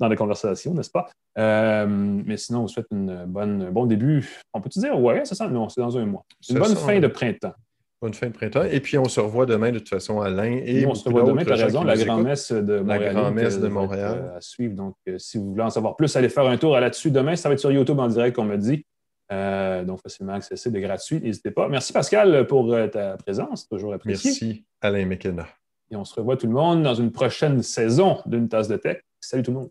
dans 0.00 0.08
la 0.08 0.16
conversation, 0.16 0.74
n'est-ce 0.74 0.90
pas? 0.90 1.08
Euh, 1.38 1.86
mais 1.86 2.36
sinon, 2.36 2.60
on 2.60 2.62
vous 2.62 2.68
souhaite 2.68 2.88
une 2.90 3.26
bonne, 3.26 3.62
un 3.62 3.70
bon 3.70 3.86
début. 3.86 4.28
On 4.52 4.60
peut-tu 4.60 4.80
dire, 4.80 4.98
ouais, 4.98 5.22
c'est 5.24 5.34
ça? 5.34 5.48
Non, 5.48 5.68
c'est 5.68 5.80
dans 5.80 5.96
un 5.96 6.06
mois. 6.06 6.24
Une 6.48 6.58
bonne 6.58 6.74
fin 6.74 6.98
de 6.98 7.06
printemps. 7.06 7.54
Bonne 8.00 8.14
fin 8.14 8.28
de 8.28 8.32
printemps. 8.32 8.62
Et 8.62 8.78
puis, 8.78 8.96
on 8.96 9.08
se 9.08 9.18
revoit 9.18 9.44
demain, 9.44 9.72
de 9.72 9.78
toute 9.78 9.88
façon, 9.88 10.20
Alain. 10.20 10.60
Et 10.64 10.86
on 10.86 10.94
se 10.94 11.04
revoit 11.04 11.24
demain, 11.24 11.44
tu 11.44 11.52
as 11.52 11.56
raison, 11.56 11.82
la 11.82 11.96
grand-messe 11.96 12.52
de 12.52 12.78
Montréal. 12.78 13.14
La 13.14 13.20
grand-messe 13.20 13.60
de 13.60 13.68
Montréal. 13.68 14.18
Euh, 14.22 14.36
à 14.36 14.40
suivre. 14.40 14.74
Donc, 14.76 14.94
euh, 15.08 15.18
si 15.18 15.36
vous 15.36 15.50
voulez 15.50 15.64
en 15.64 15.70
savoir 15.70 15.96
plus, 15.96 16.14
allez 16.14 16.28
faire 16.28 16.46
un 16.46 16.56
tour 16.56 16.78
là-dessus 16.78 17.10
demain. 17.10 17.34
Ça 17.34 17.48
va 17.48 17.54
être 17.54 17.60
sur 17.60 17.72
YouTube 17.72 17.98
en 17.98 18.06
direct, 18.06 18.36
comme 18.36 18.46
on 18.46 18.50
me 18.50 18.56
dit. 18.56 18.86
Euh, 19.32 19.84
donc, 19.84 20.00
facilement 20.00 20.34
accessible 20.34 20.76
et 20.76 20.80
gratuit. 20.80 21.20
N'hésitez 21.20 21.50
pas. 21.50 21.68
Merci, 21.68 21.92
Pascal, 21.92 22.46
pour 22.46 22.72
ta 22.92 23.16
présence. 23.16 23.68
Toujours 23.68 23.92
apprécié. 23.92 24.30
Merci, 24.30 24.64
Alain 24.80 25.04
McKenna. 25.04 25.48
Et 25.90 25.96
on 25.96 26.04
se 26.04 26.14
revoit 26.14 26.36
tout 26.36 26.46
le 26.46 26.52
monde 26.52 26.84
dans 26.84 26.94
une 26.94 27.10
prochaine 27.10 27.62
saison 27.62 28.18
d'une 28.26 28.48
tasse 28.48 28.68
de 28.68 28.76
tech. 28.76 28.98
Salut 29.20 29.42
tout 29.42 29.50
le 29.50 29.56
monde. 29.58 29.70